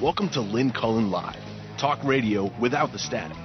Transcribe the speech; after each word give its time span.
Welcome 0.00 0.30
to 0.30 0.40
Lynn 0.40 0.70
Cullen 0.70 1.10
Live, 1.10 1.36
talk 1.76 2.02
radio 2.04 2.50
without 2.58 2.90
the 2.90 2.98
static. 2.98 3.36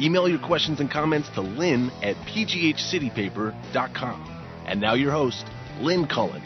Email 0.00 0.26
your 0.26 0.38
questions 0.38 0.80
and 0.80 0.90
comments 0.90 1.28
to 1.34 1.42
lynn 1.42 1.90
at 2.02 2.16
pghcitypaper.com. 2.24 4.44
And 4.64 4.80
now 4.80 4.94
your 4.94 5.12
host, 5.12 5.44
Lynn 5.82 6.06
Cullen. 6.06 6.42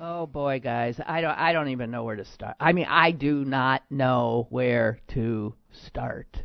Oh 0.00 0.26
boy, 0.26 0.58
guys, 0.58 0.98
I 1.06 1.20
don't 1.20 1.38
I 1.38 1.52
don't 1.52 1.68
even 1.68 1.92
know 1.92 2.02
where 2.02 2.16
to 2.16 2.24
start. 2.24 2.56
I 2.58 2.72
mean, 2.72 2.86
I 2.88 3.12
do 3.12 3.44
not 3.44 3.84
know 3.88 4.48
where 4.50 4.98
to 5.14 5.54
start. 5.86 6.42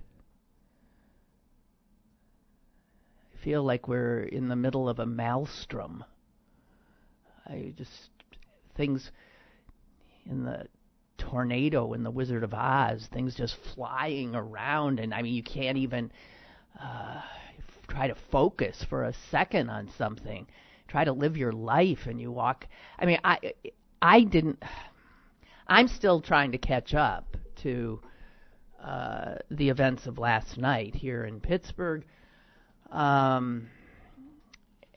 I 3.33 3.43
feel 3.43 3.63
like 3.63 3.87
we're 3.87 4.21
in 4.21 4.47
the 4.47 4.55
middle 4.55 4.87
of 4.87 4.99
a 4.99 5.07
maelstrom. 5.07 6.03
I 7.47 7.73
just 7.75 8.11
things 8.75 9.09
in 10.29 10.43
the 10.43 10.67
tornado 11.21 11.93
in 11.93 12.03
the 12.03 12.11
Wizard 12.11 12.43
of 12.43 12.53
Oz, 12.53 13.07
things 13.13 13.35
just 13.35 13.55
flying 13.75 14.35
around, 14.35 14.99
and 14.99 15.13
I 15.13 15.21
mean 15.21 15.33
you 15.33 15.43
can't 15.43 15.77
even 15.77 16.11
uh, 16.81 17.21
try 17.87 18.07
to 18.07 18.15
focus 18.31 18.83
for 18.89 19.03
a 19.03 19.13
second 19.29 19.69
on 19.69 19.89
something. 19.97 20.47
Try 20.87 21.05
to 21.05 21.13
live 21.13 21.37
your 21.37 21.51
life, 21.53 22.07
and 22.07 22.19
you 22.19 22.31
walk. 22.31 22.67
I 22.99 23.05
mean, 23.05 23.19
I 23.23 23.53
I 24.01 24.23
didn't. 24.23 24.61
I'm 25.67 25.87
still 25.87 26.21
trying 26.21 26.51
to 26.51 26.57
catch 26.57 26.93
up 26.93 27.37
to 27.63 28.01
uh, 28.83 29.35
the 29.51 29.69
events 29.69 30.07
of 30.07 30.17
last 30.17 30.57
night 30.57 30.95
here 30.95 31.23
in 31.23 31.39
Pittsburgh. 31.39 32.03
Um, 32.91 33.69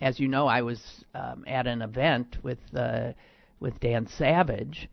as 0.00 0.18
you 0.18 0.26
know, 0.26 0.46
I 0.46 0.62
was 0.62 1.04
um, 1.14 1.44
at 1.46 1.66
an 1.66 1.82
event 1.82 2.38
with 2.42 2.58
uh, 2.74 3.12
with 3.60 3.78
Dan 3.80 4.06
Savage, 4.06 4.88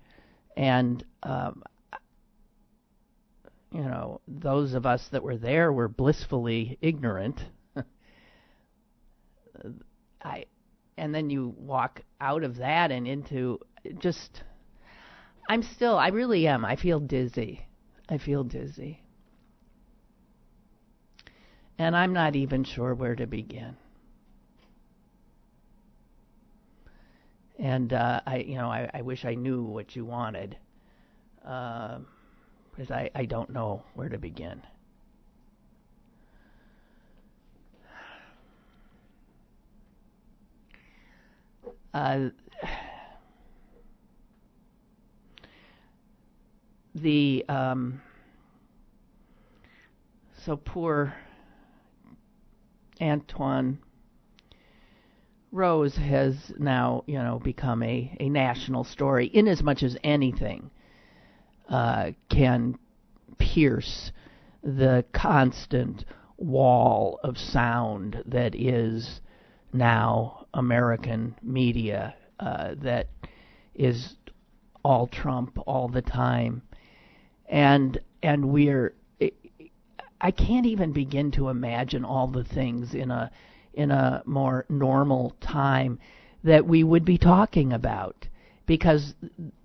and 0.55 1.03
um, 1.23 1.63
you 3.73 3.81
know 3.81 4.21
those 4.27 4.73
of 4.73 4.85
us 4.85 5.07
that 5.11 5.23
were 5.23 5.37
there 5.37 5.71
were 5.71 5.87
blissfully 5.87 6.77
ignorant. 6.81 7.39
I, 10.23 10.45
and 10.97 11.15
then 11.15 11.29
you 11.29 11.55
walk 11.57 12.01
out 12.19 12.43
of 12.43 12.57
that 12.57 12.91
and 12.91 13.07
into 13.07 13.59
just. 13.99 14.43
I'm 15.49 15.63
still. 15.63 15.97
I 15.97 16.09
really 16.09 16.47
am. 16.47 16.63
I 16.63 16.75
feel 16.75 16.99
dizzy. 16.99 17.65
I 18.07 18.17
feel 18.17 18.43
dizzy. 18.43 19.01
And 21.77 21.95
I'm 21.95 22.13
not 22.13 22.35
even 22.35 22.63
sure 22.63 22.93
where 22.93 23.15
to 23.15 23.25
begin. 23.25 23.75
And 27.61 27.93
uh, 27.93 28.21
I, 28.25 28.37
you 28.37 28.55
know, 28.55 28.71
I, 28.71 28.89
I 28.91 29.03
wish 29.03 29.23
I 29.23 29.35
knew 29.35 29.61
what 29.61 29.95
you 29.95 30.03
wanted, 30.03 30.57
because 31.35 32.89
uh, 32.89 32.95
I, 32.95 33.11
I 33.13 33.25
don't 33.25 33.51
know 33.51 33.83
where 33.93 34.09
to 34.09 34.17
begin. 34.17 34.63
Uh, 41.93 42.29
the 46.95 47.45
um, 47.47 48.01
so 50.45 50.57
poor 50.57 51.13
Antwon 52.99 53.77
Rose 55.51 55.97
has 55.97 56.53
now, 56.57 57.03
you 57.07 57.17
know, 57.17 57.39
become 57.39 57.83
a, 57.83 58.15
a 58.19 58.29
national 58.29 58.83
story 58.83 59.27
in 59.27 59.47
as 59.47 59.61
much 59.61 59.83
as 59.83 59.97
anything 60.03 60.71
uh, 61.69 62.11
can 62.29 62.77
pierce 63.37 64.11
the 64.63 65.03
constant 65.13 66.05
wall 66.37 67.19
of 67.23 67.37
sound 67.37 68.23
that 68.25 68.55
is 68.55 69.21
now 69.73 70.45
American 70.53 71.35
media 71.41 72.15
uh, 72.39 72.75
that 72.77 73.07
is 73.75 74.15
all 74.83 75.07
Trump 75.07 75.57
all 75.67 75.87
the 75.87 76.01
time, 76.01 76.61
and 77.47 77.99
and 78.23 78.45
we're 78.45 78.93
I 80.19 80.31
can't 80.31 80.65
even 80.65 80.91
begin 80.91 81.31
to 81.31 81.49
imagine 81.49 82.05
all 82.05 82.27
the 82.27 82.43
things 82.43 82.93
in 82.93 83.09
a 83.11 83.31
in 83.73 83.91
a 83.91 84.23
more 84.25 84.65
normal 84.69 85.35
time 85.41 85.99
that 86.43 86.65
we 86.65 86.83
would 86.83 87.05
be 87.05 87.17
talking 87.17 87.73
about 87.73 88.27
because 88.65 89.13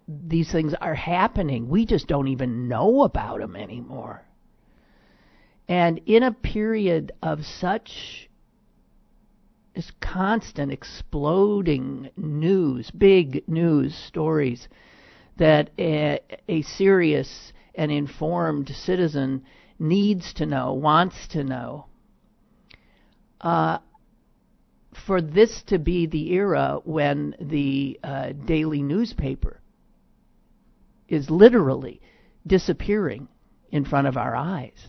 these 0.08 0.50
things 0.50 0.74
are 0.80 0.94
happening. 0.94 1.68
We 1.68 1.86
just 1.86 2.06
don't 2.06 2.28
even 2.28 2.68
know 2.68 3.02
about 3.02 3.40
them 3.40 3.56
anymore. 3.56 4.24
And 5.68 6.00
in 6.06 6.22
a 6.22 6.32
period 6.32 7.12
of 7.22 7.44
such 7.44 8.28
this 9.74 9.92
constant 10.00 10.72
exploding 10.72 12.08
news, 12.16 12.90
big 12.90 13.46
news 13.46 13.94
stories 13.94 14.68
that 15.36 15.70
a, 15.78 16.18
a 16.48 16.62
serious 16.62 17.52
and 17.74 17.92
informed 17.92 18.70
citizen 18.70 19.44
needs 19.78 20.32
to 20.34 20.46
know, 20.46 20.72
wants 20.72 21.28
to 21.28 21.44
know. 21.44 21.86
Uh, 23.38 23.78
for 25.04 25.20
this 25.20 25.62
to 25.64 25.78
be 25.78 26.06
the 26.06 26.32
era 26.32 26.78
when 26.84 27.34
the 27.40 27.98
uh, 28.02 28.32
daily 28.44 28.82
newspaper 28.82 29.60
is 31.08 31.30
literally 31.30 32.00
disappearing 32.46 33.28
in 33.70 33.84
front 33.84 34.06
of 34.06 34.16
our 34.16 34.34
eyes. 34.34 34.88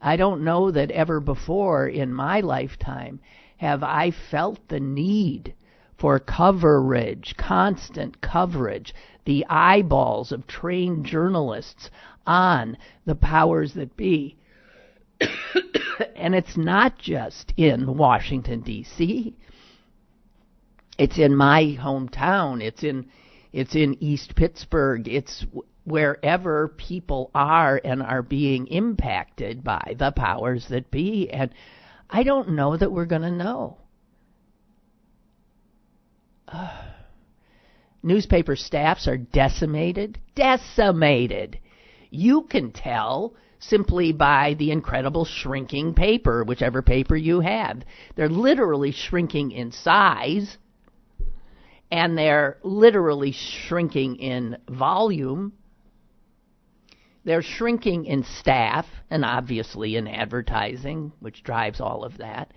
I 0.00 0.16
don't 0.16 0.44
know 0.44 0.70
that 0.70 0.90
ever 0.90 1.18
before 1.20 1.88
in 1.88 2.12
my 2.12 2.40
lifetime 2.40 3.20
have 3.56 3.82
I 3.82 4.10
felt 4.10 4.68
the 4.68 4.80
need 4.80 5.54
for 5.96 6.18
coverage, 6.18 7.34
constant 7.38 8.20
coverage, 8.20 8.94
the 9.24 9.46
eyeballs 9.48 10.32
of 10.32 10.46
trained 10.46 11.06
journalists 11.06 11.90
on 12.26 12.76
the 13.06 13.14
powers 13.14 13.74
that 13.74 13.96
be 13.96 14.36
and 16.16 16.34
it's 16.34 16.56
not 16.56 16.98
just 16.98 17.52
in 17.56 17.96
Washington 17.96 18.60
D.C. 18.62 19.36
It's 20.98 21.18
in 21.18 21.36
my 21.36 21.76
hometown. 21.80 22.62
It's 22.62 22.82
in 22.82 23.06
it's 23.52 23.74
in 23.74 24.02
East 24.02 24.34
Pittsburgh. 24.34 25.06
It's 25.06 25.44
wherever 25.84 26.68
people 26.68 27.30
are 27.34 27.80
and 27.84 28.02
are 28.02 28.22
being 28.22 28.66
impacted 28.66 29.62
by 29.62 29.94
the 29.98 30.10
powers 30.10 30.66
that 30.70 30.90
be. 30.90 31.30
And 31.30 31.50
I 32.10 32.22
don't 32.22 32.50
know 32.50 32.76
that 32.76 32.90
we're 32.90 33.04
going 33.04 33.22
to 33.22 33.30
know. 33.30 33.78
Uh, 36.48 36.82
newspaper 38.02 38.56
staffs 38.56 39.06
are 39.06 39.18
decimated. 39.18 40.18
Decimated. 40.34 41.58
You 42.10 42.42
can 42.42 42.72
tell 42.72 43.34
simply 43.68 44.12
by 44.12 44.54
the 44.58 44.70
incredible 44.70 45.24
shrinking 45.24 45.94
paper, 45.94 46.44
whichever 46.44 46.82
paper 46.82 47.16
you 47.16 47.40
have. 47.40 47.82
They're 48.16 48.28
literally 48.28 48.92
shrinking 48.92 49.52
in 49.52 49.72
size 49.72 50.58
and 51.90 52.18
they're 52.18 52.58
literally 52.62 53.32
shrinking 53.32 54.16
in 54.16 54.58
volume. 54.68 55.52
They're 57.24 57.42
shrinking 57.42 58.06
in 58.06 58.24
staff 58.24 58.86
and 59.10 59.24
obviously 59.24 59.96
in 59.96 60.08
advertising, 60.08 61.12
which 61.20 61.42
drives 61.42 61.80
all 61.80 62.04
of 62.04 62.18
that. 62.18 62.52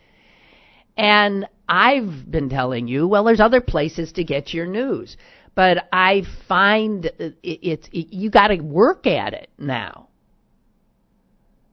And 0.97 1.47
I've 1.69 2.29
been 2.29 2.49
telling 2.49 2.87
you, 2.87 3.07
well, 3.07 3.23
there's 3.23 3.39
other 3.39 3.61
places 3.61 4.11
to 4.13 4.23
get 4.23 4.53
your 4.53 4.65
news. 4.65 5.15
But 5.55 5.87
I 5.91 6.23
find 6.47 7.11
it's, 7.43 7.87
it, 7.91 8.13
you 8.13 8.29
got 8.29 8.47
to 8.47 8.59
work 8.59 9.07
at 9.07 9.33
it 9.33 9.49
now. 9.57 10.06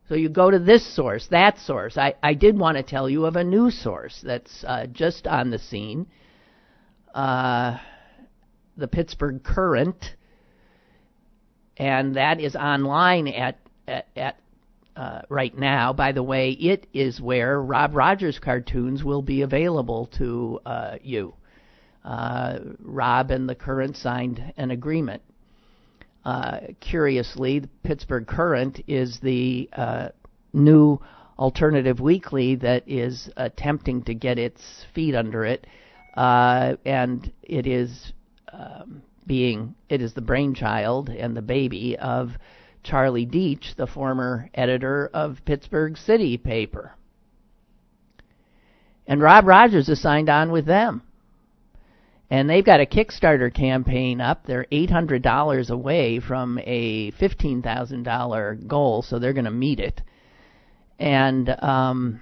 So 0.09 0.15
you 0.15 0.29
go 0.29 0.51
to 0.51 0.59
this 0.59 0.95
source, 0.95 1.27
that 1.31 1.59
source. 1.61 1.97
I, 1.97 2.15
I 2.23 2.35
did 2.35 2.59
want 2.59 2.77
to 2.77 2.83
tell 2.83 3.09
you 3.09 3.25
of 3.25 3.37
a 3.37 3.45
new 3.45 3.71
source 3.71 4.21
that's 4.23 4.63
uh, 4.67 4.87
just 4.87 5.27
on 5.27 5.51
the 5.51 5.59
scene. 5.59 6.07
Uh, 7.15 7.79
the 8.77 8.89
Pittsburgh 8.89 9.43
Current, 9.43 10.15
and 11.77 12.17
that 12.17 12.41
is 12.41 12.55
online 12.55 13.29
at 13.29 13.59
at, 13.87 14.09
at 14.17 14.37
uh, 14.97 15.23
right 15.29 15.57
now. 15.57 15.93
By 15.93 16.13
the 16.13 16.23
way, 16.23 16.51
it 16.51 16.87
is 16.93 17.21
where 17.21 17.61
Rob 17.61 17.95
Rogers 17.95 18.39
cartoons 18.39 19.03
will 19.03 19.23
be 19.23 19.43
available 19.43 20.07
to 20.19 20.61
uh, 20.67 20.97
you. 21.03 21.35
Uh, 22.05 22.59
Rob 22.81 23.31
and 23.31 23.49
the 23.49 23.55
Current 23.55 23.97
signed 23.97 24.53
an 24.57 24.71
agreement 24.71 25.23
uh, 26.25 26.61
curiously, 26.81 27.61
the 27.61 27.69
Pittsburgh 27.83 28.27
Current 28.27 28.83
is 28.87 29.19
the 29.21 29.69
uh, 29.73 30.09
new 30.53 30.99
alternative 31.39 32.01
weekly 32.01 32.55
that 32.57 32.83
is 32.87 33.29
attempting 33.37 34.03
to 34.05 34.15
get 34.15 34.39
its 34.39 34.63
feet 34.95 35.15
under 35.15 35.45
it, 35.45 35.67
uh, 36.17 36.75
and 36.85 37.33
it 37.43 37.67
is 37.67 38.13
um, 38.53 39.03
being 39.27 39.75
it 39.89 40.01
is 40.01 40.15
the 40.15 40.21
brainchild 40.21 41.09
and 41.09 41.37
the 41.37 41.43
baby 41.43 41.97
of 41.99 42.31
Charlie 42.83 43.27
Deitch, 43.27 43.75
the 43.77 43.87
former 43.87 44.49
editor 44.55 45.11
of 45.13 45.39
Pittsburgh 45.45 45.97
City 45.97 46.37
paper. 46.37 46.95
And 49.07 49.21
Rob 49.21 49.47
Rogers 49.47 49.89
is 49.89 50.01
signed 50.01 50.31
on 50.31 50.51
with 50.51 50.67
them. 50.67 51.03
And 52.31 52.49
they've 52.49 52.65
got 52.65 52.81
a 52.81 52.87
Kickstarter 52.87 53.53
campaign 53.53 54.21
up. 54.21 54.47
They're 54.47 54.67
$800 54.73 55.71
away 55.71 56.21
from 56.21 56.59
a 56.65 57.13
$15,000 57.13 58.67
goal, 58.67 59.03
so 59.03 59.19
they're 59.19 59.35
going 59.35 59.45
to 59.45 59.51
meet 59.51 59.79
it. 59.79 60.01
And 60.99 61.51
um, 61.63 62.21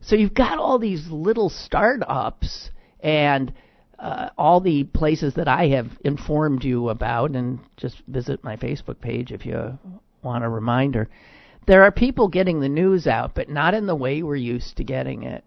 so 0.00 0.16
you've 0.16 0.34
got 0.34 0.58
all 0.58 0.78
these 0.78 1.08
little 1.10 1.50
startups 1.50 2.70
and 3.00 3.52
uh, 3.98 4.30
all 4.38 4.60
the 4.60 4.84
places 4.84 5.34
that 5.34 5.48
I 5.48 5.68
have 5.68 5.90
informed 6.04 6.64
you 6.64 6.88
about, 6.88 7.32
and 7.32 7.58
just 7.76 7.96
visit 8.06 8.44
my 8.44 8.56
Facebook 8.56 9.00
page 9.00 9.32
if 9.32 9.44
you 9.44 9.78
want 10.22 10.44
a 10.44 10.48
reminder. 10.48 11.08
There 11.66 11.82
are 11.82 11.92
people 11.92 12.28
getting 12.28 12.60
the 12.60 12.68
news 12.68 13.06
out, 13.06 13.34
but 13.34 13.48
not 13.48 13.74
in 13.74 13.86
the 13.86 13.96
way 13.96 14.22
we're 14.22 14.36
used 14.36 14.76
to 14.76 14.84
getting 14.84 15.24
it. 15.24 15.44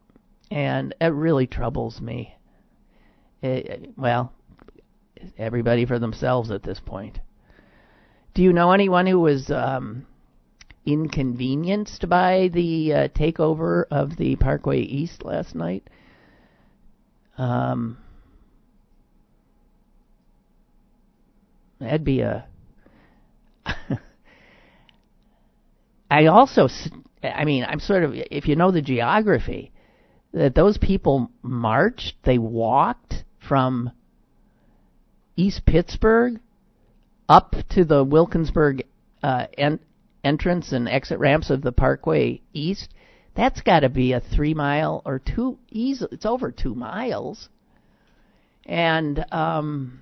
And 0.52 0.94
it 1.00 1.08
really 1.08 1.48
troubles 1.48 2.02
me. 2.02 2.36
It, 3.42 3.94
well, 3.98 4.32
everybody 5.38 5.86
for 5.86 6.00
themselves 6.00 6.52
at 6.52 6.64
this 6.64 6.80
point. 6.80 7.20
Do 8.34 8.44
you 8.44 8.54
know 8.54 8.72
anyone 8.72 9.08
who 9.08 9.20
was 9.20 9.50
um, 9.50 10.06
inconvenienced 10.86 12.08
by 12.08 12.50
the 12.54 12.94
uh, 12.94 13.08
takeover 13.10 13.84
of 13.90 14.16
the 14.18 14.36
Parkway 14.38 14.82
East 14.82 15.26
last 15.26 15.56
night? 15.56 15.90
Um, 17.38 17.98
that'd 21.80 22.04
be 22.04 22.22
a. 22.22 22.46
I 26.12 26.26
also, 26.28 26.68
I 27.24 27.46
mean, 27.46 27.66
I'm 27.68 27.80
sort 27.80 28.04
of, 28.04 28.14
if 28.14 28.48
you 28.48 28.56
know 28.56 28.72
the 28.72 28.82
geography, 28.82 29.72
that 30.34 30.56
those 30.56 30.78
people 30.78 31.32
marched, 31.42 32.16
they 32.24 32.38
walked 32.38 33.24
from 33.48 33.92
East 35.36 35.66
Pittsburgh 35.66 36.40
up 37.28 37.56
to 37.70 37.86
the 37.86 38.04
Wilkinsburg 38.04 38.84
uh, 39.24 39.48
en- 39.58 39.80
entrance 40.24 40.72
and 40.72 40.88
exit 40.88 41.20
ramps 41.20 41.50
of 41.50 41.62
the 41.62 41.72
Parkway 41.72 42.42
East. 42.54 42.90
That's 43.36 43.62
got 43.62 43.82
to 43.82 43.90
be 43.90 44.12
a 44.12 44.20
three 44.20 44.54
mile 44.54 45.02
or 45.06 45.20
two. 45.20 45.58
Easy, 45.70 46.06
it's 46.12 46.26
over 46.26 46.52
two 46.52 46.76
miles, 46.76 47.48
and 48.66 49.26
um, 49.32 50.02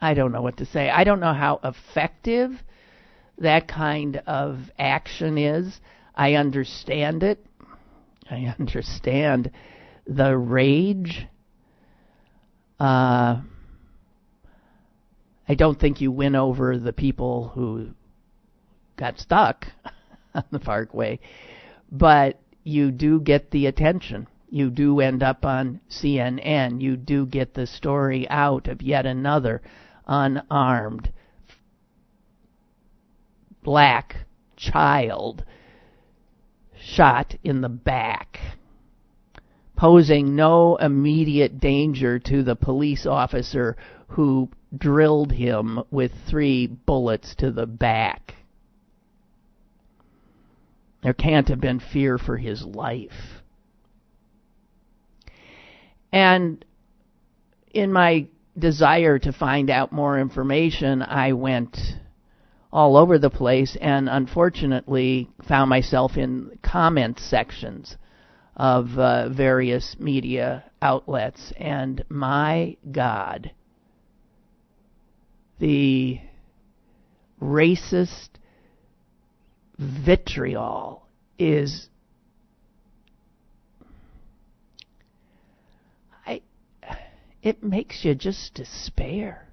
I 0.00 0.14
don't 0.14 0.32
know 0.32 0.42
what 0.42 0.58
to 0.58 0.66
say. 0.66 0.90
I 0.90 1.04
don't 1.04 1.20
know 1.20 1.32
how 1.32 1.60
effective 1.64 2.52
that 3.38 3.68
kind 3.68 4.22
of 4.26 4.58
action 4.78 5.38
is. 5.38 5.80
I 6.14 6.34
understand 6.34 7.22
it. 7.22 7.44
I 8.30 8.54
understand 8.58 9.50
the 10.06 10.36
rage. 10.36 11.26
Uh, 12.78 13.40
I 15.48 15.54
don't 15.54 15.80
think 15.80 16.00
you 16.00 16.12
win 16.12 16.36
over 16.36 16.78
the 16.78 16.92
people 16.92 17.48
who 17.54 17.88
got 18.96 19.18
stuck 19.18 19.66
on 20.34 20.44
the 20.50 20.58
parkway, 20.58 21.20
but 21.90 22.40
you 22.64 22.90
do 22.90 23.20
get 23.20 23.50
the 23.50 23.66
attention. 23.66 24.26
You 24.50 24.70
do 24.70 25.00
end 25.00 25.22
up 25.22 25.44
on 25.44 25.80
CNN. 25.90 26.80
You 26.80 26.96
do 26.96 27.26
get 27.26 27.54
the 27.54 27.66
story 27.66 28.28
out 28.28 28.68
of 28.68 28.82
yet 28.82 29.06
another 29.06 29.62
unarmed 30.06 31.12
black 33.62 34.16
child 34.56 35.44
shot 36.82 37.34
in 37.42 37.60
the 37.60 37.68
back, 37.68 38.38
posing 39.76 40.36
no 40.36 40.76
immediate 40.76 41.60
danger 41.60 42.18
to 42.18 42.42
the 42.42 42.56
police 42.56 43.06
officer 43.06 43.76
who 44.08 44.48
drilled 44.76 45.32
him 45.32 45.82
with 45.90 46.12
three 46.28 46.66
bullets 46.66 47.34
to 47.36 47.50
the 47.50 47.66
back. 47.66 48.34
There 51.02 51.14
can't 51.14 51.48
have 51.48 51.60
been 51.60 51.80
fear 51.80 52.18
for 52.18 52.36
his 52.36 52.64
life. 52.64 53.42
And 56.12 56.64
in 57.72 57.92
my 57.92 58.26
desire 58.58 59.18
to 59.20 59.32
find 59.32 59.70
out 59.70 59.92
more 59.92 60.18
information, 60.18 61.02
I 61.02 61.32
went 61.32 61.78
all 62.72 62.96
over 62.96 63.18
the 63.18 63.30
place 63.30 63.76
and 63.80 64.08
unfortunately 64.08 65.30
found 65.46 65.70
myself 65.70 66.16
in 66.16 66.58
comment 66.62 67.18
sections 67.18 67.96
of 68.56 68.98
uh, 68.98 69.28
various 69.28 69.96
media 69.98 70.64
outlets. 70.82 71.52
And 71.56 72.04
my 72.08 72.76
God, 72.90 73.52
the 75.58 76.20
racist 77.40 78.28
vitriol 79.78 81.06
is 81.38 81.88
I 86.26 86.42
it 87.42 87.62
makes 87.62 88.04
you 88.04 88.14
just 88.14 88.54
despair. 88.54 89.47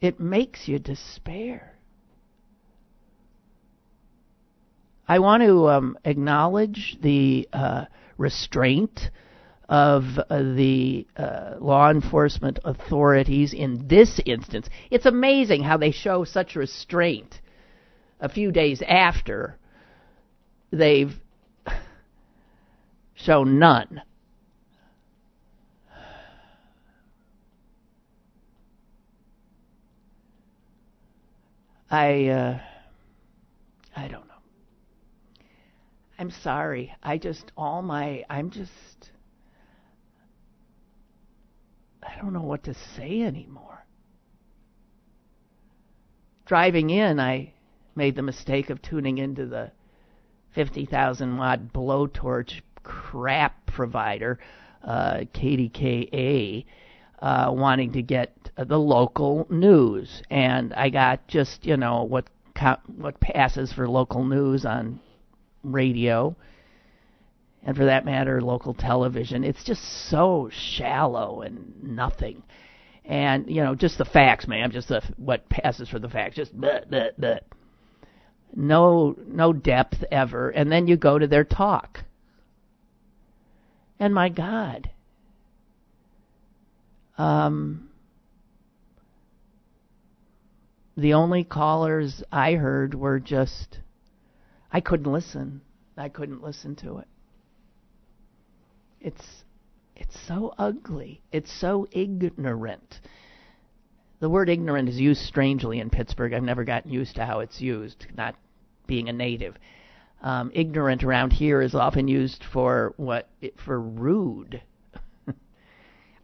It 0.00 0.20
makes 0.20 0.68
you 0.68 0.78
despair. 0.78 1.74
I 5.06 5.18
want 5.20 5.42
to 5.42 5.68
um, 5.68 5.98
acknowledge 6.04 6.98
the 7.00 7.48
uh, 7.52 7.86
restraint 8.18 9.10
of 9.68 10.04
uh, 10.18 10.38
the 10.38 11.06
uh, 11.16 11.54
law 11.60 11.90
enforcement 11.90 12.58
authorities 12.64 13.52
in 13.52 13.86
this 13.88 14.20
instance. 14.24 14.68
It's 14.90 15.06
amazing 15.06 15.62
how 15.62 15.76
they 15.76 15.90
show 15.90 16.24
such 16.24 16.56
restraint 16.56 17.40
a 18.20 18.28
few 18.28 18.52
days 18.52 18.82
after 18.86 19.58
they've 20.70 21.14
shown 23.14 23.58
none. 23.58 24.02
I 31.90 32.26
uh, 32.26 32.58
I 33.96 34.08
don't 34.08 34.26
know. 34.26 34.34
I'm 36.18 36.30
sorry. 36.30 36.94
I 37.02 37.18
just 37.18 37.50
all 37.56 37.82
my 37.82 38.24
I'm 38.28 38.50
just 38.50 39.10
I 42.02 42.20
don't 42.20 42.32
know 42.32 42.42
what 42.42 42.64
to 42.64 42.74
say 42.96 43.22
anymore. 43.22 43.86
Driving 46.46 46.90
in, 46.90 47.20
I 47.20 47.52
made 47.94 48.16
the 48.16 48.22
mistake 48.22 48.70
of 48.70 48.80
tuning 48.80 49.18
into 49.18 49.46
the 49.46 49.70
50,000 50.54 51.36
watt 51.36 51.72
blowtorch 51.74 52.62
crap 52.82 53.66
provider, 53.66 54.38
uh, 54.82 55.24
KDKA, 55.34 56.64
uh, 57.20 57.50
wanting 57.52 57.92
to 57.92 58.02
get 58.02 58.32
the 58.56 58.78
local 58.78 59.46
news, 59.50 60.22
and 60.30 60.72
I 60.74 60.90
got 60.90 61.26
just 61.28 61.64
you 61.64 61.76
know 61.76 62.04
what 62.04 62.28
what 62.96 63.20
passes 63.20 63.72
for 63.72 63.88
local 63.88 64.24
news 64.24 64.64
on 64.64 65.00
radio, 65.62 66.34
and 67.62 67.76
for 67.76 67.84
that 67.86 68.04
matter, 68.04 68.40
local 68.40 68.74
television. 68.74 69.44
It's 69.44 69.64
just 69.64 69.82
so 70.10 70.50
shallow 70.52 71.42
and 71.42 71.82
nothing. 71.82 72.42
And 73.04 73.48
you 73.48 73.62
know, 73.62 73.74
just 73.74 73.98
the 73.98 74.04
facts, 74.04 74.46
man. 74.46 74.70
Just 74.70 74.88
the 74.88 75.02
what 75.16 75.48
passes 75.48 75.88
for 75.88 75.98
the 75.98 76.08
facts. 76.08 76.36
Just 76.36 76.58
bleh, 76.58 76.86
bleh, 76.88 77.10
bleh. 77.18 77.40
no 78.54 79.16
no 79.26 79.52
depth 79.52 80.04
ever. 80.10 80.50
And 80.50 80.70
then 80.70 80.86
you 80.86 80.96
go 80.96 81.18
to 81.18 81.26
their 81.26 81.44
talk. 81.44 82.04
And 84.00 84.14
my 84.14 84.28
God, 84.28 84.90
um, 87.18 87.90
the 90.96 91.14
only 91.14 91.44
callers 91.44 92.22
I 92.32 92.52
heard 92.52 92.94
were 92.94 93.20
just, 93.20 93.78
I 94.72 94.80
couldn't 94.80 95.12
listen. 95.12 95.60
I 95.96 96.08
couldn't 96.08 96.42
listen 96.42 96.76
to 96.76 96.98
it. 96.98 97.08
It's, 99.00 99.44
it's 99.96 100.16
so 100.26 100.54
ugly. 100.58 101.20
It's 101.32 101.52
so 101.60 101.88
ignorant. 101.92 103.00
The 104.20 104.28
word 104.28 104.48
ignorant 104.48 104.88
is 104.88 104.98
used 104.98 105.22
strangely 105.22 105.80
in 105.80 105.90
Pittsburgh. 105.90 106.32
I've 106.32 106.42
never 106.42 106.64
gotten 106.64 106.90
used 106.90 107.16
to 107.16 107.24
how 107.24 107.40
it's 107.40 107.60
used, 107.60 108.06
not 108.16 108.34
being 108.86 109.08
a 109.08 109.12
native. 109.12 109.56
Um, 110.20 110.50
ignorant 110.52 111.04
around 111.04 111.32
here 111.32 111.62
is 111.62 111.74
often 111.76 112.08
used 112.08 112.42
for 112.52 112.94
what 112.96 113.28
for 113.64 113.80
rude. 113.80 114.60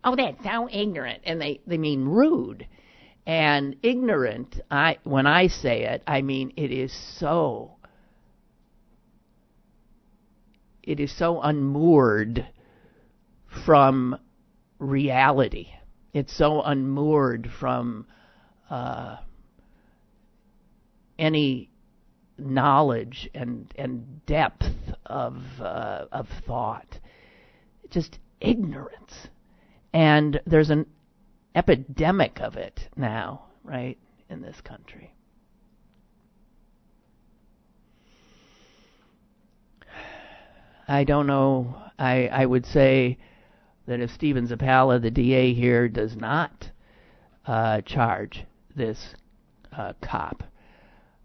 Oh, 0.05 0.17
that's 0.17 0.43
so 0.45 0.69
ignorant, 0.71 1.23
and 1.25 1.41
they 1.41 1.61
they 1.67 1.79
mean 1.79 2.05
rude. 2.05 2.67
And 3.27 3.77
ignorant, 3.83 4.61
I 4.71 4.99
when 5.05 5.27
I 5.27 5.49
say 5.49 5.85
it, 5.85 6.03
I 6.07 6.23
mean 6.23 6.53
it 6.57 6.71
is 6.71 6.93
so 7.19 7.77
it 10.83 11.01
is 11.01 11.17
so 11.17 11.41
unmoored 11.41 12.47
from 13.65 14.19
reality. 14.79 15.69
It's 16.13 16.37
so 16.37 16.63
unmoored 16.63 17.51
from 17.59 18.07
uh, 18.71 19.17
any 21.19 21.71
knowledge 22.37 23.31
and 23.35 23.73
and 23.77 24.25
depth 24.27 24.67
of 25.07 25.43
uh, 25.61 26.07
of 26.13 26.29
thought. 26.47 26.99
Just 27.91 28.19
ignorance, 28.41 29.29
and 29.95 30.41
there's 30.45 30.71
an 30.71 30.87
epidemic 31.55 32.41
of 32.41 32.57
it 32.57 32.89
now, 32.97 33.45
right, 33.63 33.97
in 34.29 34.43
this 34.43 34.61
country. 34.61 35.15
I 40.87 41.05
don't 41.05 41.27
know. 41.27 41.77
I 41.99 42.27
I 42.27 42.45
would 42.45 42.67
say 42.67 43.19
that 43.87 44.01
if 44.01 44.11
Stephen 44.11 44.49
Zappala, 44.49 45.01
the 45.01 45.11
DA 45.11 45.55
here, 45.55 45.89
does 45.89 46.17
not 46.17 46.71
uh, 47.47 47.81
charge 47.83 48.45
this 48.75 49.15
uh, 49.73 49.93
cop, 50.03 50.43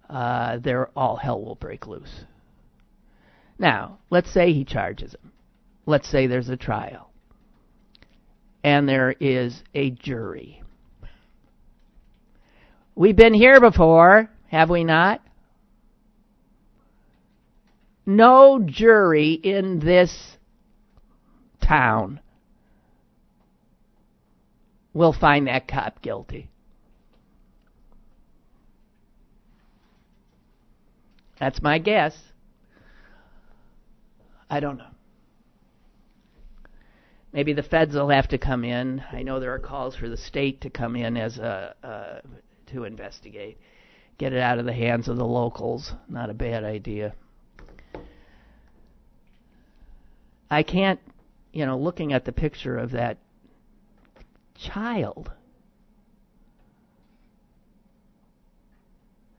uh, 0.10 0.58
there 0.60 0.90
all 0.96 1.16
hell 1.18 1.42
will 1.42 1.56
break 1.56 1.88
loose. 1.88 2.26
Now, 3.58 3.98
let's 4.10 4.32
say 4.32 4.54
he 4.54 4.64
charges 4.64 5.14
him. 5.14 5.32
Let's 5.86 6.08
say 6.08 6.28
there's 6.28 6.50
a 6.50 6.58
trial, 6.58 7.09
and 8.64 8.88
there 8.88 9.16
is 9.20 9.64
a 9.74 9.92
jury. 9.92 10.62
We've 12.96 13.16
been 13.16 13.34
here 13.34 13.62
before, 13.62 14.30
have 14.48 14.70
we 14.70 14.84
not? 14.84 15.22
No 18.06 18.60
jury 18.60 19.34
in 19.34 19.80
this 19.80 20.38
town 21.62 22.20
will 24.94 25.14
find 25.14 25.48
that 25.48 25.68
cop 25.68 26.02
guilty. 26.02 26.50
That's 31.40 31.62
my 31.62 31.78
guess. 31.78 32.18
I 34.50 34.60
don't 34.60 34.78
know. 34.78 34.89
Maybe 37.32 37.54
the 37.54 37.64
feds 37.64 37.94
will 37.94 38.10
have 38.10 38.28
to 38.30 38.38
come 38.38 38.64
in. 38.64 39.04
I 39.12 39.22
know 39.22 39.40
there 39.40 39.54
are 39.54 39.60
calls 39.60 39.96
for 39.96 40.10
the 40.10 40.18
state 40.18 40.62
to 40.62 40.70
come 40.70 40.96
in 40.96 41.16
as 41.16 41.38
a 41.38 41.76
uh, 41.84 42.28
to 42.68 42.84
investigate, 42.86 43.58
get 44.18 44.34
it 44.34 44.40
out 44.40 44.60
of 44.60 44.66
the 44.66 44.74
hands 44.74 45.08
of 45.08 45.18
the 45.18 45.26
locals. 45.26 45.94
Not 46.08 46.30
a 46.30 46.34
bad 46.34 46.64
idea. 46.64 47.14
I 50.52 50.64
can't, 50.64 51.00
you 51.54 51.66
know, 51.66 51.78
looking 51.78 52.14
at 52.14 52.26
the 52.26 52.32
picture 52.32 52.78
of 52.78 52.92
that 52.92 53.18
child. 54.56 55.32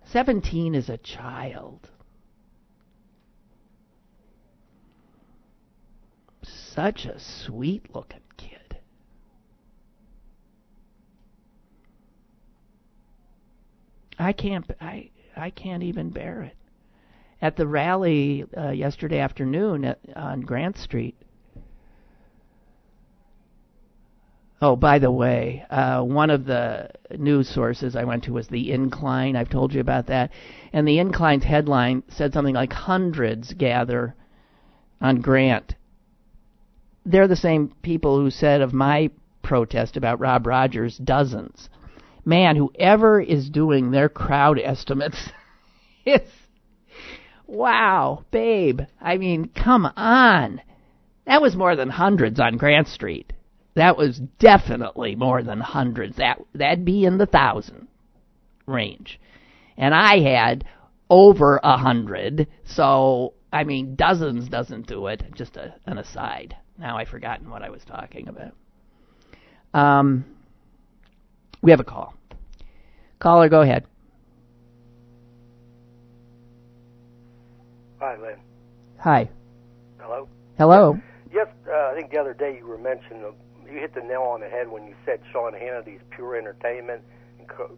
17 0.04 0.74
is 0.74 0.88
a 0.88 0.98
child. 0.98 1.88
Such 6.74 7.04
a 7.04 7.18
sweet 7.18 7.92
looking 7.92 8.20
kid. 8.36 8.78
I 14.18 14.32
can't 14.32 14.64
I 14.80 15.10
I 15.36 15.50
can't 15.50 15.82
even 15.82 16.10
bear 16.10 16.42
it 16.42 16.56
at 17.42 17.56
the 17.56 17.66
rally 17.66 18.44
uh, 18.56 18.70
yesterday 18.70 19.18
afternoon 19.18 19.84
at, 19.84 19.98
on 20.14 20.42
Grant 20.42 20.78
Street. 20.78 21.16
Oh, 24.62 24.76
by 24.76 24.98
the 24.98 25.10
way, 25.10 25.64
uh, 25.70 26.02
one 26.02 26.30
of 26.30 26.44
the 26.44 26.90
news 27.16 27.48
sources 27.48 27.96
I 27.96 28.04
went 28.04 28.24
to 28.24 28.32
was 28.34 28.46
the 28.46 28.70
Incline. 28.70 29.34
I've 29.34 29.48
told 29.48 29.72
you 29.72 29.80
about 29.80 30.06
that. 30.06 30.30
And 30.72 30.86
the 30.86 30.98
Incline's 30.98 31.44
headline 31.44 32.04
said 32.08 32.32
something 32.32 32.54
like 32.54 32.72
hundreds 32.72 33.54
gather 33.54 34.14
on 35.00 35.22
Grant. 35.22 35.74
They're 37.04 37.28
the 37.28 37.36
same 37.36 37.74
people 37.82 38.18
who 38.18 38.30
said 38.30 38.60
of 38.60 38.72
my 38.72 39.10
protest 39.42 39.96
about 39.96 40.20
Rob 40.20 40.46
Rogers 40.46 40.98
dozens. 40.98 41.68
Man, 42.24 42.56
whoever 42.56 43.20
is 43.20 43.48
doing 43.48 43.90
their 43.90 44.08
crowd 44.08 44.58
estimates 44.58 45.30
is 46.04 46.22
Wow, 47.50 48.24
babe. 48.30 48.82
I 49.00 49.16
mean, 49.16 49.48
come 49.48 49.84
on. 49.96 50.60
That 51.26 51.42
was 51.42 51.56
more 51.56 51.74
than 51.74 51.90
hundreds 51.90 52.38
on 52.38 52.56
Grant 52.56 52.86
Street. 52.86 53.32
That 53.74 53.96
was 53.96 54.20
definitely 54.38 55.16
more 55.16 55.42
than 55.42 55.58
hundreds. 55.58 56.16
That 56.16 56.40
that'd 56.54 56.84
be 56.84 57.04
in 57.04 57.18
the 57.18 57.26
thousand 57.26 57.88
range. 58.66 59.18
And 59.76 59.92
I 59.94 60.20
had 60.20 60.64
over 61.08 61.58
a 61.64 61.76
hundred, 61.76 62.46
so 62.64 63.34
I 63.52 63.64
mean 63.64 63.96
dozens 63.96 64.48
doesn't 64.48 64.86
do 64.86 65.08
it. 65.08 65.24
Just 65.34 65.56
a, 65.56 65.74
an 65.86 65.98
aside. 65.98 66.54
Now 66.80 66.96
I've 66.96 67.08
forgotten 67.08 67.50
what 67.50 67.62
I 67.62 67.68
was 67.68 67.84
talking 67.84 68.26
about. 68.28 68.54
Um, 69.74 70.24
we 71.60 71.70
have 71.70 71.80
a 71.80 71.84
call. 71.84 72.14
Caller, 73.18 73.50
go 73.50 73.60
ahead. 73.60 73.84
Hi, 78.00 78.16
Lynn. 78.16 78.36
Hi. 78.98 79.28
Hello. 79.98 80.26
Hello. 80.56 80.98
Yes, 81.30 81.48
uh, 81.68 81.90
I 81.92 81.94
think 81.94 82.10
the 82.10 82.16
other 82.18 82.32
day 82.32 82.56
you 82.58 82.66
were 82.66 82.78
mentioning 82.78 83.24
uh, 83.24 83.32
you 83.70 83.78
hit 83.78 83.94
the 83.94 84.00
nail 84.00 84.22
on 84.22 84.40
the 84.40 84.48
head 84.48 84.66
when 84.68 84.86
you 84.86 84.94
said 85.04 85.20
Sean 85.30 85.52
Hannity's 85.52 86.00
pure 86.10 86.34
entertainment 86.34 87.02
and 87.38 87.46
Co- 87.46 87.76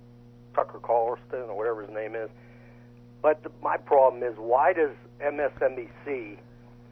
Tucker 0.54 0.78
Carlson 0.78 1.50
or 1.50 1.56
whatever 1.56 1.82
his 1.82 1.90
name 1.90 2.14
is. 2.14 2.30
But 3.20 3.42
the, 3.42 3.50
my 3.60 3.76
problem 3.76 4.22
is 4.22 4.34
why 4.38 4.72
does 4.72 4.92
MSNBC 5.20 6.38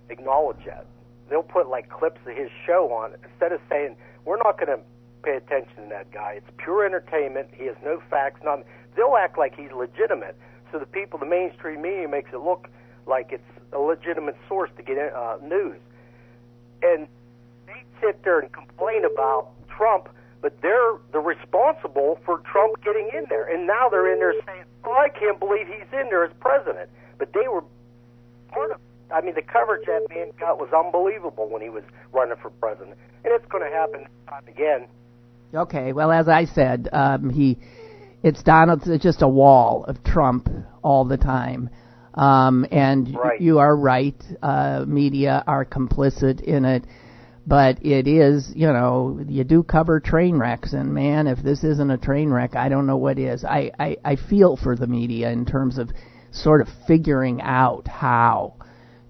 acknowledge 0.08 0.64
that? 0.66 0.86
They'll 1.30 1.42
put 1.42 1.68
like 1.68 1.88
clips 1.88 2.20
of 2.26 2.36
his 2.36 2.50
show 2.66 2.92
on 2.92 3.14
instead 3.24 3.52
of 3.52 3.60
saying 3.70 3.96
we're 4.24 4.36
not 4.36 4.58
going 4.58 4.76
to 4.76 4.82
pay 5.22 5.36
attention 5.36 5.84
to 5.84 5.88
that 5.90 6.10
guy. 6.10 6.34
It's 6.36 6.50
pure 6.58 6.84
entertainment. 6.84 7.48
He 7.52 7.66
has 7.66 7.76
no 7.84 8.02
facts. 8.10 8.40
None. 8.44 8.64
They'll 8.96 9.16
act 9.16 9.38
like 9.38 9.54
he's 9.56 9.70
legitimate. 9.72 10.36
So 10.72 10.78
the 10.78 10.86
people, 10.86 11.18
the 11.18 11.26
mainstream 11.26 11.82
media, 11.82 12.08
makes 12.08 12.32
it 12.32 12.40
look 12.40 12.68
like 13.06 13.28
it's 13.30 13.42
a 13.72 13.78
legitimate 13.78 14.36
source 14.48 14.70
to 14.76 14.82
get 14.82 14.98
uh, 14.98 15.36
news. 15.42 15.78
And 16.82 17.06
they 17.66 17.82
sit 18.00 18.22
there 18.24 18.40
and 18.40 18.50
complain 18.52 19.04
about 19.04 19.48
Trump, 19.68 20.08
but 20.42 20.60
they're 20.62 20.94
the 21.12 21.20
responsible 21.20 22.18
for 22.24 22.38
Trump 22.38 22.82
getting 22.82 23.10
in 23.16 23.26
there. 23.28 23.44
And 23.44 23.66
now 23.66 23.88
they're 23.88 24.12
in 24.12 24.18
there 24.18 24.34
saying, 24.46 24.64
"Oh, 24.84 24.92
I 24.92 25.08
can't 25.08 25.38
believe 25.38 25.66
he's 25.66 25.92
in 25.92 26.08
there 26.08 26.24
as 26.24 26.32
president." 26.40 26.88
But 27.18 27.32
they 27.32 27.46
were 27.48 27.64
part 28.48 28.72
of. 28.72 28.80
I 29.12 29.20
mean, 29.20 29.34
the 29.34 29.42
coverage 29.42 29.86
that 29.86 30.06
man 30.10 30.30
got 30.38 30.58
was 30.58 30.70
unbelievable 30.72 31.48
when 31.48 31.62
he 31.62 31.68
was 31.68 31.84
running 32.12 32.36
for 32.40 32.50
president, 32.50 32.96
and 33.24 33.32
it's 33.34 33.46
going 33.46 33.64
to 33.64 33.70
happen 33.70 34.06
again. 34.46 34.88
Okay. 35.54 35.92
Well, 35.92 36.12
as 36.12 36.28
I 36.28 36.44
said, 36.44 36.88
um, 36.92 37.30
he, 37.30 37.58
it's 38.22 38.42
Donald. 38.42 38.82
It's 38.86 39.02
just 39.02 39.22
a 39.22 39.28
wall 39.28 39.84
of 39.84 40.02
Trump 40.04 40.48
all 40.82 41.04
the 41.04 41.16
time. 41.16 41.70
Um, 42.14 42.66
and 42.70 43.14
right. 43.16 43.40
you 43.40 43.58
are 43.58 43.76
right. 43.76 44.20
Uh, 44.42 44.84
media 44.86 45.42
are 45.46 45.64
complicit 45.64 46.40
in 46.40 46.64
it. 46.64 46.84
But 47.46 47.84
it 47.84 48.06
is, 48.06 48.52
you 48.54 48.66
know, 48.66 49.24
you 49.26 49.44
do 49.44 49.62
cover 49.62 49.98
train 49.98 50.36
wrecks, 50.36 50.72
and 50.72 50.92
man, 50.92 51.26
if 51.26 51.42
this 51.42 51.64
isn't 51.64 51.90
a 51.90 51.98
train 51.98 52.30
wreck, 52.30 52.54
I 52.54 52.68
don't 52.68 52.86
know 52.86 52.98
what 52.98 53.18
is. 53.18 53.44
I, 53.44 53.72
I, 53.78 53.96
I 54.04 54.16
feel 54.16 54.56
for 54.56 54.76
the 54.76 54.86
media 54.86 55.30
in 55.30 55.46
terms 55.46 55.78
of 55.78 55.90
sort 56.30 56.60
of 56.60 56.68
figuring 56.86 57.40
out 57.40 57.88
how 57.88 58.54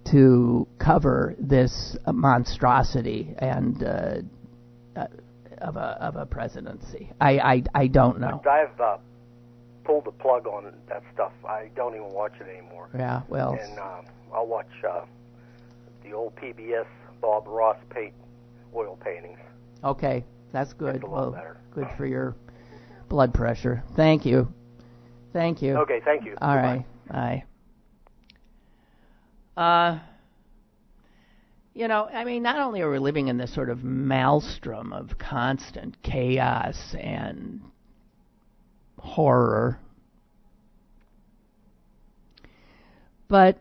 to 0.07 0.66
cover 0.78 1.35
this 1.38 1.97
monstrosity 2.07 3.35
and 3.38 3.83
uh, 3.83 4.14
uh, 4.97 5.07
of 5.59 5.76
a 5.76 5.99
of 6.00 6.16
a 6.16 6.26
presidency. 6.26 7.11
I 7.21 7.38
I, 7.38 7.62
I 7.75 7.87
don't 7.87 8.19
know. 8.21 8.40
I've 8.50 8.80
uh, 8.80 8.97
pulled 9.85 10.07
the 10.07 10.12
plug 10.12 10.47
on 10.47 10.73
that 10.88 11.02
stuff. 11.14 11.33
I 11.47 11.69
don't 11.76 11.95
even 11.95 12.11
watch 12.12 12.33
it 12.40 12.49
anymore. 12.49 12.88
Yeah, 12.95 13.23
well, 13.28 13.59
And 13.61 13.78
um, 13.78 14.07
I'll 14.33 14.47
watch 14.47 14.71
uh, 14.88 15.04
the 16.02 16.12
old 16.12 16.35
PBS 16.37 16.87
Bob 17.21 17.47
Ross 17.47 17.76
paint 17.90 18.14
oil 18.75 18.99
paintings. 19.04 19.38
okay, 19.85 20.25
that's 20.52 20.73
good. 20.73 21.02
Well, 21.07 21.33
better. 21.33 21.57
good 21.75 21.88
for 21.97 22.07
your 22.07 22.37
blood 23.09 23.35
pressure. 23.35 23.83
Thank 23.97 24.25
you. 24.25 24.52
Thank 25.33 25.61
you. 25.62 25.76
Okay, 25.76 26.00
thank 26.04 26.25
you. 26.25 26.37
All 26.40 26.54
Goodbye. 26.54 26.62
right. 26.62 26.85
Bye. 27.09 27.50
Uh, 29.57 29.99
you 31.75 31.88
know, 31.88 32.09
I 32.12 32.25
mean, 32.25 32.42
not 32.42 32.59
only 32.59 32.80
are 32.80 32.90
we 32.90 32.99
living 32.99 33.28
in 33.28 33.38
this 33.38 33.54
sort 33.54 33.71
of 33.71 33.85
maelstrom 33.85 34.92
of 34.92 35.19
constant 35.19 36.02
chaos 36.02 36.95
and 36.99 37.61
horror, 38.99 39.78
but 43.28 43.59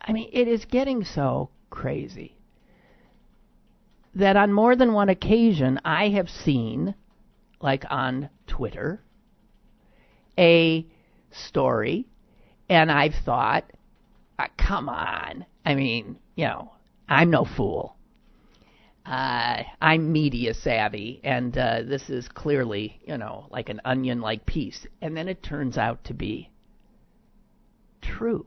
I 0.00 0.12
mean, 0.12 0.30
it 0.32 0.48
is 0.48 0.64
getting 0.64 1.04
so 1.04 1.50
crazy 1.70 2.36
that 4.14 4.36
on 4.36 4.52
more 4.52 4.74
than 4.74 4.92
one 4.92 5.08
occasion 5.08 5.80
I 5.84 6.08
have 6.08 6.28
seen, 6.28 6.94
like 7.60 7.84
on 7.90 8.30
Twitter, 8.46 9.00
a 10.38 10.86
story, 11.30 12.06
and 12.68 12.90
I've 12.92 13.14
thought, 13.24 13.64
uh, 14.38 14.46
come 14.56 14.88
on. 14.88 15.46
I 15.64 15.74
mean, 15.74 16.18
you 16.36 16.46
know, 16.46 16.72
I'm 17.08 17.30
no 17.30 17.44
fool. 17.44 17.96
Uh, 19.06 19.62
I'm 19.80 20.12
media 20.12 20.52
savvy, 20.52 21.20
and 21.24 21.56
uh, 21.56 21.82
this 21.82 22.10
is 22.10 22.28
clearly, 22.28 23.00
you 23.06 23.16
know, 23.16 23.46
like 23.50 23.70
an 23.70 23.80
onion 23.84 24.20
like 24.20 24.44
piece. 24.44 24.86
And 25.00 25.16
then 25.16 25.28
it 25.28 25.42
turns 25.42 25.78
out 25.78 26.04
to 26.04 26.14
be 26.14 26.50
true. 28.02 28.46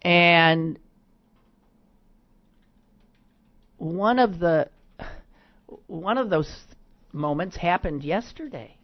And 0.00 0.78
one 3.76 4.18
of 4.18 4.38
the 4.38 4.70
one 5.86 6.16
of 6.16 6.30
those 6.30 6.50
moments 7.12 7.56
happened 7.56 8.02
yesterday. 8.02 8.77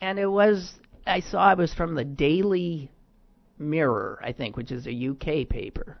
And 0.00 0.18
it 0.18 0.26
was 0.26 0.74
I 1.06 1.20
saw 1.20 1.52
it 1.52 1.58
was 1.58 1.74
from 1.74 1.94
the 1.94 2.04
Daily 2.04 2.90
Mirror, 3.58 4.20
I 4.22 4.32
think, 4.32 4.56
which 4.56 4.72
is 4.72 4.86
a 4.86 5.08
UK 5.08 5.48
paper. 5.48 6.00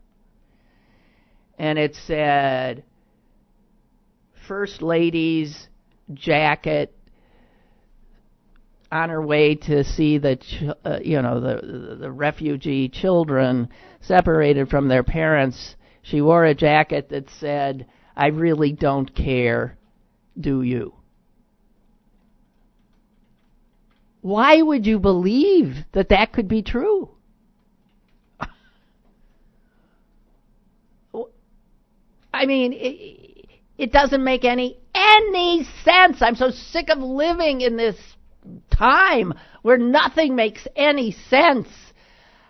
And 1.58 1.78
it 1.78 1.94
said 1.94 2.84
First 4.48 4.82
Lady's 4.82 5.68
jacket 6.14 6.96
on 8.90 9.10
her 9.10 9.24
way 9.24 9.54
to 9.54 9.84
see 9.84 10.18
the 10.18 10.36
ch- 10.36 10.64
uh, 10.84 10.98
you 11.04 11.22
know 11.22 11.40
the 11.40 11.96
the 11.96 12.10
refugee 12.10 12.88
children 12.88 13.68
separated 14.00 14.68
from 14.68 14.88
their 14.88 15.04
parents. 15.04 15.76
She 16.02 16.20
wore 16.20 16.44
a 16.44 16.54
jacket 16.54 17.10
that 17.10 17.28
said 17.38 17.86
i 18.16 18.26
really 18.26 18.72
don't 18.72 19.14
care. 19.14 19.76
Do 20.38 20.62
you 20.62 20.94
why 24.20 24.60
would 24.60 24.86
you 24.86 24.98
believe 24.98 25.76
that 25.92 26.08
that 26.10 26.32
could 26.32 26.48
be 26.48 26.62
true 26.62 27.10
i 32.32 32.46
mean 32.46 32.72
it, 32.72 33.46
it 33.78 33.92
doesn't 33.92 34.22
make 34.24 34.44
any 34.44 34.78
any 34.94 35.66
sense 35.84 36.18
i'm 36.20 36.36
so 36.36 36.50
sick 36.50 36.88
of 36.90 36.98
living 36.98 37.60
in 37.60 37.76
this 37.76 37.96
time 38.70 39.34
where 39.62 39.78
nothing 39.78 40.34
makes 40.34 40.66
any 40.76 41.12
sense. 41.28 41.68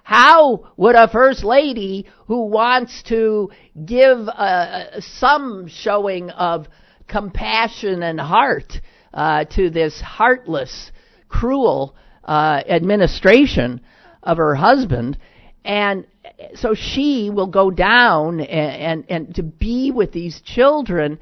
How 0.02 0.72
would 0.76 0.96
a 0.96 1.08
first 1.08 1.44
lady 1.44 2.06
who 2.26 2.46
wants 2.46 3.02
to 3.04 3.50
give 3.84 4.28
uh, 4.28 5.00
some 5.00 5.68
showing 5.68 6.30
of 6.30 6.66
compassion 7.06 8.02
and 8.02 8.20
heart 8.20 8.80
uh, 9.12 9.44
to 9.56 9.70
this 9.70 10.00
heartless, 10.00 10.90
cruel 11.30 11.94
uh, 12.24 12.62
administration 12.68 13.80
of 14.22 14.36
her 14.36 14.54
husband, 14.54 15.16
and 15.64 16.06
so 16.54 16.74
she 16.74 17.30
will 17.30 17.46
go 17.46 17.70
down 17.70 18.40
and, 18.40 18.82
and, 18.82 19.04
and 19.08 19.34
to 19.36 19.42
be 19.42 19.90
with 19.90 20.12
these 20.12 20.40
children 20.40 21.18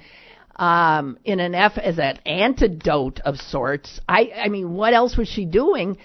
um, 0.57 1.19
in 1.25 1.41
an 1.41 1.55
F 1.55 1.79
as 1.79 1.99
an 1.99 2.19
antidote 2.27 3.21
of 3.25 3.37
sorts. 3.37 4.01
I, 4.09 4.33
I 4.37 4.49
mean, 4.49 4.75
what 4.75 4.95
else 4.95 5.17
was 5.17 5.29
she 5.29 5.45
doing? 5.45 5.99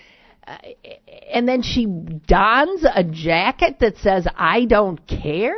Uh, 0.45 0.57
and 1.31 1.47
then 1.47 1.61
she 1.63 1.85
dons 1.85 2.83
a 2.83 3.03
jacket 3.03 3.77
that 3.79 3.97
says, 3.97 4.27
I 4.35 4.65
don't 4.65 4.99
care? 5.07 5.55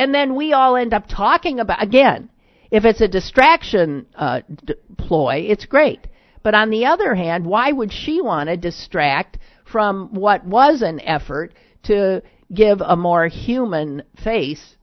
And 0.00 0.14
then 0.14 0.34
we 0.34 0.54
all 0.54 0.76
end 0.76 0.94
up 0.94 1.08
talking 1.08 1.60
about, 1.60 1.82
again, 1.82 2.30
if 2.70 2.86
it's 2.86 3.02
a 3.02 3.06
distraction 3.06 4.06
uh, 4.16 4.40
d- 4.64 4.72
ploy, 4.96 5.44
it's 5.46 5.66
great. 5.66 6.06
But 6.42 6.54
on 6.54 6.70
the 6.70 6.86
other 6.86 7.14
hand, 7.14 7.44
why 7.44 7.70
would 7.70 7.92
she 7.92 8.22
want 8.22 8.48
to 8.48 8.56
distract 8.56 9.36
from 9.70 10.14
what 10.14 10.42
was 10.46 10.80
an 10.80 11.00
effort 11.00 11.52
to 11.82 12.22
give 12.50 12.80
a 12.80 12.96
more 12.96 13.26
human 13.26 14.04
face 14.24 14.74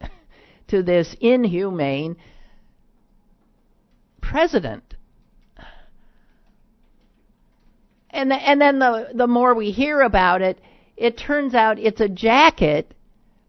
to 0.68 0.82
this 0.82 1.14
inhumane 1.20 2.16
president. 4.22 4.94
And 8.08 8.30
the, 8.30 8.36
and 8.36 8.58
then 8.58 8.78
the 8.78 9.08
the 9.12 9.26
more 9.26 9.54
we 9.54 9.70
hear 9.70 10.00
about 10.00 10.40
it, 10.40 10.58
it 10.96 11.18
turns 11.18 11.54
out 11.54 11.78
it's 11.78 12.00
a 12.00 12.08
jacket 12.08 12.94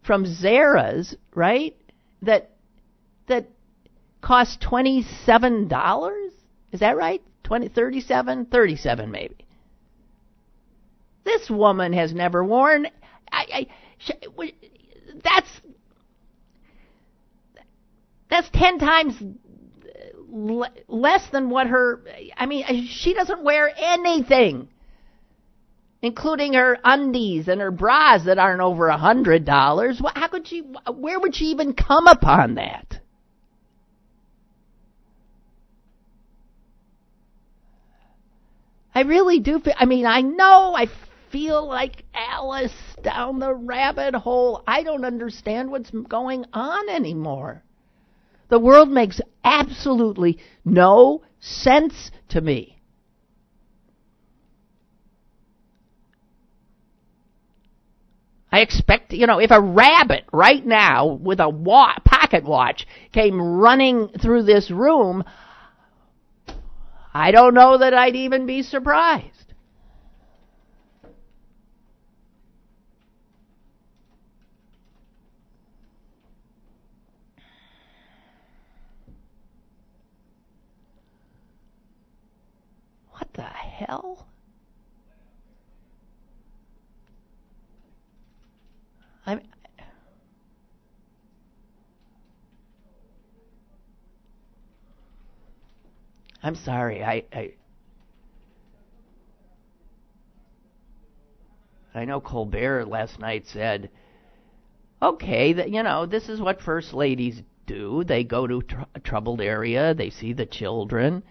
from 0.04 0.26
Zara's, 0.26 1.16
right? 1.34 1.76
That 2.22 2.50
that 3.26 3.48
cost 4.20 4.60
twenty 4.60 5.02
seven 5.24 5.68
dollars. 5.68 6.32
Is 6.72 6.80
that 6.80 6.96
right? 6.96 7.22
Twenty 7.42 7.68
thirty 7.68 8.00
seven, 8.00 8.46
thirty 8.46 8.76
seven 8.76 9.10
maybe. 9.10 9.36
This 11.24 11.48
woman 11.48 11.92
has 11.94 12.12
never 12.12 12.44
worn. 12.44 12.86
I, 13.32 13.46
I, 13.52 13.66
sh- 13.98 14.50
that's 15.22 15.48
that's 18.28 18.48
ten 18.50 18.78
times 18.78 19.22
less 20.88 21.28
than 21.30 21.48
what 21.50 21.68
her. 21.68 22.02
I 22.36 22.46
mean, 22.46 22.86
she 22.88 23.14
doesn't 23.14 23.42
wear 23.42 23.72
anything, 23.76 24.68
including 26.04 26.52
her 26.52 26.78
undies 26.84 27.48
and 27.48 27.60
her 27.60 27.70
bras 27.70 28.24
that 28.24 28.38
aren't 28.38 28.60
over 28.60 28.88
a 28.88 28.98
hundred 28.98 29.44
dollars. 29.44 30.00
How 30.14 30.28
could 30.28 30.46
she? 30.46 30.60
Where 30.92 31.18
would 31.18 31.34
she 31.34 31.46
even 31.46 31.72
come 31.72 32.06
upon 32.06 32.56
that? 32.56 33.00
I 38.94 39.00
really 39.02 39.40
do. 39.40 39.58
Feel, 39.58 39.74
I 39.78 39.86
mean, 39.86 40.06
I 40.06 40.20
know 40.20 40.74
I 40.76 40.88
feel 41.32 41.66
like 41.66 42.04
Alice 42.14 42.72
down 43.02 43.38
the 43.38 43.54
rabbit 43.54 44.14
hole. 44.14 44.62
I 44.68 44.82
don't 44.82 45.04
understand 45.04 45.70
what's 45.70 45.90
going 45.90 46.44
on 46.52 46.88
anymore. 46.88 47.64
The 48.50 48.58
world 48.58 48.90
makes 48.90 49.20
absolutely 49.42 50.38
no 50.64 51.22
sense 51.40 52.10
to 52.28 52.40
me. 52.40 52.73
I 58.54 58.60
expect, 58.60 59.12
you 59.12 59.26
know, 59.26 59.40
if 59.40 59.50
a 59.50 59.60
rabbit 59.60 60.26
right 60.32 60.64
now 60.64 61.06
with 61.06 61.40
a 61.40 61.48
wa- 61.48 61.98
pocket 62.04 62.44
watch 62.44 62.86
came 63.10 63.42
running 63.42 64.06
through 64.22 64.44
this 64.44 64.70
room, 64.70 65.24
I 67.12 67.32
don't 67.32 67.54
know 67.54 67.78
that 67.78 67.94
I'd 67.94 68.14
even 68.14 68.46
be 68.46 68.62
surprised. 68.62 69.54
What 83.10 83.26
the 83.32 83.42
hell? 83.42 84.28
I'm. 89.26 89.40
I'm 96.44 96.54
sorry. 96.56 97.02
I, 97.02 97.24
I 97.32 97.52
I 101.94 102.04
know 102.04 102.20
Colbert 102.20 102.84
last 102.84 103.18
night 103.18 103.46
said, 103.46 103.88
"Okay, 105.00 105.54
that 105.54 105.70
you 105.70 105.82
know, 105.82 106.04
this 106.04 106.28
is 106.28 106.42
what 106.42 106.60
first 106.60 106.92
ladies 106.92 107.42
do. 107.66 108.04
They 108.04 108.24
go 108.24 108.46
to 108.46 108.60
tr- 108.60 108.82
a 108.94 109.00
troubled 109.00 109.40
area, 109.40 109.94
they 109.94 110.10
see 110.10 110.34
the 110.34 110.44
children, 110.44 111.22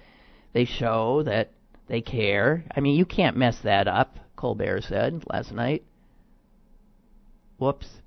they 0.53 0.65
show 0.65 1.21
that 1.23 1.51
they 1.87 2.01
care. 2.01 2.65
I 2.75 2.79
mean, 2.79 2.95
you 2.95 3.05
can't 3.05 3.37
mess 3.37 3.59
that 3.59 3.87
up, 3.87 4.17
Colbert 4.35 4.81
said 4.81 5.23
last 5.29 5.51
night. 5.51 5.83
Whoops. 7.59 8.01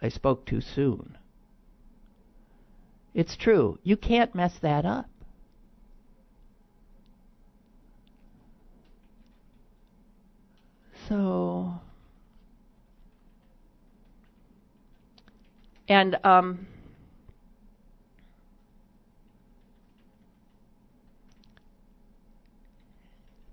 I 0.00 0.08
spoke 0.08 0.46
too 0.46 0.62
soon. 0.62 1.18
It's 3.12 3.36
true. 3.36 3.78
You 3.82 3.98
can't 3.98 4.34
mess 4.34 4.58
that 4.62 4.86
up. 4.86 5.10
So, 11.08 11.72
and 15.88 16.16
um, 16.24 16.66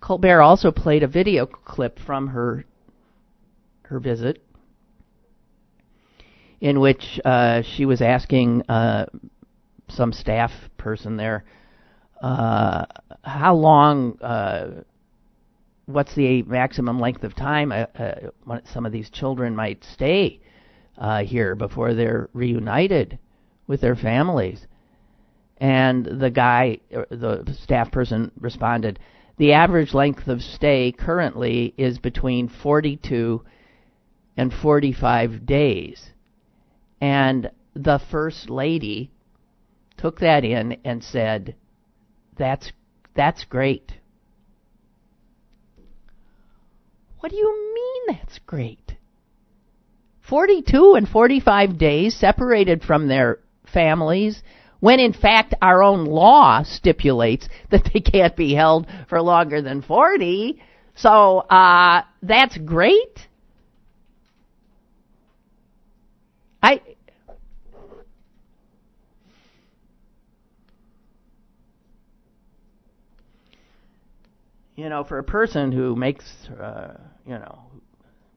Colbert 0.02 0.42
also 0.42 0.72
played 0.72 1.04
a 1.04 1.08
video 1.08 1.46
clip 1.46 2.00
from 2.00 2.28
her 2.28 2.66
her 3.84 4.00
visit 4.00 4.42
in 6.60 6.80
which 6.80 7.20
uh, 7.24 7.62
she 7.62 7.86
was 7.86 8.02
asking 8.02 8.64
uh, 8.68 9.06
some 9.90 10.12
staff 10.12 10.52
person 10.78 11.18
there 11.18 11.44
uh, 12.22 12.86
how 13.24 13.54
long 13.54 14.20
uh, 14.22 14.82
what's 15.86 16.16
the 16.16 16.44
maximum 16.44 17.00
length 17.00 17.24
of 17.24 17.36
time 17.36 17.72
uh, 17.72 17.86
uh, 18.00 18.60
some 18.66 18.86
of 18.86 18.92
these 18.92 19.10
children 19.10 19.56
might 19.56 19.84
stay 19.84 20.40
uh, 20.98 21.24
here 21.24 21.56
before 21.56 21.94
they're 21.94 22.30
reunited 22.34 23.18
with 23.68 23.82
their 23.82 23.96
families. 23.96 24.68
And 25.58 26.06
the 26.06 26.30
guy, 26.30 26.80
the 26.90 27.58
staff 27.64 27.92
person, 27.92 28.32
responded, 28.40 29.00
the 29.38 29.54
average 29.54 29.94
length 29.94 30.28
of 30.28 30.42
stay 30.42 30.92
currently 30.92 31.74
is 31.78 32.00
between 32.00 32.50
42 32.50 33.44
and 34.36 34.54
45 34.54 35.46
days. 35.46 36.12
And 37.02 37.50
the 37.74 38.00
first 38.12 38.50
lady 38.50 39.12
took 39.98 40.20
that 40.20 40.44
in 40.44 40.78
and 40.84 41.04
said, 41.04 41.56
"That's 42.38 42.72
that's 43.16 43.46
great." 43.46 43.94
What 47.24 47.32
do 47.32 47.38
you 47.38 47.74
mean 47.74 48.18
that's 48.18 48.38
great? 48.40 48.98
42 50.28 50.96
and 50.96 51.08
45 51.08 51.78
days 51.78 52.18
separated 52.18 52.84
from 52.84 53.08
their 53.08 53.40
families 53.72 54.44
when 54.82 55.00
in 55.00 55.14
fact 55.14 55.54
our 55.62 55.82
own 55.82 56.04
law 56.04 56.64
stipulates 56.64 57.48
that 57.72 57.90
they 57.94 58.02
can't 58.02 58.36
be 58.36 58.54
held 58.54 58.88
for 59.08 59.22
longer 59.22 59.62
than 59.62 59.82
40. 59.82 60.62
So, 60.96 61.38
uh, 61.38 62.02
that's 62.22 62.58
great. 62.58 63.30
I, 66.62 66.82
you 74.76 74.90
know, 74.90 75.04
for 75.04 75.20
a 75.20 75.24
person 75.24 75.72
who 75.72 75.96
makes, 75.96 76.26
uh, 76.50 76.98
you 77.26 77.34
know, 77.34 77.60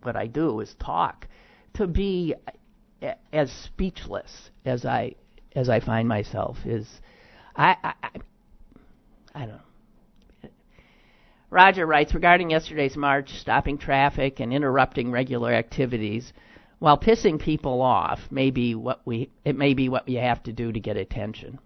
what 0.03 0.17
I 0.17 0.27
do 0.27 0.61
is 0.61 0.75
talk, 0.79 1.27
to 1.75 1.87
be 1.87 2.35
as 3.33 3.51
speechless 3.51 4.51
as 4.65 4.85
I 4.85 5.15
as 5.55 5.69
I 5.71 5.81
find 5.81 6.07
myself 6.07 6.59
is, 6.65 7.01
I 7.55 7.77
I, 7.83 7.95
I, 9.35 9.41
don't 9.41 9.49
know. 9.49 10.51
Roger 11.49 11.87
writes 11.87 12.15
regarding 12.15 12.51
yesterday's 12.51 12.97
march, 12.97 13.31
stopping 13.39 13.79
traffic 13.79 14.41
and 14.41 14.53
interrupting 14.53 15.11
regular 15.11 15.53
activities 15.53 16.33
while 16.79 16.99
pissing 16.99 17.41
people 17.41 17.81
off 17.81 18.21
may 18.31 18.51
be 18.51 18.75
what 18.75 19.01
we 19.07 19.31
it 19.45 19.57
may 19.57 19.73
be 19.73 19.89
what 19.89 20.09
you 20.09 20.19
have 20.19 20.43
to 20.43 20.53
do 20.53 20.73
to 20.73 20.81
get 20.81 20.97
attention. 20.97 21.59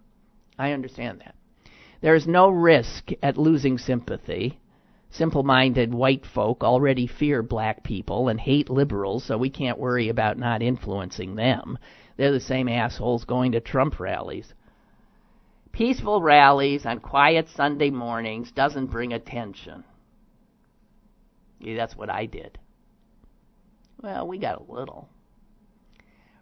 I 0.59 0.73
understand 0.73 1.21
that. 1.21 1.35
There 2.01 2.15
is 2.15 2.27
no 2.27 2.49
risk 2.49 3.11
at 3.23 3.37
losing 3.37 3.77
sympathy. 3.79 4.59
Simple 5.11 5.43
minded 5.43 5.93
white 5.93 6.25
folk 6.25 6.63
already 6.63 7.07
fear 7.07 7.43
black 7.43 7.83
people 7.83 8.29
and 8.29 8.41
hate 8.41 8.71
liberals, 8.71 9.25
so 9.25 9.37
we 9.37 9.51
can't 9.51 9.79
worry 9.79 10.09
about 10.09 10.39
not 10.39 10.63
influencing 10.63 11.35
them. 11.35 11.79
They're 12.17 12.33
the 12.33 12.41
same 12.41 12.69
assholes 12.69 13.25
going 13.25 13.53
to 13.53 13.61
Trump 13.61 13.99
rallies. 13.99 14.55
Peaceful 15.73 16.23
rallies 16.23 16.87
on 16.87 17.01
quiet 17.01 17.49
Sunday 17.49 17.91
mornings 17.91 18.51
doesn't 18.53 18.87
bring 18.87 19.13
attention. 19.13 19.85
Yeah, 21.59 21.77
that's 21.77 21.97
what 21.97 22.11
I 22.11 22.27
did. 22.27 22.59
Well, 24.03 24.27
we 24.27 24.39
got 24.39 24.61
a 24.61 24.73
little. 24.73 25.09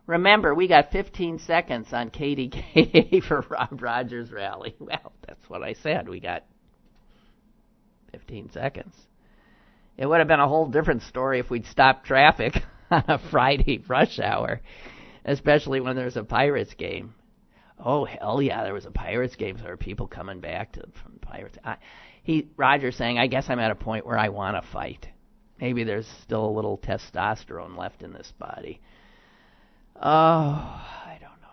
Remember, 0.09 0.55
we 0.55 0.68
got 0.68 0.90
15 0.90 1.38
seconds 1.40 1.88
on 1.92 2.09
KDKA 2.09 3.23
for 3.29 3.44
Rob 3.51 3.81
Rogers' 3.81 4.33
rally. 4.33 4.75
Well, 4.81 5.12
that's 5.27 5.49
what 5.51 5.62
I 5.62 5.75
said. 5.75 6.09
We 6.09 6.18
got 6.18 6.44
15 8.12 8.51
seconds. 8.51 8.94
It 9.99 10.07
would 10.07 10.18
have 10.21 10.27
been 10.27 10.40
a 10.40 10.49
whole 10.49 10.66
different 10.66 11.03
story 11.03 11.40
if 11.40 11.51
we'd 11.51 11.66
stopped 11.66 12.07
traffic 12.07 12.55
on 12.90 13.05
a 13.07 13.18
Friday 13.31 13.85
rush 13.87 14.18
hour, 14.18 14.62
especially 15.27 15.81
when 15.81 15.94
there's 15.94 16.16
a 16.16 16.25
Pirates 16.25 16.73
game. 16.73 17.14
Oh 17.79 18.07
hell 18.07 18.40
yeah, 18.40 18.64
there 18.64 18.73
was 18.73 18.87
a 18.87 18.90
Pirates 18.90 19.37
game. 19.37 19.59
So 19.59 19.64
there 19.64 19.73
were 19.73 19.77
people 19.77 20.07
coming 20.07 20.40
back 20.40 20.73
to 20.73 20.85
from 21.03 21.18
Pirates. 21.21 21.59
I, 21.62 21.77
he 22.23 22.49
Roger 22.57 22.92
saying, 22.92 23.18
"I 23.18 23.27
guess 23.27 23.51
I'm 23.51 23.59
at 23.59 23.71
a 23.71 23.75
point 23.75 24.07
where 24.07 24.18
I 24.18 24.31
want 24.31 24.57
to 24.57 24.71
fight. 24.73 25.07
Maybe 25.61 25.85
there's 25.85 26.09
still 26.23 26.47
a 26.47 26.57
little 26.57 26.79
testosterone 26.79 27.77
left 27.77 28.03
in 28.03 28.14
this 28.14 28.33
body." 28.38 28.81
Oh, 30.00 30.04
I 30.04 31.18
don't 31.20 31.40
know. 31.42 31.48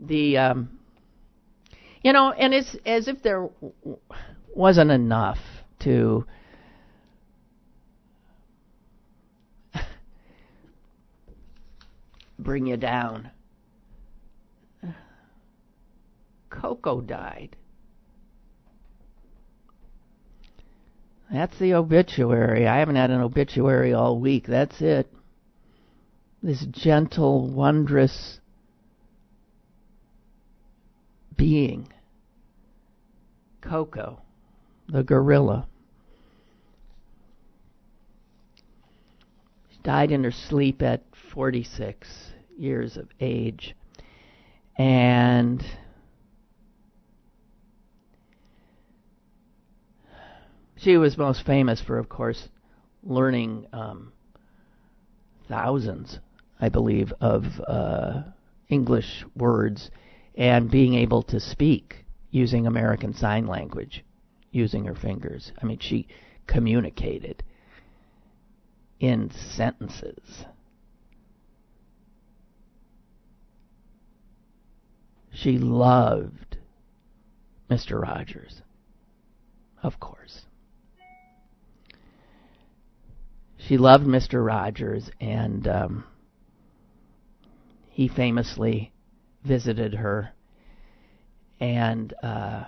The 0.00 0.38
um, 0.38 0.78
you 2.02 2.14
know, 2.14 2.32
and 2.32 2.54
it's 2.54 2.74
as 2.86 3.08
if 3.08 3.22
there 3.22 3.46
wasn't 4.54 4.90
enough 4.90 5.38
to 5.80 6.24
bring 12.38 12.66
you 12.66 12.78
down. 12.78 13.30
Coco 16.48 17.02
died. 17.02 17.54
That's 21.30 21.58
the 21.58 21.74
obituary. 21.74 22.66
I 22.66 22.78
haven't 22.78 22.96
had 22.96 23.10
an 23.10 23.20
obituary 23.20 23.92
all 23.92 24.18
week. 24.20 24.46
That's 24.46 24.80
it. 24.80 25.12
This 26.42 26.64
gentle, 26.66 27.48
wondrous 27.50 28.40
being. 31.36 31.92
Coco, 33.60 34.20
the 34.88 35.02
gorilla. 35.02 35.66
She 39.70 39.78
died 39.82 40.12
in 40.12 40.22
her 40.22 40.30
sleep 40.30 40.82
at 40.82 41.02
46 41.32 42.32
years 42.56 42.96
of 42.96 43.08
age. 43.20 43.74
And 44.78 45.64
She 50.76 50.96
was 50.96 51.16
most 51.16 51.44
famous 51.44 51.80
for, 51.80 51.98
of 51.98 52.08
course, 52.08 52.48
learning 53.02 53.66
um, 53.72 54.12
thousands, 55.48 56.18
I 56.60 56.68
believe, 56.68 57.12
of 57.20 57.44
uh, 57.66 58.22
English 58.68 59.24
words 59.34 59.90
and 60.34 60.70
being 60.70 60.94
able 60.94 61.22
to 61.24 61.40
speak 61.40 62.04
using 62.30 62.66
American 62.66 63.14
Sign 63.14 63.46
Language, 63.46 64.04
using 64.50 64.84
her 64.84 64.94
fingers. 64.94 65.52
I 65.62 65.64
mean, 65.64 65.78
she 65.78 66.08
communicated 66.46 67.42
in 69.00 69.30
sentences. 69.30 70.44
She 75.32 75.58
loved 75.58 76.58
Mr. 77.70 78.00
Rogers, 78.00 78.62
of 79.82 79.98
course. 80.00 80.42
She 83.66 83.78
loved 83.78 84.06
Mr. 84.06 84.46
Rogers, 84.46 85.10
and 85.20 85.66
um, 85.66 86.04
he 87.90 88.06
famously 88.06 88.92
visited 89.44 89.94
her. 89.94 90.30
And 91.58 92.12
uh, 92.22 92.64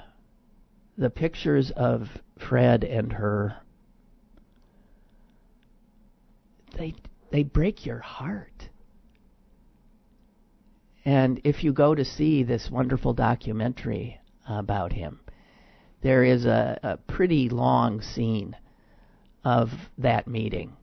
the 0.96 1.10
pictures 1.10 1.70
of 1.76 2.08
Fred 2.48 2.82
and 2.82 3.12
her 3.12 3.56
they 6.76 6.94
they 7.30 7.42
break 7.42 7.86
your 7.86 7.98
heart. 7.98 8.68
And 11.04 11.40
if 11.44 11.64
you 11.64 11.72
go 11.72 11.94
to 11.94 12.04
see 12.04 12.42
this 12.42 12.70
wonderful 12.70 13.14
documentary 13.14 14.20
about 14.48 14.92
him, 14.92 15.20
there 16.02 16.24
is 16.24 16.44
a, 16.44 16.78
a 16.82 16.96
pretty 16.96 17.48
long 17.48 18.00
scene 18.02 18.56
of 19.44 19.70
that 19.96 20.26
meeting. 20.26 20.77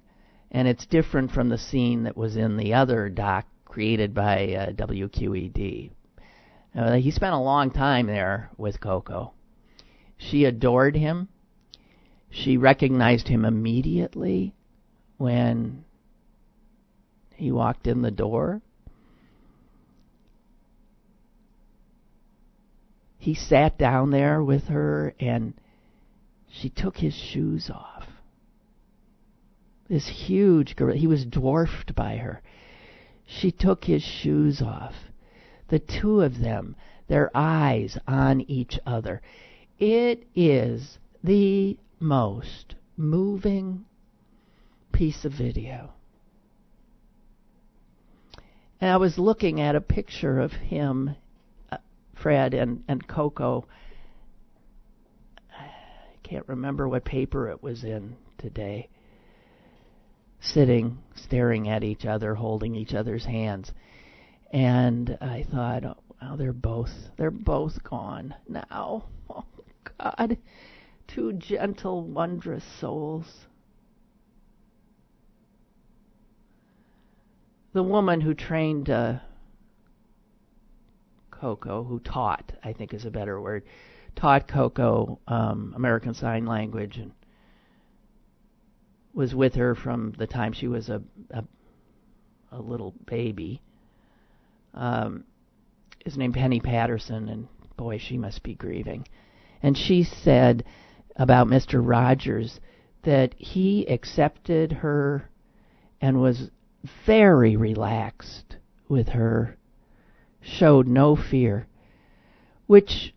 And 0.55 0.69
it's 0.69 0.85
different 0.85 1.31
from 1.31 1.49
the 1.49 1.57
scene 1.57 2.03
that 2.03 2.15
was 2.15 2.37
in 2.37 2.55
the 2.55 2.75
other 2.75 3.09
doc 3.09 3.45
created 3.65 4.13
by 4.13 4.53
uh, 4.53 4.71
WQED. 4.71 5.91
Uh, 6.73 6.93
he 6.93 7.11
spent 7.11 7.33
a 7.33 7.39
long 7.39 7.71
time 7.71 8.07
there 8.07 8.49
with 8.55 8.79
Coco. 8.79 9.33
She 10.15 10.45
adored 10.45 10.95
him. 10.95 11.27
She 12.29 12.55
recognized 12.55 13.27
him 13.27 13.43
immediately 13.43 14.55
when 15.17 15.83
he 17.33 17.51
walked 17.51 17.85
in 17.85 18.01
the 18.01 18.09
door. 18.09 18.61
He 23.17 23.33
sat 23.33 23.77
down 23.77 24.11
there 24.11 24.41
with 24.41 24.69
her 24.69 25.13
and 25.19 25.53
she 26.49 26.69
took 26.69 26.95
his 26.95 27.13
shoes 27.13 27.69
off. 27.69 28.07
This 29.87 30.07
huge 30.07 30.75
gorilla, 30.75 30.97
he 30.97 31.07
was 31.07 31.25
dwarfed 31.25 31.93
by 31.93 32.17
her. 32.17 32.41
She 33.25 33.51
took 33.51 33.85
his 33.85 34.03
shoes 34.03 34.61
off. 34.61 34.95
The 35.67 35.79
two 35.79 36.21
of 36.21 36.39
them, 36.39 36.75
their 37.07 37.29
eyes 37.35 37.97
on 38.07 38.41
each 38.41 38.79
other. 38.85 39.21
It 39.77 40.25
is 40.35 40.97
the 41.23 41.77
most 41.99 42.75
moving 42.97 43.85
piece 44.91 45.25
of 45.25 45.33
video. 45.33 45.91
And 48.81 48.89
I 48.89 48.97
was 48.97 49.17
looking 49.17 49.61
at 49.61 49.75
a 49.75 49.81
picture 49.81 50.39
of 50.39 50.51
him, 50.51 51.15
uh, 51.71 51.77
Fred, 52.13 52.53
and, 52.53 52.83
and 52.87 53.07
Coco. 53.07 53.65
I 55.51 55.67
can't 56.23 56.47
remember 56.47 56.87
what 56.87 57.05
paper 57.05 57.49
it 57.49 57.61
was 57.61 57.83
in 57.83 58.15
today. 58.37 58.89
Sitting, 60.53 60.99
staring 61.15 61.67
at 61.69 61.83
each 61.83 62.05
other, 62.05 62.35
holding 62.35 62.75
each 62.75 62.93
other's 62.93 63.25
hands. 63.25 63.71
And 64.51 65.17
I 65.19 65.45
thought, 65.51 65.97
oh, 66.21 66.37
they're 66.37 66.53
both 66.53 66.91
they're 67.17 67.31
both 67.31 67.83
gone 67.83 68.35
now. 68.47 69.05
Oh 69.27 69.43
God, 69.99 70.37
two 71.07 71.33
gentle, 71.33 72.03
wondrous 72.03 72.63
souls. 72.79 73.25
The 77.73 77.83
woman 77.83 78.21
who 78.21 78.33
trained 78.33 78.89
uh, 78.89 79.19
Coco, 81.31 81.83
who 81.83 81.99
taught, 81.99 82.51
I 82.63 82.73
think 82.73 82.93
is 82.93 83.05
a 83.05 83.11
better 83.11 83.39
word, 83.39 83.63
taught 84.15 84.47
Coco 84.47 85.19
um, 85.27 85.73
American 85.75 86.13
Sign 86.13 86.45
Language 86.45 86.97
and 86.97 87.11
was 89.15 89.33
with 89.33 89.55
her 89.55 89.73
from 89.73 90.13
the 90.19 90.27
time 90.27 90.53
she 90.53 90.67
was 90.67 90.89
a 90.89 91.01
a, 91.31 91.43
a 92.51 92.61
little 92.61 92.93
baby 93.07 93.61
um, 94.75 95.23
is 96.05 96.17
named 96.17 96.35
Penny 96.35 96.59
Patterson, 96.59 97.29
and 97.29 97.47
boy, 97.77 97.97
she 97.97 98.17
must 98.17 98.43
be 98.43 98.53
grieving. 98.53 99.07
And 99.63 99.77
she 99.77 100.03
said 100.03 100.63
about 101.15 101.47
Mr. 101.47 101.81
Rogers 101.83 102.59
that 103.03 103.33
he 103.37 103.87
accepted 103.87 104.71
her 104.71 105.29
and 106.01 106.21
was 106.21 106.51
very 107.05 107.55
relaxed 107.55 108.57
with 108.87 109.09
her, 109.09 109.57
showed 110.41 110.87
no 110.87 111.15
fear, 111.15 111.67
which 112.67 113.13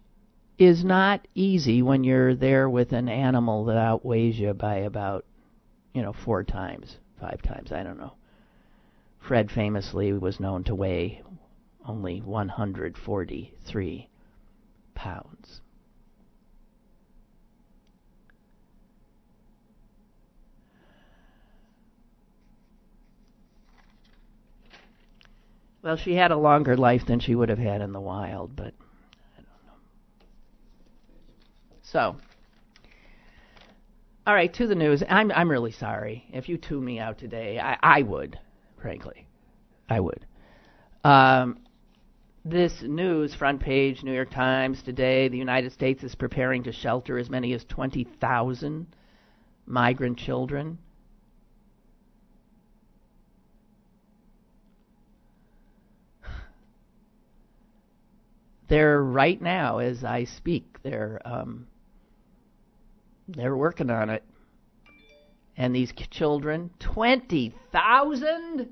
is 0.56 0.84
not 0.84 1.26
easy 1.34 1.82
when 1.82 2.04
you're 2.04 2.34
there 2.34 2.68
with 2.68 2.92
an 2.92 3.08
animal 3.08 3.64
that 3.66 3.76
outweighs 3.76 4.38
you 4.38 4.54
by 4.54 4.76
about, 4.76 5.24
you 5.94 6.02
know, 6.02 6.12
four 6.12 6.44
times, 6.44 6.98
five 7.20 7.42
times, 7.42 7.72
I 7.72 7.82
don't 7.82 7.98
know. 7.98 8.14
Fred 9.20 9.50
famously 9.50 10.12
was 10.12 10.40
known 10.40 10.64
to 10.64 10.74
weigh 10.74 11.22
only 11.86 12.20
143 12.20 14.08
pounds. 14.94 15.60
Well, 25.82 25.96
she 25.96 26.14
had 26.14 26.30
a 26.30 26.36
longer 26.36 26.76
life 26.76 27.06
than 27.06 27.20
she 27.20 27.34
would 27.34 27.48
have 27.48 27.58
had 27.58 27.80
in 27.80 27.92
the 27.92 28.00
wild, 28.00 28.54
but 28.54 28.74
I 29.36 29.40
don't 29.40 29.66
know. 29.66 29.78
So, 31.82 32.16
all 34.28 34.34
right, 34.34 34.52
to 34.52 34.66
the 34.66 34.74
news. 34.74 35.02
I'm 35.08 35.32
I'm 35.32 35.50
really 35.50 35.72
sorry 35.72 36.26
if 36.34 36.50
you 36.50 36.58
tune 36.58 36.84
me 36.84 36.98
out 36.98 37.16
today. 37.16 37.58
I 37.58 37.78
I 37.82 38.02
would, 38.02 38.38
frankly, 38.78 39.26
I 39.88 40.00
would. 40.00 40.26
Um, 41.02 41.60
this 42.44 42.82
news, 42.82 43.34
front 43.34 43.60
page, 43.60 44.02
New 44.02 44.12
York 44.12 44.30
Times 44.30 44.82
today, 44.82 45.28
the 45.28 45.38
United 45.38 45.72
States 45.72 46.04
is 46.04 46.14
preparing 46.14 46.62
to 46.64 46.72
shelter 46.72 47.16
as 47.16 47.30
many 47.30 47.54
as 47.54 47.64
20,000 47.64 48.86
migrant 49.64 50.18
children. 50.18 50.76
They're 58.68 59.02
right 59.02 59.40
now, 59.40 59.78
as 59.78 60.04
I 60.04 60.24
speak, 60.24 60.82
they're 60.82 61.22
um, 61.24 61.66
they're 63.28 63.56
working 63.56 63.90
on 63.90 64.10
it. 64.10 64.24
And 65.56 65.74
these 65.74 65.92
children, 66.10 66.70
20,000? 66.80 68.68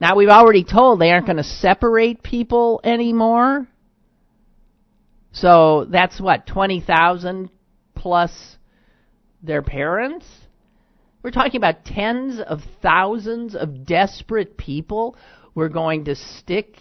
Now 0.00 0.16
we've 0.16 0.28
already 0.28 0.64
told 0.64 1.00
they 1.00 1.10
aren't 1.10 1.26
going 1.26 1.36
to 1.36 1.44
separate 1.44 2.22
people 2.22 2.80
anymore. 2.84 3.66
So 5.32 5.86
that's 5.86 6.20
what, 6.20 6.46
20,000 6.46 7.50
plus 7.94 8.56
their 9.42 9.62
parents? 9.62 10.26
We're 11.22 11.30
talking 11.30 11.56
about 11.56 11.84
tens 11.84 12.40
of 12.40 12.60
thousands 12.82 13.54
of 13.54 13.84
desperate 13.84 14.56
people 14.56 15.16
we're 15.54 15.68
going 15.68 16.04
to 16.06 16.14
stick 16.14 16.76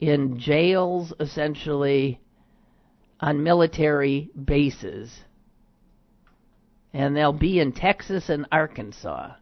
in 0.00 0.38
jails 0.38 1.12
essentially 1.20 2.20
on 3.20 3.42
military 3.42 4.30
bases. 4.44 5.12
And 6.92 7.16
they'll 7.16 7.32
be 7.32 7.60
in 7.60 7.72
Texas 7.72 8.28
and 8.28 8.46
Arkansas. 8.50 9.34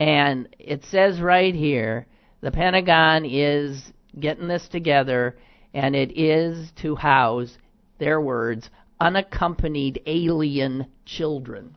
And 0.00 0.48
it 0.58 0.84
says 0.84 1.20
right 1.20 1.54
here 1.54 2.06
the 2.40 2.50
Pentagon 2.50 3.24
is 3.24 3.92
getting 4.18 4.48
this 4.48 4.66
together, 4.68 5.36
and 5.72 5.94
it 5.94 6.18
is 6.18 6.72
to 6.82 6.96
house, 6.96 7.56
their 7.98 8.20
words, 8.20 8.68
unaccompanied 9.00 10.02
alien 10.06 10.86
children. 11.06 11.76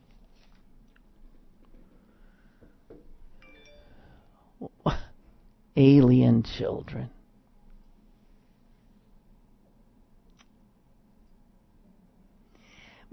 alien 5.77 6.43
children. 6.43 7.10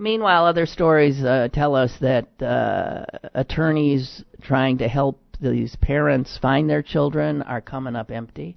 Meanwhile, 0.02 0.46
other 0.46 0.66
stories 0.66 1.22
uh, 1.22 1.46
tell 1.52 1.76
us 1.76 1.92
that 2.00 2.42
uh, 2.42 3.04
attorneys 3.34 4.24
trying 4.40 4.78
to 4.78 4.88
help 4.88 5.20
these 5.40 5.76
parents 5.76 6.36
find 6.42 6.68
their 6.68 6.82
children 6.82 7.40
are 7.42 7.60
coming 7.60 7.94
up 7.94 8.10
empty. 8.10 8.56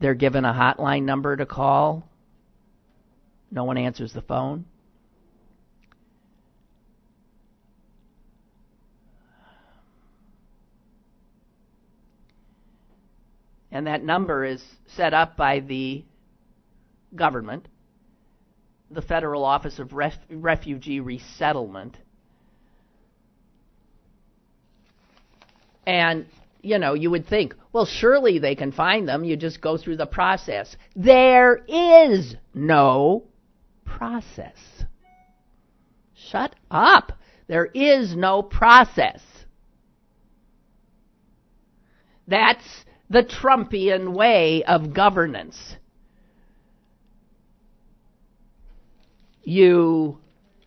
They're 0.00 0.14
given 0.14 0.46
a 0.46 0.52
hotline 0.54 1.02
number 1.02 1.36
to 1.36 1.44
call. 1.44 2.08
No 3.50 3.64
one 3.64 3.76
answers 3.76 4.14
the 4.14 4.22
phone. 4.22 4.64
And 13.70 13.86
that 13.86 14.02
number 14.02 14.42
is 14.46 14.62
set 14.96 15.12
up 15.12 15.36
by 15.36 15.60
the 15.60 16.02
government, 17.14 17.68
the 18.90 19.02
Federal 19.02 19.44
Office 19.44 19.78
of 19.78 19.92
Ref- 19.92 20.18
Refugee 20.30 21.00
Resettlement. 21.00 21.96
And, 25.86 26.26
you 26.62 26.78
know, 26.78 26.94
you 26.94 27.10
would 27.10 27.26
think, 27.26 27.54
well, 27.72 27.86
surely 27.86 28.38
they 28.38 28.54
can 28.54 28.72
find 28.72 29.08
them. 29.08 29.24
You 29.24 29.36
just 29.36 29.60
go 29.60 29.76
through 29.76 29.96
the 29.96 30.06
process. 30.06 30.76
There 30.94 31.64
is 31.66 32.36
no 32.54 33.24
process. 33.84 34.56
Shut 36.14 36.54
up. 36.70 37.12
There 37.48 37.66
is 37.66 38.14
no 38.14 38.42
process. 38.42 39.20
That's 42.28 42.64
the 43.10 43.24
Trumpian 43.24 44.14
way 44.14 44.62
of 44.64 44.94
governance. 44.94 45.76
You 49.42 50.18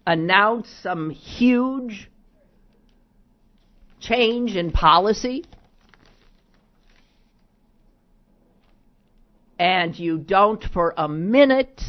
announce 0.05 0.69
some 0.81 1.09
huge 1.09 2.09
change 3.99 4.55
in 4.55 4.71
policy 4.71 5.45
and 9.57 9.97
you 9.97 10.17
don't 10.17 10.63
for 10.63 10.93
a 10.97 11.07
minute 11.07 11.81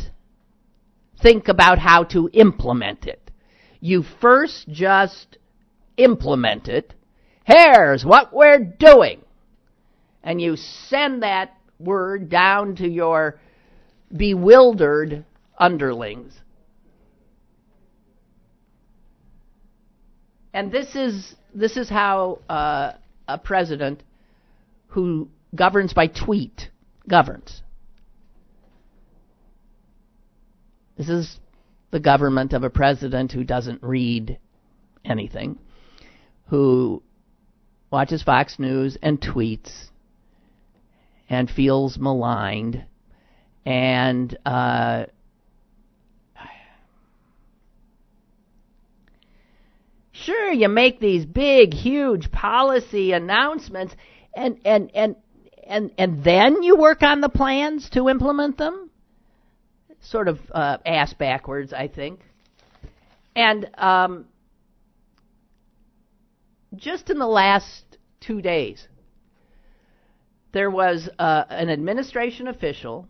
think 1.20 1.49
about 1.49 1.79
how 1.79 2.05
to 2.05 2.31
implement 2.33 3.07
it. 3.07 3.31
You 3.81 4.05
first 4.20 4.68
just 4.68 5.38
implement 5.96 6.68
it. 6.68 6.94
Here's 7.44 8.05
what 8.05 8.33
we're 8.33 8.59
doing. 8.59 9.22
And 10.22 10.40
you 10.40 10.57
send 10.57 11.22
that 11.22 11.57
word 11.79 12.29
down 12.29 12.77
to 12.77 12.88
your 12.88 13.38
bewildered 14.14 15.25
underlings. 15.59 16.33
And 20.57 20.73
this 20.73 20.97
is 20.97 21.35
this 21.55 21.77
is 21.77 21.90
how 21.90 22.38
uh, 22.49 22.92
a 23.29 23.37
president 23.37 24.03
who 24.87 25.29
governs 25.55 25.92
by 25.92 26.07
tweet 26.07 26.71
governs. 27.07 27.61
This 30.97 31.11
is 31.11 31.38
the 31.90 32.01
government 32.01 32.55
of 32.55 32.64
a 32.64 32.71
president 32.71 33.33
who 33.33 33.45
doesn't 33.45 33.83
read 33.83 34.38
anything, 35.05 35.59
who 36.47 37.03
watches 37.90 38.23
Fox 38.23 38.59
News 38.59 38.97
and 39.03 39.21
tweets 39.21 39.90
and 41.29 41.51
feels 41.51 41.99
maligned 41.99 42.83
and 43.66 44.38
uh, 44.47 45.05
sure 50.26 50.52
you 50.52 50.68
make 50.68 51.00
these 51.00 51.24
big 51.24 51.72
huge 51.72 52.30
policy 52.30 53.12
announcements 53.12 53.94
and 54.34 54.58
and 54.64 54.90
and 54.94 55.16
and 55.66 55.92
and 55.96 56.22
then 56.24 56.62
you 56.62 56.76
work 56.76 57.02
on 57.02 57.20
the 57.20 57.28
plans 57.28 57.88
to 57.90 58.08
implement 58.08 58.58
them? 58.58 58.90
Sort 60.02 60.28
of 60.28 60.38
uh, 60.52 60.78
ass 60.84 61.14
backwards 61.14 61.72
i 61.72 61.88
think. 61.88 62.20
And 63.34 63.68
um, 63.76 64.26
just 66.74 67.10
in 67.10 67.18
the 67.18 67.26
last 67.26 67.84
two 68.20 68.42
days 68.42 68.86
there 70.52 70.70
was 70.70 71.08
uh, 71.18 71.44
an 71.50 71.68
administration 71.70 72.48
official 72.48 73.06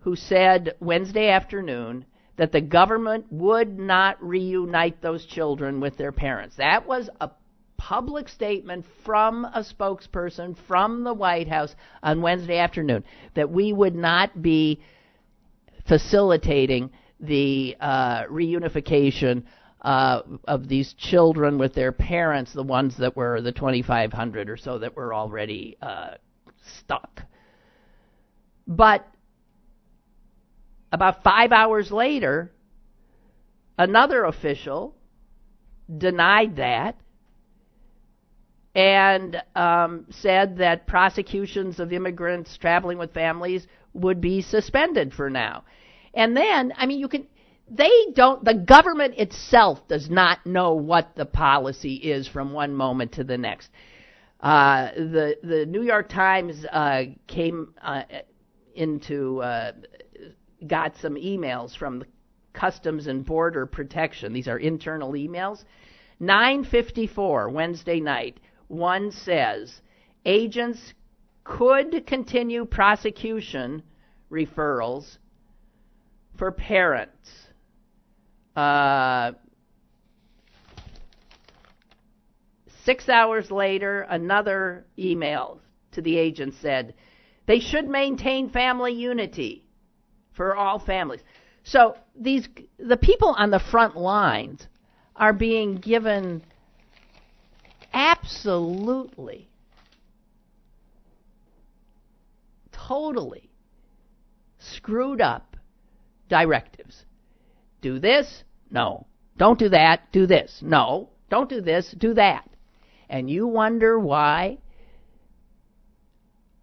who 0.00 0.16
said 0.16 0.74
wednesday 0.80 1.28
afternoon 1.28 2.04
that 2.40 2.52
the 2.52 2.60
government 2.62 3.26
would 3.28 3.78
not 3.78 4.16
reunite 4.26 5.02
those 5.02 5.26
children 5.26 5.78
with 5.78 5.98
their 5.98 6.10
parents. 6.10 6.56
That 6.56 6.88
was 6.88 7.10
a 7.20 7.28
public 7.76 8.30
statement 8.30 8.86
from 9.04 9.44
a 9.44 9.62
spokesperson 9.62 10.56
from 10.66 11.04
the 11.04 11.12
White 11.12 11.48
House 11.48 11.76
on 12.02 12.22
Wednesday 12.22 12.56
afternoon 12.56 13.04
that 13.34 13.50
we 13.50 13.74
would 13.74 13.94
not 13.94 14.40
be 14.40 14.80
facilitating 15.86 16.88
the 17.20 17.76
uh, 17.78 18.22
reunification 18.24 19.42
uh, 19.82 20.22
of 20.48 20.66
these 20.66 20.94
children 20.94 21.58
with 21.58 21.74
their 21.74 21.92
parents, 21.92 22.54
the 22.54 22.62
ones 22.62 22.96
that 22.96 23.14
were 23.14 23.42
the 23.42 23.52
2,500 23.52 24.48
or 24.48 24.56
so 24.56 24.78
that 24.78 24.96
were 24.96 25.12
already 25.12 25.76
uh, 25.82 26.12
stuck. 26.78 27.20
But 28.66 29.06
about 30.92 31.22
five 31.22 31.52
hours 31.52 31.90
later, 31.90 32.50
another 33.78 34.24
official 34.24 34.94
denied 35.98 36.56
that 36.56 36.96
and 38.74 39.42
um, 39.56 40.06
said 40.10 40.58
that 40.58 40.86
prosecutions 40.86 41.80
of 41.80 41.92
immigrants 41.92 42.56
traveling 42.56 42.98
with 42.98 43.12
families 43.12 43.66
would 43.92 44.20
be 44.20 44.42
suspended 44.42 45.12
for 45.12 45.28
now. 45.28 45.64
And 46.14 46.36
then, 46.36 46.72
I 46.76 46.86
mean, 46.86 46.98
you 47.00 47.08
can. 47.08 47.26
They 47.68 47.90
don't. 48.14 48.44
The 48.44 48.54
government 48.54 49.14
itself 49.16 49.86
does 49.86 50.10
not 50.10 50.44
know 50.44 50.74
what 50.74 51.14
the 51.14 51.24
policy 51.24 51.94
is 51.94 52.26
from 52.26 52.52
one 52.52 52.74
moment 52.74 53.12
to 53.12 53.24
the 53.24 53.38
next. 53.38 53.70
Uh, 54.40 54.90
the 54.94 55.36
the 55.42 55.66
New 55.66 55.82
York 55.82 56.08
Times 56.08 56.64
uh, 56.64 57.02
came 57.28 57.74
uh, 57.80 58.02
into 58.74 59.40
uh, 59.40 59.72
got 60.66 60.96
some 60.96 61.14
emails 61.14 61.76
from 61.76 62.00
the 62.00 62.06
Customs 62.52 63.06
and 63.06 63.24
Border 63.24 63.66
Protection. 63.66 64.32
These 64.32 64.48
are 64.48 64.58
internal 64.58 65.12
emails. 65.12 65.64
954 66.18 67.48
Wednesday 67.48 68.00
night. 68.00 68.38
One 68.68 69.10
says 69.10 69.80
agents 70.24 70.94
could 71.44 72.06
continue 72.06 72.64
prosecution 72.64 73.82
referrals 74.30 75.18
for 76.36 76.52
parents. 76.52 77.30
Uh, 78.54 79.32
six 82.84 83.08
hours 83.08 83.50
later, 83.50 84.02
another 84.02 84.84
email 84.98 85.60
to 85.92 86.02
the 86.02 86.18
agent 86.18 86.54
said 86.60 86.94
they 87.46 87.60
should 87.60 87.88
maintain 87.88 88.50
family 88.50 88.92
unity 88.92 89.64
for 90.32 90.56
all 90.56 90.78
families. 90.78 91.20
So 91.64 91.96
these 92.18 92.48
the 92.78 92.96
people 92.96 93.34
on 93.36 93.50
the 93.50 93.58
front 93.58 93.96
lines 93.96 94.66
are 95.16 95.32
being 95.32 95.76
given 95.76 96.42
absolutely 97.92 99.50
totally 102.72 103.50
screwed 104.58 105.20
up 105.20 105.56
directives. 106.28 107.04
Do 107.80 107.98
this? 107.98 108.44
No. 108.70 109.06
Don't 109.36 109.58
do 109.58 109.68
that. 109.70 110.10
Do 110.12 110.26
this. 110.26 110.60
No. 110.62 111.10
Don't 111.30 111.48
do 111.48 111.60
this. 111.60 111.94
Do 111.96 112.14
that. 112.14 112.48
And 113.08 113.30
you 113.30 113.46
wonder 113.46 113.98
why 113.98 114.58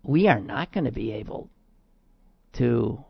we 0.03 0.27
are 0.27 0.39
not 0.39 0.71
going 0.71 0.85
to 0.85 0.91
be 0.91 1.11
able 1.13 1.49
to 2.53 3.03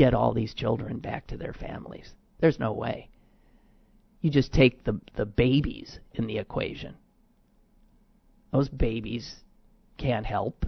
get 0.00 0.14
all 0.14 0.32
these 0.32 0.54
children 0.54 0.98
back 0.98 1.26
to 1.26 1.36
their 1.36 1.52
families. 1.52 2.14
There's 2.40 2.58
no 2.58 2.72
way. 2.72 3.10
You 4.22 4.30
just 4.30 4.50
take 4.50 4.82
the 4.84 4.98
the 5.14 5.26
babies 5.26 5.98
in 6.14 6.26
the 6.26 6.38
equation. 6.38 6.94
Those 8.50 8.70
babies 8.70 9.36
can't 9.98 10.24
help. 10.24 10.64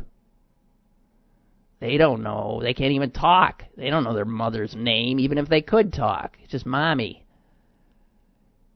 They 1.80 1.96
don't 1.96 2.22
know. 2.22 2.60
They 2.62 2.74
can't 2.74 2.92
even 2.92 3.10
talk. 3.10 3.64
They 3.74 3.88
don't 3.88 4.04
know 4.04 4.12
their 4.12 4.26
mother's 4.26 4.74
name, 4.76 5.18
even 5.18 5.38
if 5.38 5.48
they 5.48 5.62
could 5.62 5.94
talk. 5.94 6.36
It's 6.42 6.52
just 6.52 6.66
mommy. 6.66 7.24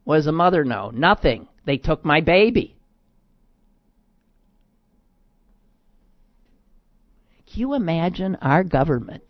What 0.04 0.16
does 0.16 0.24
the 0.24 0.32
mother 0.32 0.64
know? 0.64 0.90
Nothing. 0.90 1.48
They 1.66 1.76
took 1.76 2.02
my 2.02 2.22
baby. 2.22 2.78
Can 7.46 7.60
you 7.60 7.74
imagine 7.74 8.36
our 8.40 8.64
government 8.64 9.25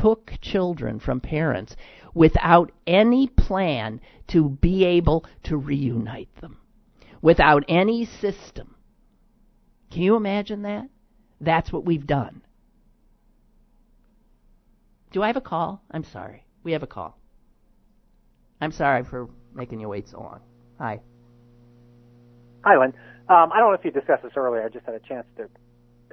took 0.00 0.32
children 0.40 0.98
from 1.00 1.20
parents 1.20 1.76
without 2.14 2.72
any 2.86 3.28
plan 3.28 4.00
to 4.28 4.48
be 4.48 4.84
able 4.84 5.24
to 5.44 5.56
reunite 5.56 6.34
them, 6.40 6.58
without 7.22 7.64
any 7.68 8.04
system. 8.04 8.74
Can 9.90 10.02
you 10.02 10.16
imagine 10.16 10.62
that? 10.62 10.88
That's 11.40 11.72
what 11.72 11.84
we've 11.84 12.06
done. 12.06 12.42
Do 15.12 15.22
I 15.22 15.28
have 15.28 15.36
a 15.36 15.40
call? 15.40 15.82
I'm 15.90 16.04
sorry. 16.04 16.44
We 16.62 16.72
have 16.72 16.82
a 16.82 16.86
call. 16.86 17.18
I'm 18.60 18.72
sorry 18.72 19.04
for 19.04 19.28
making 19.54 19.80
you 19.80 19.88
wait 19.88 20.08
so 20.08 20.18
long. 20.18 20.40
Hi. 20.78 21.00
Hi, 22.64 22.76
Lynn. 22.76 22.92
Um, 23.28 23.52
I 23.52 23.58
don't 23.58 23.70
know 23.70 23.78
if 23.78 23.84
you 23.84 23.90
discussed 23.90 24.22
this 24.22 24.32
earlier. 24.36 24.64
I 24.64 24.68
just 24.68 24.84
had 24.86 24.94
a 24.94 25.00
chance 25.00 25.26
to 25.36 25.48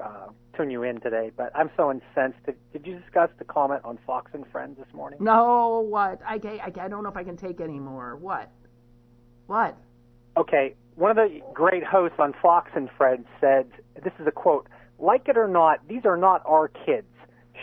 uh, 0.01 0.27
tune 0.55 0.69
you 0.69 0.83
in 0.83 0.99
today, 1.01 1.31
but 1.35 1.51
I'm 1.55 1.69
so 1.75 1.91
incensed. 1.91 2.45
Did, 2.45 2.55
did 2.71 2.87
you 2.87 2.99
discuss 2.99 3.29
the 3.37 3.45
comment 3.45 3.81
on 3.83 3.97
Fox 4.05 4.31
and 4.33 4.45
Friends 4.51 4.77
this 4.77 4.93
morning? 4.93 5.19
No, 5.21 5.85
what? 5.87 6.21
I, 6.25 6.35
I, 6.43 6.71
I 6.81 6.87
don't 6.87 7.03
know 7.03 7.09
if 7.09 7.17
I 7.17 7.23
can 7.23 7.37
take 7.37 7.59
any 7.59 7.79
more. 7.79 8.15
What? 8.15 8.49
What? 9.47 9.77
Okay, 10.37 10.75
one 10.95 11.11
of 11.11 11.17
the 11.17 11.41
great 11.53 11.83
hosts 11.83 12.17
on 12.19 12.33
Fox 12.41 12.71
and 12.75 12.89
Friends 12.97 13.25
said, 13.39 13.67
this 14.03 14.13
is 14.19 14.27
a 14.27 14.31
quote, 14.31 14.67
like 14.99 15.27
it 15.27 15.37
or 15.37 15.47
not, 15.47 15.87
these 15.87 16.05
are 16.05 16.17
not 16.17 16.41
our 16.45 16.67
kids. 16.67 17.07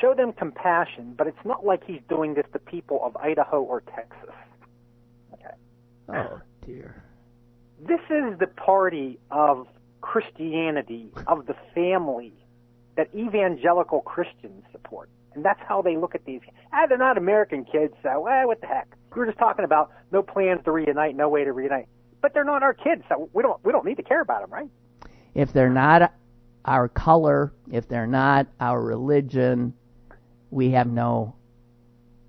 Show 0.00 0.14
them 0.14 0.32
compassion, 0.32 1.14
but 1.16 1.26
it's 1.26 1.44
not 1.44 1.64
like 1.64 1.82
he's 1.84 2.00
doing 2.08 2.34
this 2.34 2.46
to 2.52 2.58
people 2.58 3.00
of 3.04 3.16
Idaho 3.16 3.60
or 3.62 3.80
Texas. 3.80 4.34
Okay. 5.34 5.54
Oh, 6.08 6.40
dear. 6.64 7.02
This 7.80 8.00
is 8.08 8.38
the 8.38 8.46
party 8.46 9.18
of 9.30 9.66
Christianity, 10.00 11.12
of 11.26 11.46
the 11.46 11.54
family, 11.74 12.32
that 12.96 13.08
evangelical 13.14 14.00
Christians 14.02 14.64
support. 14.72 15.08
And 15.34 15.44
that's 15.44 15.60
how 15.66 15.80
they 15.82 15.96
look 15.96 16.14
at 16.14 16.24
these. 16.24 16.40
Ah, 16.72 16.86
they're 16.88 16.98
not 16.98 17.16
American 17.16 17.64
kids, 17.64 17.94
so 18.02 18.26
eh, 18.26 18.44
what 18.44 18.60
the 18.60 18.66
heck? 18.66 18.88
We 19.14 19.20
were 19.20 19.26
just 19.26 19.38
talking 19.38 19.64
about 19.64 19.90
no 20.10 20.22
plans 20.22 20.64
to 20.64 20.72
reunite, 20.72 21.16
no 21.16 21.28
way 21.28 21.44
to 21.44 21.52
reunite. 21.52 21.86
But 22.20 22.34
they're 22.34 22.44
not 22.44 22.62
our 22.62 22.74
kids, 22.74 23.02
so 23.08 23.30
we 23.32 23.42
don't 23.42 23.64
we 23.64 23.72
don't 23.72 23.84
need 23.84 23.96
to 23.96 24.02
care 24.02 24.20
about 24.20 24.42
them, 24.42 24.50
right? 24.52 24.68
If 25.34 25.52
they're 25.52 25.70
not 25.70 26.12
our 26.64 26.88
color, 26.88 27.52
if 27.70 27.88
they're 27.88 28.06
not 28.06 28.48
our 28.60 28.80
religion, 28.82 29.74
we 30.50 30.72
have 30.72 30.88
no 30.88 31.36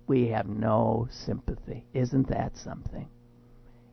we 0.07 0.27
have 0.27 0.47
no 0.47 1.07
sympathy. 1.09 1.85
Isn't 1.93 2.27
that 2.27 2.57
something? 2.57 3.07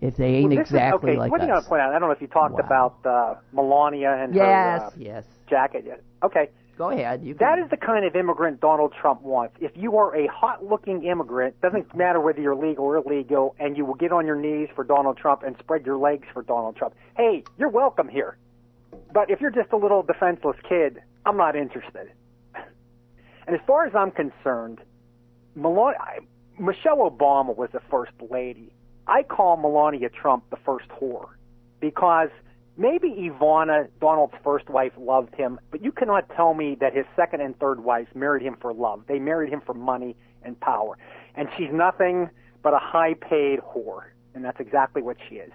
If 0.00 0.16
they 0.16 0.36
ain't 0.36 0.50
well, 0.50 0.60
exactly 0.60 1.12
is, 1.12 1.14
okay, 1.14 1.18
like 1.18 1.30
what 1.32 1.40
us. 1.40 1.46
What 1.46 1.50
are 1.50 1.56
you 1.56 1.62
to 1.62 1.68
point 1.68 1.82
out? 1.82 1.94
I 1.94 1.98
don't 1.98 2.08
know 2.08 2.14
if 2.14 2.20
you 2.20 2.28
talked 2.28 2.54
wow. 2.54 2.60
about 2.60 3.06
uh, 3.06 3.34
Melania 3.52 4.12
and 4.12 4.34
yes, 4.34 4.80
her 4.80 4.86
uh, 4.86 4.90
yes. 4.96 5.24
jacket 5.48 5.84
yet. 5.86 6.02
Okay. 6.22 6.50
Go 6.76 6.90
ahead. 6.90 7.24
You 7.24 7.34
that 7.34 7.58
is 7.58 7.68
the 7.70 7.76
kind 7.76 8.04
of 8.04 8.14
immigrant 8.14 8.60
Donald 8.60 8.94
Trump 9.00 9.22
wants. 9.22 9.56
If 9.60 9.72
you 9.74 9.96
are 9.96 10.14
a 10.14 10.28
hot-looking 10.28 11.02
immigrant, 11.02 11.60
doesn't 11.60 11.92
matter 11.96 12.20
whether 12.20 12.40
you're 12.40 12.54
legal 12.54 12.84
or 12.84 12.96
illegal, 12.98 13.56
and 13.58 13.76
you 13.76 13.84
will 13.84 13.96
get 13.96 14.12
on 14.12 14.26
your 14.26 14.36
knees 14.36 14.68
for 14.76 14.84
Donald 14.84 15.16
Trump 15.16 15.42
and 15.42 15.56
spread 15.58 15.84
your 15.84 15.98
legs 15.98 16.28
for 16.32 16.42
Donald 16.42 16.76
Trump. 16.76 16.94
Hey, 17.16 17.42
you're 17.58 17.68
welcome 17.68 18.08
here. 18.08 18.38
But 19.12 19.28
if 19.28 19.40
you're 19.40 19.50
just 19.50 19.72
a 19.72 19.76
little 19.76 20.04
defenseless 20.04 20.56
kid, 20.68 21.02
I'm 21.26 21.36
not 21.36 21.56
interested. 21.56 22.12
And 22.54 23.56
as 23.56 23.60
far 23.66 23.84
as 23.84 23.94
I'm 23.96 24.12
concerned, 24.12 24.78
Melania, 25.56 25.98
Michelle 26.60 26.98
Obama 26.98 27.56
was 27.56 27.70
the 27.72 27.80
first 27.90 28.12
lady. 28.30 28.72
I 29.08 29.22
call 29.22 29.56
Melania 29.56 30.10
Trump 30.10 30.44
the 30.50 30.58
first 30.64 30.88
whore 30.88 31.28
because 31.80 32.28
maybe 32.76 33.08
Ivana, 33.08 33.88
Donald's 34.00 34.34
first 34.44 34.68
wife, 34.68 34.92
loved 34.98 35.34
him, 35.34 35.58
but 35.70 35.82
you 35.82 35.92
cannot 35.92 36.28
tell 36.36 36.54
me 36.54 36.76
that 36.80 36.94
his 36.94 37.06
second 37.16 37.40
and 37.40 37.58
third 37.58 37.82
wives 37.82 38.08
married 38.14 38.42
him 38.42 38.56
for 38.60 38.72
love. 38.72 39.02
They 39.08 39.18
married 39.18 39.50
him 39.52 39.62
for 39.64 39.74
money 39.74 40.16
and 40.42 40.58
power. 40.60 40.98
And 41.34 41.48
she's 41.56 41.72
nothing 41.72 42.28
but 42.62 42.74
a 42.74 42.78
high 42.78 43.14
paid 43.14 43.60
whore. 43.60 44.04
And 44.34 44.44
that's 44.44 44.60
exactly 44.60 45.02
what 45.02 45.16
she 45.28 45.36
is. 45.36 45.52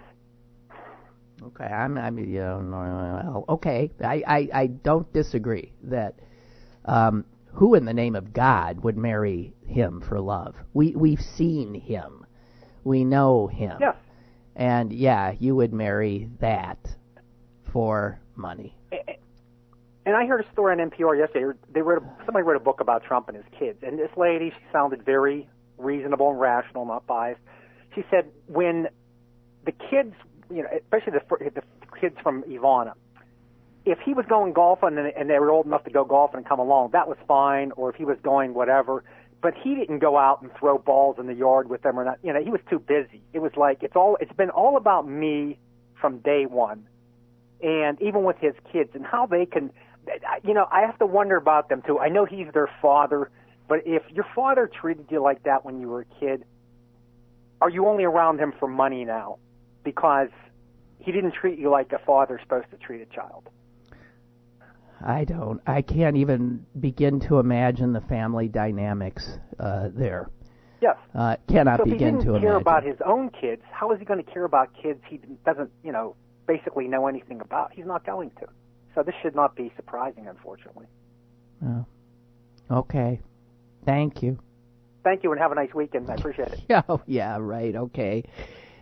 Okay, 1.42 1.64
I'm, 1.64 1.98
I'm, 1.98 2.18
you 2.18 2.40
know, 2.40 3.44
okay. 3.48 3.90
I, 4.02 4.22
I, 4.26 4.48
I 4.52 4.66
don't 4.66 5.10
disagree 5.12 5.72
that 5.82 6.14
um, 6.84 7.24
who 7.52 7.74
in 7.74 7.84
the 7.84 7.92
name 7.92 8.14
of 8.14 8.32
God 8.32 8.82
would 8.82 8.96
marry 8.96 9.54
him 9.66 10.00
for 10.00 10.20
love? 10.20 10.56
We, 10.72 10.94
we've 10.94 11.20
seen 11.20 11.74
him. 11.74 12.23
We 12.84 13.04
know 13.04 13.46
him. 13.46 13.78
Yes. 13.80 13.96
And 14.56 14.92
yeah, 14.92 15.34
you 15.38 15.56
would 15.56 15.72
marry 15.72 16.28
that 16.40 16.78
for 17.72 18.20
money. 18.36 18.76
And 20.06 20.14
I 20.14 20.26
heard 20.26 20.44
a 20.44 20.52
story 20.52 20.78
on 20.78 20.90
NPR 20.90 21.18
yesterday. 21.18 21.58
They 21.72 21.80
wrote 21.80 22.02
a, 22.02 22.24
somebody 22.26 22.44
wrote 22.44 22.56
a 22.56 22.64
book 22.64 22.80
about 22.80 23.04
Trump 23.04 23.28
and 23.28 23.36
his 23.36 23.46
kids, 23.58 23.78
and 23.82 23.98
this 23.98 24.10
lady 24.16 24.50
she 24.50 24.64
sounded 24.70 25.04
very 25.04 25.48
reasonable 25.78 26.30
and 26.30 26.38
rational, 26.38 26.84
not 26.84 27.06
biased. 27.06 27.40
She 27.94 28.04
said 28.10 28.26
when 28.46 28.88
the 29.64 29.72
kids, 29.72 30.14
you 30.50 30.62
know, 30.62 30.68
especially 30.78 31.12
the, 31.12 31.40
the 31.54 31.62
kids 31.98 32.16
from 32.22 32.42
Ivana, 32.42 32.92
if 33.86 33.98
he 34.04 34.14
was 34.14 34.26
going 34.26 34.52
golfing 34.52 34.98
and, 34.98 35.06
and 35.06 35.30
they 35.30 35.38
were 35.38 35.50
old 35.50 35.66
enough 35.66 35.84
to 35.84 35.90
go 35.90 36.04
golfing 36.04 36.38
and 36.38 36.46
come 36.46 36.58
along, 36.58 36.90
that 36.92 37.08
was 37.08 37.16
fine. 37.26 37.72
Or 37.72 37.90
if 37.90 37.96
he 37.96 38.04
was 38.04 38.18
going 38.22 38.54
whatever, 38.54 39.04
but 39.44 39.52
he 39.62 39.74
didn't 39.74 39.98
go 39.98 40.16
out 40.16 40.40
and 40.40 40.50
throw 40.58 40.78
balls 40.78 41.16
in 41.18 41.26
the 41.26 41.34
yard 41.34 41.68
with 41.68 41.82
them 41.82 42.00
or 42.00 42.04
not. 42.06 42.18
You 42.22 42.32
know, 42.32 42.42
he 42.42 42.48
was 42.48 42.62
too 42.70 42.78
busy. 42.78 43.20
It 43.34 43.40
was 43.40 43.52
like 43.58 43.82
it's 43.82 43.94
all. 43.94 44.16
It's 44.18 44.32
been 44.32 44.48
all 44.48 44.78
about 44.78 45.06
me 45.06 45.58
from 46.00 46.20
day 46.20 46.46
one, 46.46 46.88
and 47.62 48.00
even 48.00 48.24
with 48.24 48.38
his 48.38 48.54
kids 48.72 48.92
and 48.94 49.04
how 49.04 49.26
they 49.26 49.44
can. 49.44 49.70
You 50.44 50.54
know, 50.54 50.66
I 50.72 50.80
have 50.80 50.98
to 50.98 51.04
wonder 51.04 51.36
about 51.36 51.68
them 51.68 51.82
too. 51.86 51.98
I 51.98 52.08
know 52.08 52.24
he's 52.24 52.46
their 52.54 52.70
father, 52.80 53.30
but 53.68 53.80
if 53.84 54.02
your 54.10 54.24
father 54.34 54.66
treated 54.66 55.08
you 55.10 55.20
like 55.20 55.42
that 55.42 55.62
when 55.62 55.78
you 55.78 55.88
were 55.88 56.00
a 56.00 56.20
kid, 56.20 56.46
are 57.60 57.68
you 57.68 57.86
only 57.86 58.04
around 58.04 58.40
him 58.40 58.54
for 58.58 58.66
money 58.66 59.04
now? 59.04 59.36
Because 59.84 60.30
he 61.00 61.12
didn't 61.12 61.34
treat 61.34 61.58
you 61.58 61.68
like 61.68 61.92
a 61.92 61.98
father's 61.98 62.40
supposed 62.40 62.70
to 62.70 62.78
treat 62.78 63.02
a 63.02 63.14
child. 63.14 63.50
I 65.02 65.24
don't. 65.24 65.60
I 65.66 65.82
can't 65.82 66.16
even 66.16 66.64
begin 66.80 67.20
to 67.20 67.38
imagine 67.38 67.92
the 67.92 68.00
family 68.02 68.48
dynamics 68.48 69.38
uh, 69.58 69.88
there. 69.94 70.30
Yes. 70.80 70.96
Uh, 71.14 71.36
cannot 71.48 71.78
so 71.78 71.84
begin 71.84 71.94
if 71.94 72.00
he 72.00 72.04
didn't 72.04 72.20
to 72.20 72.40
care 72.40 72.50
imagine. 72.50 72.56
about 72.56 72.82
his 72.84 72.96
own 73.06 73.30
kids, 73.30 73.62
how 73.70 73.90
is 73.92 73.98
he 73.98 74.04
going 74.04 74.22
to 74.22 74.30
care 74.30 74.44
about 74.44 74.70
kids 74.80 75.00
he 75.08 75.20
doesn't, 75.46 75.70
you 75.82 75.92
know, 75.92 76.14
basically 76.46 76.88
know 76.88 77.06
anything 77.06 77.40
about? 77.40 77.72
He's 77.72 77.86
not 77.86 78.04
going 78.04 78.30
to. 78.40 78.46
So 78.94 79.02
this 79.02 79.14
should 79.22 79.34
not 79.34 79.56
be 79.56 79.72
surprising, 79.76 80.28
unfortunately. 80.28 80.86
Oh. 81.64 81.86
Okay. 82.70 83.20
Thank 83.84 84.22
you. 84.22 84.38
Thank 85.02 85.22
you, 85.22 85.32
and 85.32 85.40
have 85.40 85.52
a 85.52 85.54
nice 85.54 85.74
weekend. 85.74 86.08
I 86.10 86.14
appreciate 86.14 86.48
it. 86.48 86.60
Oh, 86.88 87.00
yeah, 87.06 87.36
right. 87.38 87.74
Okay. 87.74 88.24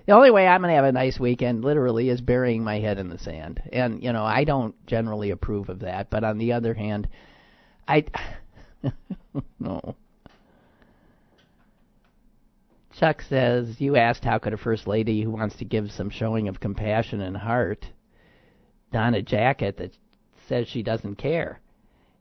The 0.07 0.13
only 0.13 0.31
way 0.31 0.47
I'm 0.47 0.63
going 0.63 0.71
to 0.71 0.77
have 0.77 0.85
a 0.85 0.93
nice 0.93 1.21
weekend, 1.21 1.65
literally, 1.65 2.09
is 2.09 2.21
burying 2.21 2.65
my 2.65 2.81
head 2.81 2.99
in 2.99 3.09
the 3.09 3.19
sand. 3.19 3.63
And, 3.73 4.03
you 4.03 4.13
know, 4.13 4.25
I 4.25 4.45
don't 4.45 4.75
generally 4.87 5.31
approve 5.31 5.69
of 5.69 5.81
that. 5.81 6.11
But 6.11 6.25
on 6.25 6.39
the 6.39 6.53
other 6.53 6.75
hand, 6.75 7.09
I. 7.87 8.05
no. 9.61 9.95
Chuck 12.99 13.23
says, 13.23 13.81
You 13.81 13.97
asked 13.97 14.25
how 14.25 14.39
could 14.39 14.53
a 14.53 14.59
first 14.59 14.87
lady 14.87 15.23
who 15.23 15.31
wants 15.31 15.57
to 15.57 15.65
give 15.65 15.91
some 15.93 16.11
showing 16.11 16.49
of 16.49 16.61
compassion 16.61 17.21
and 17.21 17.37
heart 17.37 17.87
don 18.93 19.15
a 19.15 19.23
jacket 19.23 19.77
that 19.79 19.97
says 20.49 20.69
she 20.69 20.83
doesn't 20.83 21.17
care? 21.17 21.61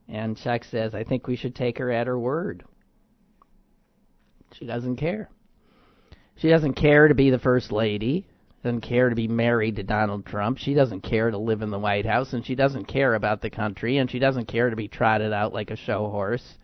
And 0.07 0.37
Chuck 0.37 0.63
says, 0.63 0.93
I 0.93 1.03
think 1.03 1.25
we 1.25 1.35
should 1.35 1.55
take 1.55 1.77
her 1.79 1.91
at 1.91 2.07
her 2.07 2.19
word. 2.19 2.63
She 4.53 4.65
doesn't 4.65 4.97
care. 4.97 5.29
She 6.41 6.49
doesn't 6.49 6.73
care 6.73 7.07
to 7.07 7.13
be 7.13 7.29
the 7.29 7.37
first 7.37 7.71
lady, 7.71 8.25
doesn't 8.63 8.81
care 8.81 9.09
to 9.09 9.15
be 9.15 9.27
married 9.27 9.75
to 9.75 9.83
Donald 9.83 10.25
Trump. 10.25 10.57
She 10.57 10.73
doesn't 10.73 11.01
care 11.01 11.29
to 11.29 11.37
live 11.37 11.61
in 11.61 11.69
the 11.69 11.77
White 11.77 12.07
House, 12.07 12.33
and 12.33 12.43
she 12.43 12.55
doesn't 12.55 12.85
care 12.85 13.13
about 13.13 13.43
the 13.43 13.51
country, 13.51 13.97
and 13.97 14.09
she 14.09 14.17
doesn't 14.17 14.47
care 14.47 14.71
to 14.71 14.75
be 14.75 14.87
trotted 14.87 15.33
out 15.33 15.53
like 15.53 15.69
a 15.69 15.75
show 15.75 16.09
horse. 16.09 16.57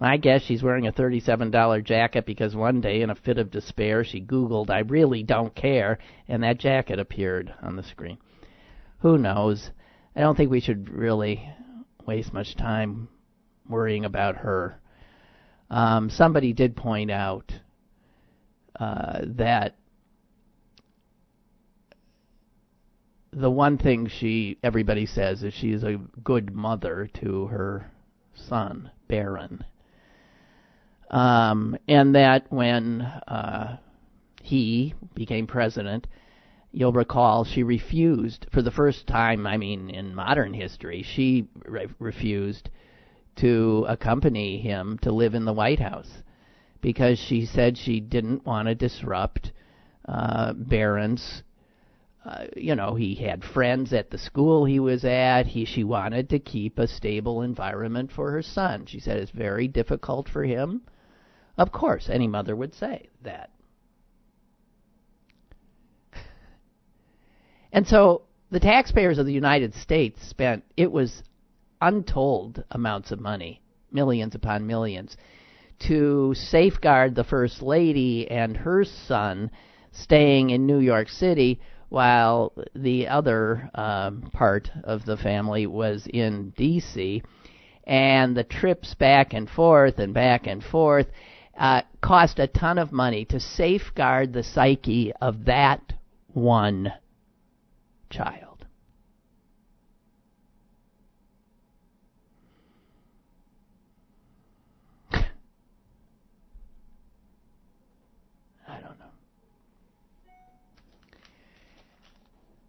My 0.00 0.16
guess 0.16 0.42
she's 0.42 0.64
wearing 0.64 0.88
a 0.88 0.92
$37 0.92 1.84
jacket 1.84 2.26
because 2.26 2.56
one 2.56 2.80
day, 2.80 3.02
in 3.02 3.10
a 3.10 3.14
fit 3.14 3.38
of 3.38 3.52
despair, 3.52 4.02
she 4.02 4.20
Googled, 4.20 4.70
I 4.70 4.80
really 4.80 5.22
don't 5.22 5.54
care, 5.54 5.98
and 6.26 6.42
that 6.42 6.58
jacket 6.58 6.98
appeared 6.98 7.54
on 7.62 7.76
the 7.76 7.84
screen. 7.84 8.18
Who 9.02 9.18
knows? 9.18 9.70
I 10.16 10.20
don't 10.20 10.36
think 10.36 10.50
we 10.50 10.58
should 10.58 10.90
really 10.90 11.48
waste 12.04 12.32
much 12.32 12.56
time 12.56 13.06
worrying 13.68 14.04
about 14.04 14.38
her. 14.38 14.80
Um, 15.70 16.10
somebody 16.10 16.52
did 16.52 16.74
point 16.74 17.12
out 17.12 17.52
uh, 18.78 19.20
that 19.22 19.76
the 23.32 23.50
one 23.50 23.78
thing 23.78 24.06
she 24.06 24.58
everybody 24.62 25.06
says 25.06 25.42
is 25.42 25.52
she 25.52 25.72
is 25.72 25.82
a 25.82 26.00
good 26.22 26.54
mother 26.54 27.08
to 27.14 27.46
her 27.46 27.90
son 28.34 28.90
Barron, 29.08 29.64
um, 31.10 31.76
and 31.88 32.14
that 32.14 32.46
when 32.50 33.02
uh, 33.02 33.78
he 34.42 34.94
became 35.14 35.46
president, 35.46 36.06
you'll 36.72 36.92
recall 36.92 37.44
she 37.44 37.62
refused 37.62 38.46
for 38.50 38.62
the 38.62 38.70
first 38.70 39.06
time. 39.06 39.46
I 39.46 39.56
mean, 39.56 39.90
in 39.90 40.14
modern 40.14 40.54
history, 40.54 41.02
she 41.02 41.48
re- 41.64 41.88
refused 41.98 42.70
to 43.36 43.84
accompany 43.88 44.58
him 44.58 44.98
to 45.02 45.12
live 45.12 45.34
in 45.34 45.44
the 45.44 45.52
White 45.52 45.80
House 45.80 46.22
because 46.84 47.18
she 47.18 47.46
said 47.46 47.78
she 47.78 47.98
didn't 47.98 48.44
want 48.44 48.68
to 48.68 48.74
disrupt 48.74 49.52
uh, 50.06 50.52
Barron's. 50.52 51.42
Uh, 52.22 52.44
you 52.54 52.74
know, 52.74 52.94
he 52.94 53.14
had 53.14 53.42
friends 53.42 53.94
at 53.94 54.10
the 54.10 54.18
school 54.18 54.66
he 54.66 54.78
was 54.78 55.02
at. 55.02 55.46
He 55.46 55.64
she 55.64 55.82
wanted 55.82 56.28
to 56.28 56.38
keep 56.38 56.78
a 56.78 56.86
stable 56.86 57.40
environment 57.40 58.12
for 58.12 58.30
her 58.32 58.42
son. 58.42 58.84
She 58.84 59.00
said 59.00 59.16
it's 59.16 59.30
very 59.30 59.66
difficult 59.66 60.28
for 60.28 60.44
him. 60.44 60.82
Of 61.56 61.72
course, 61.72 62.10
any 62.10 62.28
mother 62.28 62.54
would 62.54 62.74
say 62.74 63.08
that. 63.22 63.50
And 67.72 67.86
so 67.86 68.22
the 68.50 68.60
taxpayers 68.60 69.18
of 69.18 69.24
the 69.24 69.32
United 69.32 69.74
States 69.74 70.20
spent 70.28 70.64
it 70.76 70.92
was 70.92 71.22
untold 71.80 72.62
amounts 72.70 73.10
of 73.10 73.20
money, 73.20 73.62
millions 73.90 74.34
upon 74.34 74.66
millions, 74.66 75.16
to 75.80 76.34
safeguard 76.34 77.14
the 77.14 77.24
First 77.24 77.62
Lady 77.62 78.30
and 78.30 78.56
her 78.56 78.84
son 78.84 79.50
staying 79.92 80.50
in 80.50 80.66
New 80.66 80.78
York 80.78 81.08
City 81.08 81.60
while 81.88 82.52
the 82.74 83.06
other 83.06 83.70
um, 83.74 84.30
part 84.32 84.70
of 84.82 85.04
the 85.04 85.16
family 85.16 85.66
was 85.66 86.06
in 86.12 86.50
D.C. 86.56 87.22
And 87.84 88.36
the 88.36 88.44
trips 88.44 88.94
back 88.94 89.32
and 89.32 89.48
forth 89.48 89.98
and 89.98 90.12
back 90.12 90.46
and 90.46 90.64
forth 90.64 91.06
uh, 91.56 91.82
cost 92.00 92.38
a 92.38 92.46
ton 92.46 92.78
of 92.78 92.90
money 92.90 93.24
to 93.26 93.38
safeguard 93.38 94.32
the 94.32 94.42
psyche 94.42 95.12
of 95.20 95.44
that 95.44 95.92
one 96.32 96.92
child. 98.10 98.43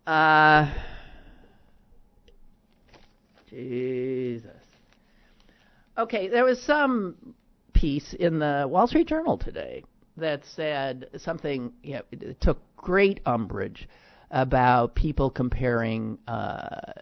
Uh, 0.06 0.72
Jesus. 3.50 4.52
Okay, 5.98 6.28
there 6.28 6.44
was 6.44 6.62
some 6.62 7.36
piece 7.74 8.14
in 8.14 8.40
the 8.40 8.68
Wall 8.70 8.88
Street 8.88 9.08
Journal 9.08 9.38
today 9.38 9.84
that 10.18 10.44
said 10.46 11.10
something, 11.18 11.74
you 11.82 11.96
know, 11.96 12.02
it 12.12 12.40
took 12.40 12.60
great 12.78 13.20
umbrage 13.26 13.88
about 14.30 14.94
people 14.94 15.30
comparing 15.30 16.20
uh, 16.28 16.94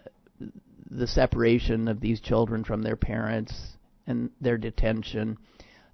the 0.90 1.06
separation 1.06 1.88
of 1.88 2.00
these 2.00 2.20
children 2.20 2.64
from 2.64 2.82
their 2.82 2.96
parents 2.96 3.76
and 4.06 4.30
their 4.40 4.56
detention 4.56 5.36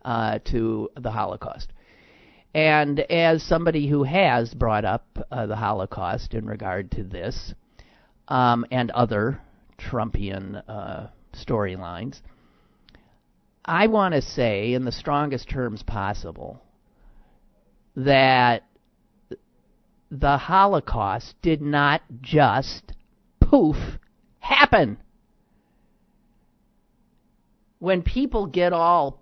uh, 0.05 0.39
to 0.45 0.91
the 0.97 1.11
Holocaust. 1.11 1.73
And 2.55 2.99
as 3.01 3.43
somebody 3.43 3.89
who 3.89 4.03
has 4.03 4.53
brought 4.53 4.85
up 4.85 5.07
uh, 5.31 5.47
the 5.47 5.57
Holocaust 5.57 6.35
in 6.35 6.47
regard 6.47 6.91
to 6.93 7.05
this 7.05 7.55
um, 8.27 8.67
and 8.73 8.91
other 8.91 9.41
Trumpian 9.79 10.63
uh, 10.69 11.09
storylines, 11.33 12.21
I 13.65 13.87
want 13.87 14.15
to 14.15 14.23
say, 14.23 14.73
in 14.73 14.85
the 14.85 14.93
strongest 14.93 15.49
terms 15.49 15.83
possible, 15.85 16.61
that 17.95 18.65
the 20.11 20.37
Holocaust 20.37 21.37
did 21.43 21.63
not 21.63 22.03
just 22.21 22.93
poof 23.41 23.77
happen. 24.41 24.99
When 27.79 28.03
people 28.03 28.47
get 28.47 28.73
all 28.73 29.20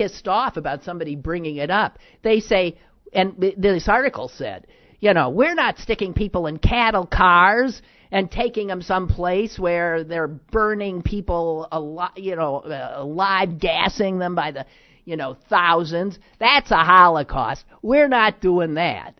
pissed 0.00 0.28
off 0.28 0.56
about 0.56 0.82
somebody 0.82 1.14
bringing 1.14 1.56
it 1.56 1.70
up, 1.70 1.98
they 2.22 2.40
say, 2.40 2.78
and 3.12 3.34
this 3.58 3.86
article 3.86 4.30
said, 4.34 4.66
you 4.98 5.12
know, 5.12 5.28
we're 5.28 5.54
not 5.54 5.76
sticking 5.76 6.14
people 6.14 6.46
in 6.46 6.58
cattle 6.58 7.06
cars 7.06 7.82
and 8.10 8.30
taking 8.30 8.66
them 8.66 8.80
someplace 8.80 9.58
where 9.58 10.02
they're 10.02 10.26
burning 10.26 11.02
people 11.02 11.68
alive, 11.70 12.12
you 12.16 12.34
know, 12.34 12.60
uh, 12.60 12.94
alive, 12.96 13.58
gassing 13.58 14.18
them 14.18 14.34
by 14.34 14.52
the, 14.52 14.64
you 15.04 15.16
know, 15.18 15.36
thousands. 15.50 16.18
That's 16.38 16.70
a 16.70 16.76
Holocaust. 16.76 17.62
We're 17.82 18.08
not 18.08 18.40
doing 18.40 18.74
that. 18.74 19.14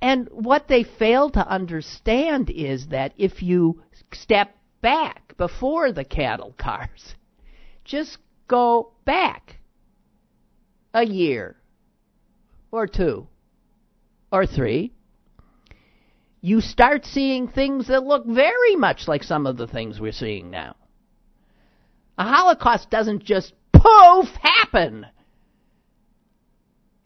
And 0.00 0.28
what 0.30 0.68
they 0.68 0.84
fail 0.84 1.30
to 1.30 1.44
understand 1.44 2.48
is 2.48 2.88
that 2.88 3.12
if 3.16 3.42
you 3.42 3.82
step 4.12 4.55
back 4.86 5.36
before 5.36 5.90
the 5.90 6.04
cattle 6.04 6.54
cars, 6.56 7.16
just 7.84 8.18
go 8.46 8.92
back 9.04 9.56
a 10.94 11.04
year 11.04 11.56
or 12.70 12.86
two 12.86 13.26
or 14.30 14.46
three, 14.46 14.92
you 16.40 16.60
start 16.60 17.04
seeing 17.04 17.48
things 17.48 17.88
that 17.88 18.04
look 18.04 18.26
very 18.26 18.76
much 18.76 19.08
like 19.08 19.24
some 19.24 19.44
of 19.44 19.56
the 19.56 19.66
things 19.66 19.98
we're 19.98 20.12
seeing 20.12 20.50
now. 20.52 20.76
A 22.16 22.22
Holocaust 22.22 22.88
doesn't 22.88 23.24
just 23.24 23.54
poof 23.72 24.28
happen. 24.40 25.04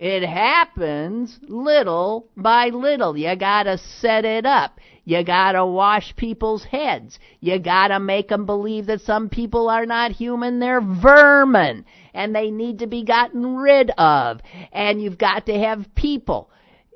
It 0.00 0.26
happens 0.26 1.38
little 1.46 2.30
by 2.34 2.68
little. 2.68 3.18
You 3.18 3.36
gotta 3.36 3.76
set 3.76 4.24
it 4.24 4.46
up. 4.46 4.80
You 5.04 5.22
gotta 5.22 5.66
wash 5.66 6.16
people's 6.16 6.64
heads. 6.64 7.18
You 7.40 7.58
gotta 7.58 8.00
make 8.00 8.28
them 8.28 8.46
believe 8.46 8.86
that 8.86 9.02
some 9.02 9.28
people 9.28 9.68
are 9.68 9.84
not 9.84 10.12
human, 10.12 10.58
they're 10.58 10.80
vermin, 10.80 11.84
and 12.14 12.34
they 12.34 12.50
need 12.50 12.78
to 12.78 12.86
be 12.86 13.04
gotten 13.04 13.56
rid 13.56 13.90
of. 13.98 14.40
And 14.72 15.02
you've 15.02 15.18
got 15.18 15.44
to 15.46 15.58
have 15.58 15.94
people 15.94 16.48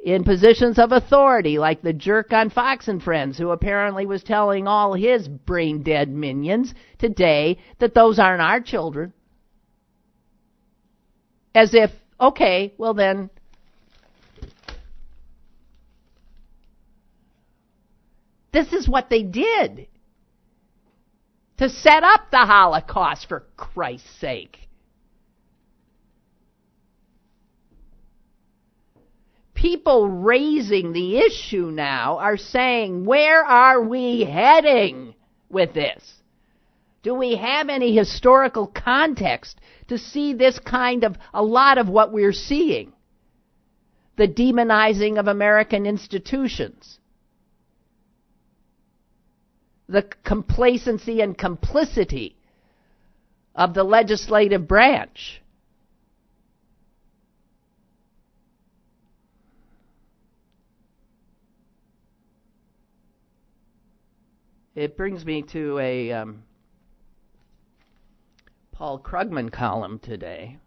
in 0.03 0.25
positions 0.25 0.79
of 0.79 0.91
authority, 0.91 1.59
like 1.59 1.83
the 1.83 1.93
jerk 1.93 2.33
on 2.33 2.49
Fox 2.49 2.89
and 2.89 3.03
Friends, 3.03 3.37
who 3.37 3.51
apparently 3.51 4.07
was 4.07 4.23
telling 4.23 4.67
all 4.67 4.95
his 4.95 5.29
brain 5.29 5.83
dead 5.83 6.09
minions 6.09 6.73
today 6.99 7.59
that 7.81 7.93
those 7.93 8.19
aren't 8.19 8.41
our 8.41 8.63
children. 8.63 9.13
As 11.55 11.75
if 11.75 11.91
Okay, 12.25 12.73
well 12.79 12.95
then. 12.95 13.29
This 18.51 18.73
is 18.73 18.89
what 18.89 19.11
they 19.11 19.23
did 19.23 19.89
to 21.59 21.69
set 21.69 22.03
up 22.03 22.31
the 22.31 22.39
Holocaust, 22.39 23.29
for 23.29 23.45
Christ's 23.59 24.09
sake. 24.21 24.69
People 29.53 30.09
raising 30.09 30.95
the 30.95 31.19
issue 31.19 31.71
now 31.71 32.17
are 32.19 32.39
saying, 32.39 33.05
where 33.05 33.45
are 33.45 33.83
we 33.83 34.25
heading 34.25 35.15
with 35.51 35.75
this? 35.75 36.24
Do 37.05 37.13
we 37.13 37.37
have 37.37 37.69
any 37.69 37.95
historical 37.95 38.67
context 38.67 39.61
to 39.89 39.99
see 39.99 40.33
this 40.33 40.59
kind 40.59 41.05
of 41.05 41.17
a 41.35 41.43
lot 41.43 41.77
of 41.77 41.87
what 41.87 42.15
we're 42.15 42.33
seeing? 42.33 42.95
The 44.17 44.27
demonizing 44.27 45.19
of 45.19 45.29
American 45.29 45.85
institutions. 45.85 46.99
The 49.87 50.09
complacency 50.25 51.21
and 51.21 51.37
complicity 51.37 52.37
of 53.55 53.75
the 53.75 53.85
legislative 53.85 54.67
branch. 54.67 55.43
It 64.75 64.97
brings 64.97 65.23
me 65.25 65.43
to 65.53 65.79
a 65.79 66.11
um, 66.13 66.43
Paul 68.75 68.99
Krugman 68.99 69.53
column 69.53 70.01
today. 70.01 70.59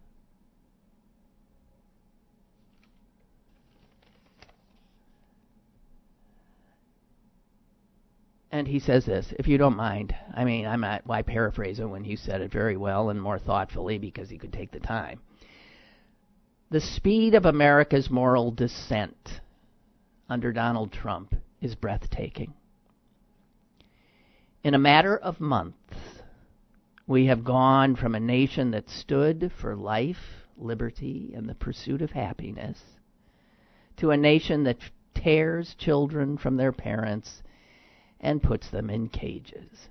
And 8.50 8.66
he 8.66 8.80
says 8.80 9.06
this, 9.06 9.34
if 9.38 9.48
you 9.48 9.58
don't 9.58 9.76
mind. 9.76 10.16
I 10.34 10.46
mean, 10.46 10.66
I'm 10.66 10.80
not, 10.80 11.06
why 11.06 11.22
paraphrase 11.22 11.80
it 11.80 11.86
when 11.86 12.06
he 12.06 12.16
said 12.16 12.40
it 12.40 12.52
very 12.52 12.78
well 12.78 13.10
and 13.10 13.22
more 13.22 13.38
thoughtfully 13.38 13.98
because 13.98 14.30
he 14.30 14.38
could 14.38 14.54
take 14.54 14.72
the 14.72 14.80
time. 14.80 15.20
The 16.72 16.80
speed 16.80 17.36
of 17.36 17.46
America's 17.46 18.10
moral 18.10 18.52
descent 18.52 19.42
under 20.30 20.54
Donald 20.54 20.94
Trump 20.94 21.36
is 21.62 21.76
breathtaking. 21.76 22.54
In 24.64 24.74
a 24.74 24.80
matter 24.80 25.18
of 25.18 25.42
months, 25.42 25.76
we 27.08 27.26
have 27.28 27.44
gone 27.44 27.96
from 27.96 28.14
a 28.14 28.20
nation 28.20 28.72
that 28.72 28.90
stood 28.90 29.52
for 29.62 29.76
life, 29.76 30.46
liberty, 30.58 31.32
and 31.34 31.48
the 31.48 31.56
pursuit 31.56 32.02
of 32.02 32.12
happiness 32.12 32.84
to 33.96 34.12
a 34.12 34.18
nation 34.18 34.64
that 34.66 34.78
tears 35.16 35.74
children 35.76 36.38
from 36.38 36.58
their 36.58 36.72
parents 36.72 37.42
and 38.20 38.44
puts 38.44 38.70
them 38.70 38.90
in 38.90 39.08
cages. 39.08 39.90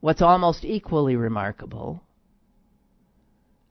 What's 0.00 0.22
almost 0.22 0.64
equally 0.64 1.16
remarkable 1.16 2.02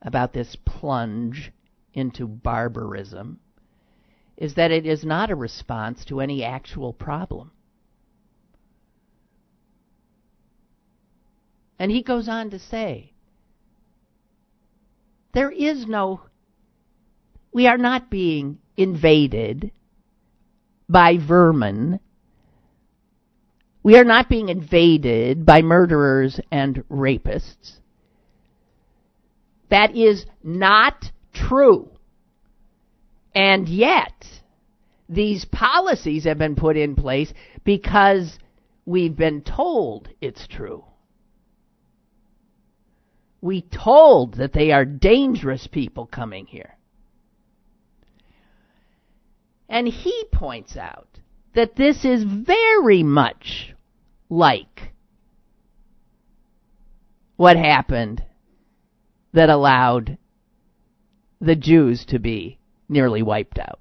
about 0.02 0.32
this 0.32 0.56
plunge 0.64 1.52
into 1.92 2.26
barbarism 2.28 3.40
is 4.36 4.54
that 4.54 4.70
it 4.70 4.86
is 4.86 5.04
not 5.04 5.30
a 5.30 5.34
response 5.34 6.04
to 6.04 6.20
any 6.20 6.44
actual 6.44 6.92
problem. 6.92 7.50
And 11.78 11.90
he 11.90 12.02
goes 12.02 12.28
on 12.28 12.50
to 12.50 12.58
say, 12.58 13.12
there 15.32 15.50
is 15.50 15.86
no, 15.86 16.22
we 17.52 17.66
are 17.66 17.78
not 17.78 18.10
being 18.10 18.58
invaded 18.76 19.70
by 20.88 21.18
vermin. 21.18 22.00
We 23.82 23.96
are 23.96 24.04
not 24.04 24.28
being 24.28 24.48
invaded 24.48 25.46
by 25.46 25.62
murderers 25.62 26.40
and 26.50 26.82
rapists. 26.90 27.74
That 29.70 29.94
is 29.94 30.26
not 30.42 31.12
true. 31.32 31.90
And 33.34 33.68
yet, 33.68 34.24
these 35.08 35.44
policies 35.44 36.24
have 36.24 36.38
been 36.38 36.56
put 36.56 36.76
in 36.76 36.96
place 36.96 37.32
because 37.64 38.38
we've 38.84 39.14
been 39.14 39.42
told 39.42 40.08
it's 40.20 40.46
true 40.48 40.87
we 43.40 43.62
told 43.62 44.34
that 44.34 44.52
they 44.52 44.72
are 44.72 44.84
dangerous 44.84 45.66
people 45.66 46.06
coming 46.06 46.46
here. 46.46 46.76
And 49.68 49.86
he 49.86 50.24
points 50.32 50.76
out 50.76 51.08
that 51.54 51.76
this 51.76 52.04
is 52.04 52.24
very 52.24 53.02
much 53.02 53.74
like 54.28 54.92
what 57.36 57.56
happened 57.56 58.24
that 59.32 59.50
allowed 59.50 60.18
the 61.40 61.54
Jews 61.54 62.04
to 62.06 62.18
be 62.18 62.58
nearly 62.88 63.22
wiped 63.22 63.58
out. 63.58 63.80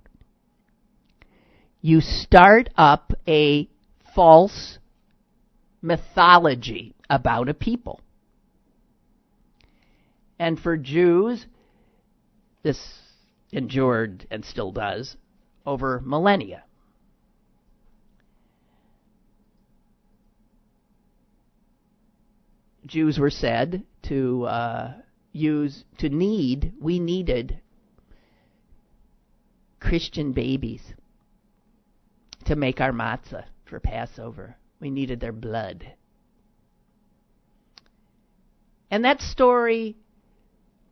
You 1.82 2.02
start 2.02 2.70
up 2.78 3.14
a 3.28 3.70
false 4.14 4.78
mythology 5.82 6.96
about 7.10 7.50
a 7.50 7.54
people. 7.54 8.02
And 10.40 10.60
for 10.60 10.78
Jews, 10.78 11.46
this 12.64 12.80
endured 13.52 14.28
and 14.30 14.44
still 14.46 14.72
does 14.72 15.16
over 15.66 16.02
millennia. 16.06 16.64
Jews 22.86 23.20
were 23.20 23.30
said 23.30 23.84
to 24.04 24.46
uh, 24.46 24.94
use, 25.34 25.84
to 25.98 26.10
need, 26.10 26.74
we 26.80 27.00
needed 27.00 27.60
Christian 29.80 30.32
babies 30.32 30.82
to 32.46 32.56
make 32.56 32.80
our 32.80 32.94
matzah 32.94 33.46
for 33.66 33.80
Passover. 33.80 34.56
We 34.80 34.90
needed 34.90 35.20
their 35.20 35.34
blood. 35.34 35.86
And 38.90 39.04
that 39.04 39.22
story 39.22 39.98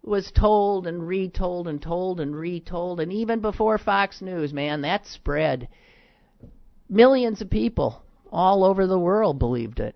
was 0.05 0.31
told 0.31 0.87
and 0.87 1.07
retold 1.07 1.67
and 1.67 1.81
told 1.81 2.19
and 2.19 2.35
retold, 2.35 2.99
and 2.99 3.11
even 3.11 3.39
before 3.39 3.77
Fox 3.77 4.21
News, 4.21 4.53
man, 4.53 4.81
that 4.81 5.05
spread. 5.07 5.67
Millions 6.87 7.41
of 7.41 7.49
people 7.49 8.03
all 8.31 8.63
over 8.63 8.85
the 8.85 8.99
world 8.99 9.39
believed 9.39 9.79
it. 9.79 9.95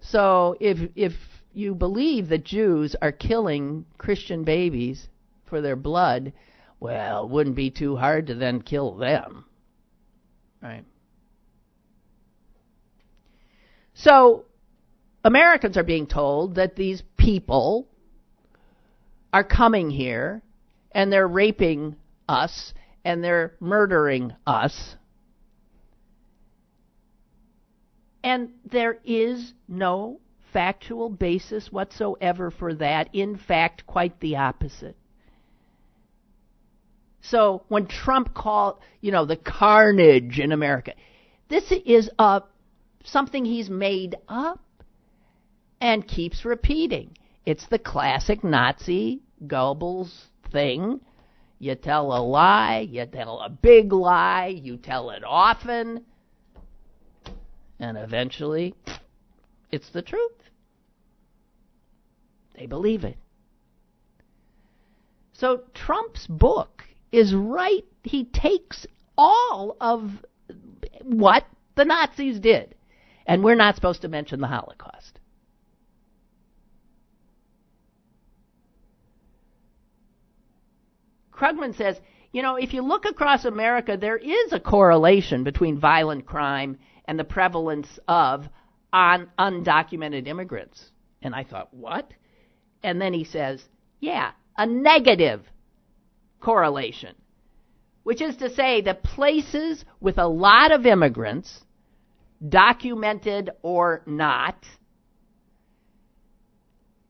So 0.00 0.56
if 0.60 0.90
if 0.94 1.12
you 1.52 1.74
believe 1.74 2.28
that 2.28 2.44
Jews 2.44 2.96
are 3.02 3.12
killing 3.12 3.84
Christian 3.98 4.44
babies 4.44 5.08
for 5.44 5.60
their 5.60 5.76
blood, 5.76 6.32
well, 6.80 7.24
it 7.24 7.30
wouldn't 7.30 7.56
be 7.56 7.70
too 7.70 7.96
hard 7.96 8.28
to 8.28 8.34
then 8.34 8.62
kill 8.62 8.96
them. 8.96 9.44
Right? 10.62 10.84
So 13.94 14.46
Americans 15.24 15.76
are 15.76 15.84
being 15.84 16.06
told 16.06 16.54
that 16.54 16.76
these 16.76 17.02
people 17.16 17.88
are 19.32 19.44
coming 19.44 19.90
here 19.90 20.42
and 20.92 21.12
they're 21.12 21.28
raping 21.28 21.96
us 22.28 22.74
and 23.04 23.22
they're 23.22 23.54
murdering 23.60 24.34
us. 24.46 24.96
And 28.22 28.50
there 28.70 28.98
is 29.04 29.52
no 29.66 30.20
factual 30.52 31.08
basis 31.08 31.72
whatsoever 31.72 32.50
for 32.50 32.74
that. 32.74 33.08
In 33.12 33.36
fact, 33.36 33.86
quite 33.86 34.20
the 34.20 34.36
opposite. 34.36 34.96
So 37.22 37.64
when 37.68 37.86
Trump 37.86 38.34
called, 38.34 38.78
you 39.00 39.12
know, 39.12 39.24
the 39.24 39.36
carnage 39.36 40.38
in 40.38 40.52
America, 40.52 40.92
this 41.48 41.72
is 41.84 42.10
a 42.18 42.42
something 43.04 43.44
he's 43.44 43.68
made 43.68 44.16
up 44.28 44.60
and 45.80 46.06
keeps 46.06 46.44
repeating. 46.44 47.16
It's 47.44 47.66
the 47.66 47.78
classic 47.78 48.44
Nazi 48.44 49.22
Goebbels 49.46 50.26
thing. 50.50 51.00
You 51.58 51.74
tell 51.74 52.12
a 52.12 52.20
lie, 52.22 52.86
you 52.90 53.06
tell 53.06 53.40
a 53.40 53.48
big 53.48 53.92
lie, 53.92 54.46
you 54.46 54.76
tell 54.76 55.10
it 55.10 55.22
often, 55.24 56.04
and 57.78 57.96
eventually 57.96 58.74
it's 59.70 59.90
the 59.90 60.02
truth. 60.02 60.32
They 62.56 62.66
believe 62.66 63.04
it. 63.04 63.16
So 65.32 65.62
Trump's 65.74 66.26
book 66.28 66.84
is 67.10 67.34
right. 67.34 67.84
He 68.04 68.24
takes 68.24 68.86
all 69.18 69.76
of 69.80 70.24
what 71.02 71.44
the 71.74 71.84
Nazis 71.84 72.38
did. 72.38 72.74
And 73.26 73.42
we're 73.42 73.54
not 73.54 73.74
supposed 73.74 74.02
to 74.02 74.08
mention 74.08 74.40
the 74.40 74.46
Holocaust. 74.46 75.18
Krugman 81.42 81.76
says, 81.76 82.00
you 82.30 82.40
know, 82.40 82.54
if 82.54 82.72
you 82.72 82.82
look 82.82 83.04
across 83.04 83.44
America, 83.44 83.96
there 84.00 84.16
is 84.16 84.52
a 84.52 84.60
correlation 84.60 85.42
between 85.42 85.78
violent 85.78 86.24
crime 86.24 86.78
and 87.06 87.18
the 87.18 87.24
prevalence 87.24 87.98
of 88.06 88.48
on 88.92 89.28
undocumented 89.38 90.28
immigrants. 90.28 90.90
And 91.20 91.34
I 91.34 91.42
thought, 91.42 91.74
what? 91.74 92.12
And 92.84 93.00
then 93.00 93.12
he 93.12 93.24
says, 93.24 93.62
yeah, 93.98 94.32
a 94.56 94.66
negative 94.66 95.42
correlation, 96.40 97.16
which 98.04 98.22
is 98.22 98.36
to 98.36 98.48
say 98.50 98.82
that 98.82 99.02
places 99.02 99.84
with 100.00 100.18
a 100.18 100.28
lot 100.28 100.70
of 100.70 100.86
immigrants, 100.86 101.64
documented 102.48 103.50
or 103.62 104.02
not, 104.06 104.64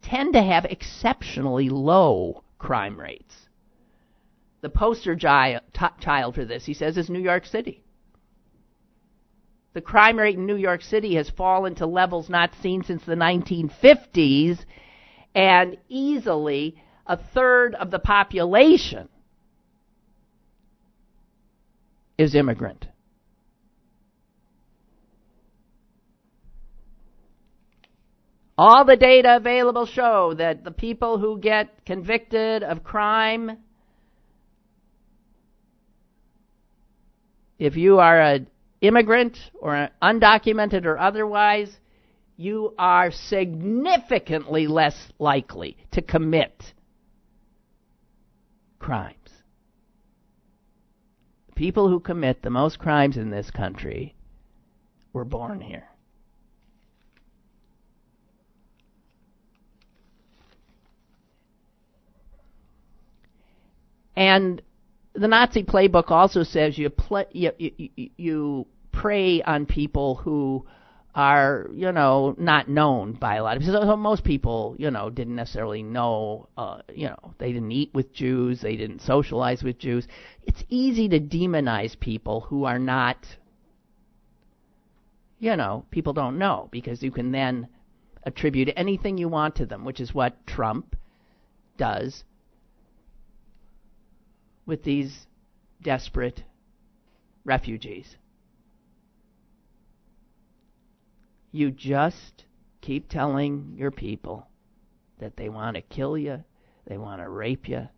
tend 0.02 0.32
to 0.32 0.42
have 0.42 0.64
exceptionally 0.64 1.68
low 1.68 2.44
crime 2.58 2.98
rates. 2.98 3.41
The 4.62 4.70
poster 4.70 5.14
child 5.16 6.34
for 6.34 6.44
this, 6.44 6.64
he 6.64 6.72
says, 6.72 6.96
is 6.96 7.10
New 7.10 7.20
York 7.20 7.44
City. 7.46 7.82
The 9.74 9.80
crime 9.80 10.18
rate 10.18 10.36
in 10.36 10.46
New 10.46 10.56
York 10.56 10.82
City 10.82 11.16
has 11.16 11.28
fallen 11.30 11.74
to 11.76 11.86
levels 11.86 12.28
not 12.28 12.52
seen 12.62 12.82
since 12.84 13.04
the 13.04 13.14
1950s, 13.14 14.64
and 15.34 15.78
easily 15.88 16.80
a 17.06 17.16
third 17.16 17.74
of 17.74 17.90
the 17.90 17.98
population 17.98 19.08
is 22.16 22.34
immigrant. 22.34 22.86
All 28.56 28.84
the 28.84 28.96
data 28.96 29.36
available 29.36 29.86
show 29.86 30.34
that 30.34 30.62
the 30.62 30.70
people 30.70 31.18
who 31.18 31.40
get 31.40 31.84
convicted 31.84 32.62
of 32.62 32.84
crime, 32.84 33.58
if 37.62 37.76
you 37.76 38.00
are 38.00 38.20
an 38.20 38.48
immigrant 38.80 39.38
or 39.60 39.88
undocumented 40.02 40.84
or 40.84 40.98
otherwise, 40.98 41.70
you 42.36 42.74
are 42.76 43.12
significantly 43.12 44.66
less 44.66 44.96
likely 45.20 45.76
to 45.92 46.02
commit 46.02 46.72
crimes. 48.80 49.14
People 51.54 51.88
who 51.88 52.00
commit 52.00 52.42
the 52.42 52.50
most 52.50 52.80
crimes 52.80 53.16
in 53.16 53.30
this 53.30 53.48
country 53.52 54.16
were 55.12 55.24
born 55.24 55.60
here. 55.60 55.86
And 64.16 64.60
the 65.14 65.28
Nazi 65.28 65.62
playbook 65.62 66.10
also 66.10 66.42
says 66.42 66.78
you, 66.78 66.90
you, 67.32 67.52
you, 67.58 68.10
you 68.16 68.66
prey 68.92 69.42
on 69.42 69.66
people 69.66 70.16
who 70.16 70.66
are 71.14 71.68
you 71.74 71.92
know 71.92 72.34
not 72.38 72.68
known 72.68 73.12
by 73.12 73.36
a 73.36 73.42
lot 73.42 73.56
of 73.56 73.62
people. 73.62 73.82
So 73.82 73.96
most 73.96 74.24
people 74.24 74.74
you 74.78 74.90
know 74.90 75.10
didn't 75.10 75.36
necessarily 75.36 75.82
know 75.82 76.48
uh, 76.56 76.80
you 76.94 77.08
know 77.08 77.34
they 77.38 77.52
didn't 77.52 77.72
eat 77.72 77.90
with 77.92 78.12
Jews, 78.14 78.60
they 78.62 78.76
didn't 78.76 79.02
socialize 79.02 79.62
with 79.62 79.78
Jews. 79.78 80.08
It's 80.44 80.64
easy 80.68 81.08
to 81.10 81.20
demonize 81.20 81.98
people 81.98 82.42
who 82.42 82.64
are 82.64 82.78
not 82.78 83.26
you 85.38 85.56
know 85.56 85.84
people 85.90 86.14
don't 86.14 86.38
know 86.38 86.68
because 86.70 87.02
you 87.02 87.10
can 87.10 87.32
then 87.32 87.68
attribute 88.24 88.70
anything 88.76 89.18
you 89.18 89.28
want 89.28 89.56
to 89.56 89.66
them, 89.66 89.84
which 89.84 90.00
is 90.00 90.14
what 90.14 90.46
Trump 90.46 90.96
does 91.76 92.24
with 94.66 94.82
these 94.84 95.26
desperate 95.82 96.44
refugees. 97.44 98.16
You 101.50 101.70
just 101.70 102.44
keep 102.80 103.08
telling 103.08 103.74
your 103.76 103.90
people 103.90 104.46
that 105.18 105.36
they 105.36 105.48
want 105.48 105.76
to 105.76 105.82
kill 105.82 106.16
you, 106.16 106.42
they 106.86 106.96
want 106.96 107.20
to 107.20 107.28
rape 107.28 107.68
you. 107.68 107.88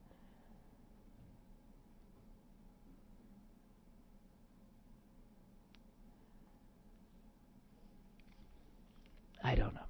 I 9.42 9.54
don't 9.54 9.74
know. 9.74 9.83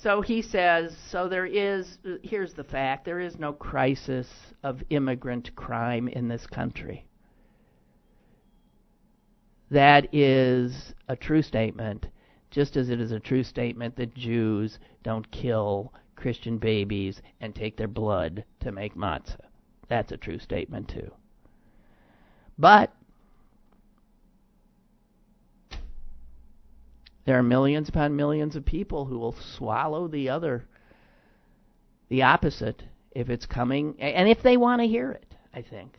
So 0.00 0.20
he 0.20 0.42
says, 0.42 0.96
so 1.10 1.28
there 1.28 1.46
is, 1.46 1.98
here's 2.22 2.54
the 2.54 2.62
fact 2.62 3.04
there 3.04 3.18
is 3.18 3.38
no 3.38 3.52
crisis 3.52 4.28
of 4.62 4.82
immigrant 4.90 5.54
crime 5.56 6.06
in 6.06 6.28
this 6.28 6.46
country. 6.46 7.04
That 9.70 10.08
is 10.14 10.94
a 11.08 11.16
true 11.16 11.42
statement, 11.42 12.06
just 12.50 12.76
as 12.76 12.90
it 12.90 13.00
is 13.00 13.10
a 13.10 13.18
true 13.18 13.42
statement 13.42 13.96
that 13.96 14.14
Jews 14.14 14.78
don't 15.02 15.28
kill 15.32 15.92
Christian 16.14 16.58
babies 16.58 17.20
and 17.40 17.54
take 17.54 17.76
their 17.76 17.88
blood 17.88 18.44
to 18.60 18.70
make 18.70 18.94
matzah. 18.94 19.36
That's 19.88 20.12
a 20.12 20.16
true 20.16 20.38
statement, 20.38 20.88
too. 20.88 21.10
But 22.56 22.92
there 27.24 27.38
are 27.38 27.42
millions 27.42 27.88
upon 27.88 28.16
millions 28.16 28.56
of 28.56 28.64
people 28.64 29.04
who 29.04 29.18
will 29.18 29.32
swallow 29.32 30.08
the 30.08 30.28
other, 30.28 30.64
the 32.08 32.22
opposite, 32.22 32.82
if 33.12 33.28
it's 33.28 33.46
coming, 33.46 33.96
and 34.00 34.28
if 34.28 34.42
they 34.42 34.56
want 34.56 34.80
to 34.80 34.88
hear 34.88 35.10
it, 35.10 35.34
I 35.54 35.62
think. 35.62 35.98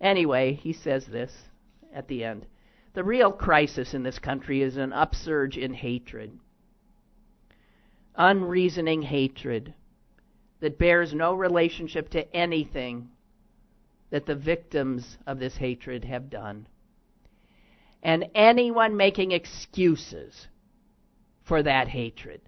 Anyway, 0.00 0.54
he 0.54 0.72
says 0.72 1.06
this 1.06 1.32
at 1.92 2.08
the 2.08 2.24
end. 2.24 2.46
The 2.94 3.04
real 3.04 3.32
crisis 3.32 3.94
in 3.94 4.02
this 4.02 4.18
country 4.18 4.62
is 4.62 4.76
an 4.76 4.92
upsurge 4.92 5.56
in 5.56 5.74
hatred. 5.74 6.38
Unreasoning 8.16 9.02
hatred 9.02 9.74
that 10.60 10.78
bears 10.78 11.14
no 11.14 11.34
relationship 11.34 12.08
to 12.10 12.34
anything 12.34 13.10
that 14.10 14.26
the 14.26 14.34
victims 14.34 15.18
of 15.26 15.38
this 15.38 15.56
hatred 15.56 16.04
have 16.04 16.30
done. 16.30 16.66
And 18.02 18.26
anyone 18.34 18.96
making 18.96 19.32
excuses 19.32 20.46
for 21.44 21.62
that 21.62 21.88
hatred, 21.88 22.40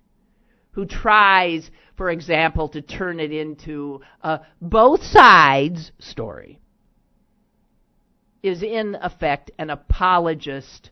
who 0.72 0.86
tries, 0.86 1.70
for 1.96 2.10
example, 2.10 2.68
to 2.68 2.82
turn 2.82 3.18
it 3.18 3.32
into 3.32 4.00
a 4.22 4.40
both 4.60 5.02
sides 5.02 5.90
story, 5.98 6.60
is 8.42 8.62
in 8.62 8.94
effect 9.02 9.50
an 9.58 9.70
apologist 9.70 10.90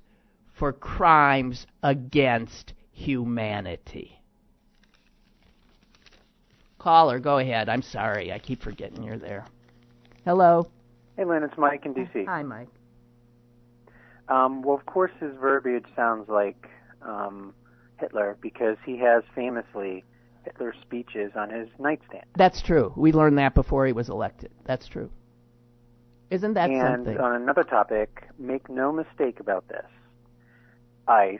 for 0.58 0.72
crimes 0.72 1.66
against 1.82 2.74
humanity. 2.90 4.20
Caller, 6.78 7.18
go 7.20 7.38
ahead. 7.38 7.68
I'm 7.68 7.82
sorry. 7.82 8.32
I 8.32 8.38
keep 8.38 8.62
forgetting 8.62 9.02
you're 9.02 9.18
there. 9.18 9.46
Hello. 10.28 10.68
Hey, 11.16 11.24
Lynn, 11.24 11.42
it's 11.42 11.56
Mike 11.56 11.86
in 11.86 11.94
D.C. 11.94 12.26
Hi, 12.26 12.42
Mike. 12.42 12.68
Um, 14.28 14.60
well, 14.60 14.76
of 14.76 14.84
course, 14.84 15.10
his 15.18 15.34
verbiage 15.40 15.86
sounds 15.96 16.28
like 16.28 16.68
um, 17.00 17.54
Hitler 17.98 18.36
because 18.42 18.76
he 18.84 18.98
has 18.98 19.22
famously 19.34 20.04
Hitler's 20.44 20.76
speeches 20.82 21.32
on 21.34 21.48
his 21.48 21.68
nightstand. 21.78 22.26
That's 22.36 22.60
true. 22.60 22.92
We 22.94 23.10
learned 23.10 23.38
that 23.38 23.54
before 23.54 23.86
he 23.86 23.94
was 23.94 24.10
elected. 24.10 24.50
That's 24.66 24.86
true. 24.86 25.08
Isn't 26.28 26.52
that 26.52 26.68
and 26.68 27.06
something? 27.06 27.18
on 27.18 27.34
another 27.34 27.64
topic, 27.64 28.28
make 28.38 28.68
no 28.68 28.92
mistake 28.92 29.40
about 29.40 29.66
this. 29.68 29.86
ICE 31.08 31.38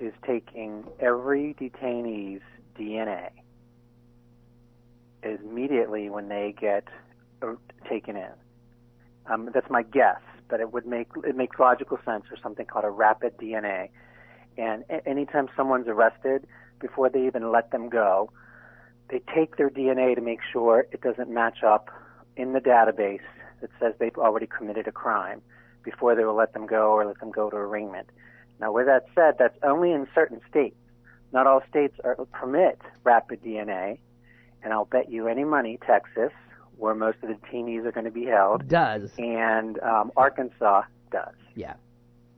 is 0.00 0.12
taking 0.26 0.82
every 0.98 1.54
detainee's 1.54 2.42
DNA 2.76 3.30
immediately 5.22 6.10
when 6.10 6.28
they 6.28 6.52
get 6.60 6.88
taken 7.88 8.16
in. 8.16 8.32
Um, 9.26 9.50
that's 9.52 9.70
my 9.70 9.82
guess, 9.82 10.20
but 10.48 10.60
it 10.60 10.72
would 10.72 10.86
make 10.86 11.08
it 11.24 11.36
makes 11.36 11.58
logical 11.58 11.98
sense 12.04 12.24
for 12.28 12.36
something 12.42 12.66
called 12.66 12.84
a 12.84 12.90
rapid 12.90 13.36
DNA. 13.38 13.88
And 14.58 14.84
a- 14.90 15.06
anytime 15.08 15.48
someone's 15.56 15.88
arrested, 15.88 16.46
before 16.80 17.08
they 17.08 17.26
even 17.26 17.50
let 17.50 17.70
them 17.70 17.88
go, 17.88 18.30
they 19.08 19.20
take 19.34 19.56
their 19.56 19.70
DNA 19.70 20.14
to 20.14 20.20
make 20.20 20.40
sure 20.52 20.86
it 20.92 21.00
doesn't 21.00 21.30
match 21.30 21.62
up 21.62 21.90
in 22.36 22.52
the 22.52 22.60
database 22.60 23.20
that 23.60 23.70
says 23.80 23.94
they've 23.98 24.16
already 24.18 24.46
committed 24.46 24.86
a 24.86 24.92
crime 24.92 25.40
before 25.82 26.14
they 26.14 26.24
will 26.24 26.34
let 26.34 26.52
them 26.52 26.66
go 26.66 26.92
or 26.92 27.04
let 27.06 27.18
them 27.20 27.30
go 27.30 27.50
to 27.50 27.56
arraignment. 27.56 28.08
Now, 28.60 28.72
with 28.72 28.86
that 28.86 29.06
said, 29.14 29.36
that's 29.38 29.56
only 29.62 29.92
in 29.92 30.06
certain 30.14 30.40
states. 30.48 30.76
Not 31.32 31.46
all 31.46 31.62
states 31.68 31.98
are, 32.04 32.16
permit 32.32 32.80
rapid 33.02 33.42
DNA, 33.42 33.98
and 34.62 34.72
I'll 34.72 34.84
bet 34.84 35.10
you 35.10 35.26
any 35.28 35.44
money 35.44 35.78
Texas, 35.86 36.32
where 36.76 36.94
most 36.94 37.18
of 37.22 37.28
the 37.28 37.34
detainees 37.34 37.84
are 37.86 37.92
going 37.92 38.04
to 38.04 38.10
be 38.10 38.24
held, 38.26 38.68
Does. 38.68 39.10
and 39.18 39.78
um, 39.80 40.10
Arkansas 40.16 40.82
does. 41.10 41.34
Yeah. 41.54 41.74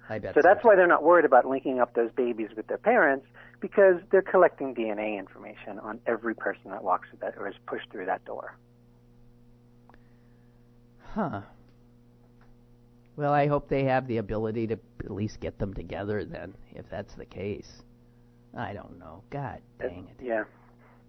I 0.08 0.18
bet 0.20 0.34
So 0.34 0.40
that's 0.42 0.62
why 0.64 0.76
they're 0.76 0.86
not 0.86 1.02
worried 1.02 1.24
about 1.24 1.46
linking 1.46 1.80
up 1.80 1.94
those 1.94 2.10
babies 2.16 2.50
with 2.56 2.66
their 2.68 2.78
parents 2.78 3.26
because 3.60 3.96
they're 4.12 4.22
collecting 4.22 4.74
DNA 4.74 5.18
information 5.18 5.78
on 5.80 5.98
every 6.06 6.34
person 6.34 6.70
that 6.70 6.84
walks 6.84 7.08
through 7.08 7.18
that 7.22 7.34
or 7.38 7.48
is 7.48 7.54
pushed 7.66 7.90
through 7.90 8.06
that 8.06 8.24
door. 8.24 8.56
Huh. 11.14 11.40
Well, 13.16 13.32
I 13.32 13.46
hope 13.46 13.68
they 13.68 13.84
have 13.84 14.06
the 14.06 14.18
ability 14.18 14.66
to 14.68 14.78
at 15.04 15.10
least 15.10 15.40
get 15.40 15.58
them 15.58 15.72
together 15.72 16.24
then, 16.24 16.54
if 16.74 16.84
that's 16.90 17.14
the 17.14 17.24
case. 17.24 17.82
I 18.56 18.74
don't 18.74 18.98
know. 18.98 19.22
God 19.30 19.60
dang 19.80 20.08
it. 20.10 20.22
Yeah, 20.24 20.44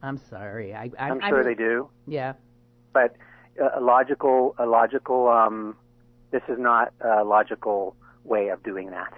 I'm 0.02 0.20
sorry. 0.30 0.74
I, 0.74 0.90
I, 0.98 1.10
I'm 1.10 1.22
I 1.22 1.30
sure 1.30 1.44
mean- 1.44 1.48
they 1.48 1.56
do, 1.64 1.90
Yeah. 2.08 2.34
But 2.98 3.16
uh, 3.62 3.80
a 3.80 3.82
logical, 3.82 4.56
a 4.58 4.66
logical. 4.66 5.28
Um, 5.28 5.76
this 6.32 6.46
is 6.54 6.60
not 6.60 6.86
a 7.02 7.24
logical 7.24 7.96
way 8.24 8.50
of 8.50 8.62
doing 8.64 8.88
that. 8.92 9.14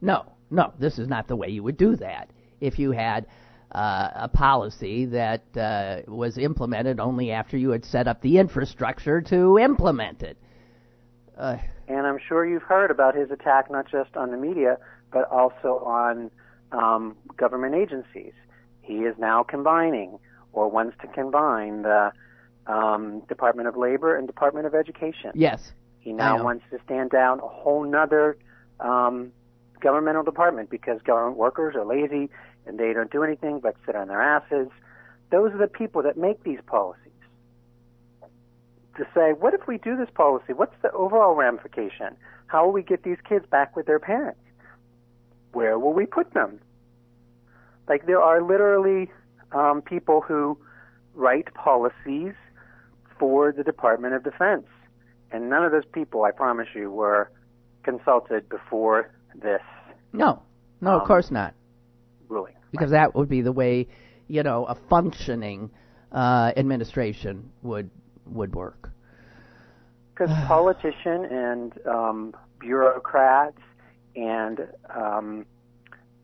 No, 0.00 0.18
no, 0.50 0.72
this 0.78 0.98
is 0.98 1.08
not 1.08 1.28
the 1.28 1.36
way 1.36 1.48
you 1.48 1.62
would 1.66 1.76
do 1.76 1.96
that. 1.96 2.30
If 2.60 2.78
you 2.78 2.92
had 2.92 3.26
uh, 3.74 4.08
a 4.14 4.28
policy 4.28 4.96
that 5.06 5.44
uh, 5.56 6.02
was 6.06 6.38
implemented 6.38 7.00
only 7.00 7.32
after 7.32 7.56
you 7.58 7.70
had 7.70 7.84
set 7.84 8.06
up 8.08 8.20
the 8.22 8.38
infrastructure 8.38 9.20
to 9.34 9.58
implement 9.58 10.22
it. 10.22 10.36
Uh, 11.36 11.56
And 11.88 12.06
I'm 12.06 12.20
sure 12.28 12.46
you've 12.46 12.68
heard 12.76 12.90
about 12.90 13.14
his 13.14 13.30
attack 13.30 13.70
not 13.70 13.86
just 13.90 14.16
on 14.16 14.30
the 14.30 14.36
media, 14.36 14.78
but 15.12 15.24
also 15.30 15.70
on 15.84 16.30
um, 16.72 17.16
government 17.36 17.74
agencies. 17.74 18.32
He 18.80 18.98
is 19.08 19.14
now 19.18 19.42
combining, 19.42 20.18
or 20.52 20.70
wants 20.70 20.96
to 21.02 21.08
combine, 21.08 21.82
the 21.82 22.12
um, 22.66 23.20
Department 23.28 23.68
of 23.68 23.76
Labor 23.76 24.16
and 24.16 24.26
Department 24.26 24.66
of 24.66 24.74
Education. 24.74 25.32
yes. 25.34 25.72
He 26.00 26.12
now 26.12 26.44
wants 26.44 26.66
to 26.70 26.78
stand 26.84 27.10
down 27.10 27.40
a 27.40 27.48
whole 27.48 27.82
nother 27.82 28.36
um, 28.78 29.32
governmental 29.80 30.22
department 30.22 30.68
because 30.68 31.00
government 31.02 31.38
workers 31.38 31.74
are 31.74 31.84
lazy 31.86 32.28
and 32.66 32.78
they 32.78 32.92
don't 32.92 33.10
do 33.10 33.22
anything 33.24 33.58
but 33.58 33.74
sit 33.86 33.96
on 33.96 34.08
their 34.08 34.20
asses. 34.20 34.68
Those 35.30 35.52
are 35.52 35.58
the 35.58 35.66
people 35.66 36.02
that 36.02 36.18
make 36.18 36.44
these 36.44 36.58
policies. 36.66 37.00
To 38.98 39.06
say, 39.14 39.32
what 39.32 39.54
if 39.54 39.66
we 39.66 39.78
do 39.78 39.96
this 39.96 40.10
policy? 40.14 40.52
What's 40.52 40.76
the 40.82 40.92
overall 40.92 41.34
ramification? 41.34 42.16
How 42.48 42.66
will 42.66 42.72
we 42.72 42.82
get 42.82 43.02
these 43.02 43.18
kids 43.26 43.46
back 43.50 43.74
with 43.74 43.86
their 43.86 43.98
parents? 43.98 44.40
Where 45.52 45.78
will 45.78 45.94
we 45.94 46.04
put 46.04 46.34
them? 46.34 46.60
Like 47.88 48.06
there 48.06 48.20
are 48.20 48.42
literally 48.42 49.10
um, 49.52 49.80
people 49.80 50.20
who 50.20 50.58
write 51.14 51.52
policies 51.54 52.34
for 53.18 53.52
the 53.52 53.62
Department 53.62 54.14
of 54.14 54.22
Defense. 54.24 54.66
And 55.30 55.48
none 55.50 55.64
of 55.64 55.72
those 55.72 55.84
people, 55.92 56.24
I 56.24 56.30
promise 56.30 56.68
you, 56.74 56.90
were 56.90 57.30
consulted 57.82 58.48
before 58.48 59.10
this 59.34 59.60
No, 60.12 60.42
no, 60.80 60.96
of 60.96 61.02
Um, 61.02 61.06
course 61.08 61.30
not. 61.30 61.54
ruling. 62.28 62.54
Because 62.70 62.90
that 62.90 63.14
would 63.14 63.28
be 63.28 63.42
the 63.42 63.52
way, 63.52 63.88
you 64.28 64.42
know, 64.42 64.64
a 64.66 64.74
functioning 64.88 65.70
uh, 66.12 66.52
administration 66.56 67.50
would 67.62 67.90
would 68.26 68.54
work. 68.54 68.90
Because 70.10 70.30
politician 70.46 71.24
and 71.24 71.72
um, 71.86 72.34
bureaucrats 72.60 73.58
and 74.16 74.68
um, 74.94 75.46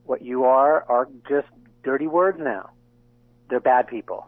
what 0.04 0.22
you 0.22 0.44
are 0.44 0.84
are 0.88 1.08
just 1.28 1.48
dirty 1.82 2.06
words 2.06 2.38
now. 2.40 2.70
They're 3.48 3.60
bad 3.60 3.86
people. 3.88 4.26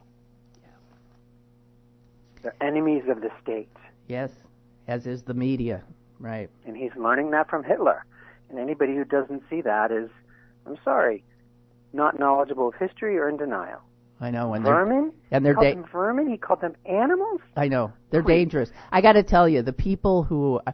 They're 2.42 2.54
enemies 2.60 3.04
of 3.08 3.20
the 3.20 3.30
state. 3.42 3.70
Yes, 4.08 4.30
as 4.88 5.06
is 5.06 5.22
the 5.22 5.34
media, 5.34 5.82
right? 6.18 6.50
And 6.66 6.76
he's 6.76 6.90
learning 6.96 7.30
that 7.30 7.48
from 7.48 7.64
Hitler. 7.64 8.04
And 8.50 8.58
anybody 8.58 8.94
who 8.94 9.04
doesn't 9.04 9.42
see 9.48 9.60
that 9.62 9.90
is, 9.90 10.10
I'm 10.66 10.76
sorry, 10.84 11.24
not 11.92 12.18
knowledgeable 12.18 12.68
of 12.68 12.74
history 12.74 13.16
or 13.18 13.28
in 13.28 13.36
denial. 13.36 13.80
I 14.20 14.30
know, 14.30 14.54
and 14.54 14.64
they're 14.64 14.74
Vermin? 14.84 15.12
and 15.32 15.44
they're 15.44 15.54
called 15.54 15.66
da- 15.66 15.74
them 15.74 15.84
vermin? 15.90 16.30
He 16.30 16.36
called 16.36 16.60
them 16.60 16.76
animals? 16.86 17.40
I 17.56 17.66
know 17.68 17.92
they're 18.10 18.22
Please. 18.22 18.44
dangerous. 18.44 18.70
I 18.92 19.00
got 19.00 19.14
to 19.14 19.22
tell 19.24 19.48
you, 19.48 19.62
the 19.62 19.72
people 19.72 20.22
who, 20.22 20.60
uh, 20.66 20.72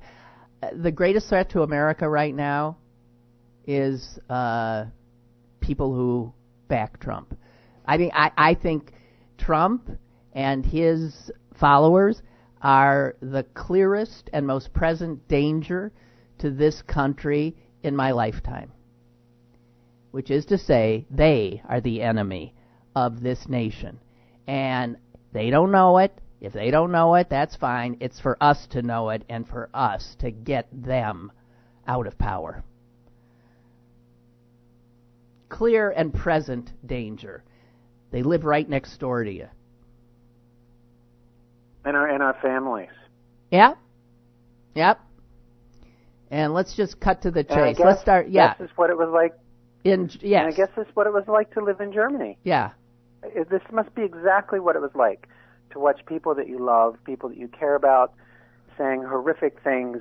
the 0.74 0.92
greatest 0.92 1.28
threat 1.28 1.50
to 1.50 1.62
America 1.62 2.08
right 2.08 2.34
now, 2.34 2.76
is 3.66 4.18
uh, 4.28 4.86
people 5.60 5.94
who 5.94 6.32
back 6.68 7.00
Trump. 7.00 7.36
I 7.86 7.96
mean, 7.96 8.10
I, 8.14 8.30
I 8.36 8.54
think 8.54 8.92
Trump 9.38 9.88
and 10.34 10.64
his 10.64 11.30
followers 11.58 12.22
are 12.62 13.16
the 13.20 13.44
clearest 13.54 14.30
and 14.32 14.46
most 14.46 14.72
present 14.72 15.28
danger 15.28 15.92
to 16.38 16.50
this 16.50 16.82
country 16.82 17.56
in 17.82 17.94
my 17.94 18.12
lifetime. 18.12 18.72
Which 20.10 20.30
is 20.30 20.46
to 20.46 20.58
say, 20.58 21.06
they 21.10 21.62
are 21.68 21.80
the 21.80 22.02
enemy 22.02 22.54
of 22.96 23.20
this 23.20 23.48
nation. 23.48 24.00
And 24.46 24.96
they 25.32 25.50
don't 25.50 25.70
know 25.70 25.98
it. 25.98 26.12
If 26.40 26.52
they 26.52 26.70
don't 26.70 26.92
know 26.92 27.14
it, 27.16 27.28
that's 27.28 27.56
fine. 27.56 27.96
It's 28.00 28.20
for 28.20 28.36
us 28.42 28.66
to 28.68 28.82
know 28.82 29.10
it 29.10 29.24
and 29.28 29.46
for 29.46 29.68
us 29.74 30.16
to 30.20 30.30
get 30.30 30.68
them 30.72 31.32
out 31.86 32.06
of 32.06 32.18
power. 32.18 32.64
clear 35.48 35.90
and 35.90 36.12
present 36.12 36.70
danger. 36.86 37.42
They 38.10 38.22
live 38.22 38.44
right 38.44 38.68
next 38.68 38.98
door 38.98 39.24
to 39.24 39.30
you. 39.30 39.48
And 41.88 41.96
our 41.96 42.06
and 42.06 42.22
our 42.22 42.36
families. 42.42 42.90
Yeah. 43.50 43.72
Yep. 44.74 45.00
And 46.30 46.52
let's 46.52 46.76
just 46.76 47.00
cut 47.00 47.22
to 47.22 47.30
the 47.30 47.44
chase. 47.44 47.78
Let's 47.78 48.02
start. 48.02 48.28
Yeah. 48.28 48.54
This 48.58 48.70
is 48.70 48.76
what 48.76 48.90
it 48.90 48.98
was 48.98 49.08
like. 49.10 49.32
In 49.84 50.10
yes. 50.20 50.44
And 50.44 50.52
I 50.52 50.56
guess 50.56 50.68
this 50.76 50.86
is 50.86 50.94
what 50.94 51.06
it 51.06 51.14
was 51.14 51.24
like 51.28 51.50
to 51.54 51.64
live 51.64 51.80
in 51.80 51.90
Germany. 51.92 52.36
yeah. 52.44 52.72
This 53.50 53.62
must 53.72 53.94
be 53.94 54.02
exactly 54.02 54.60
what 54.60 54.76
it 54.76 54.82
was 54.82 54.90
like 54.94 55.28
to 55.70 55.78
watch 55.78 56.04
people 56.04 56.34
that 56.34 56.46
you 56.46 56.58
love, 56.58 56.96
people 57.04 57.30
that 57.30 57.38
you 57.38 57.48
care 57.48 57.74
about, 57.74 58.12
saying 58.76 59.02
horrific 59.02 59.58
things 59.64 59.98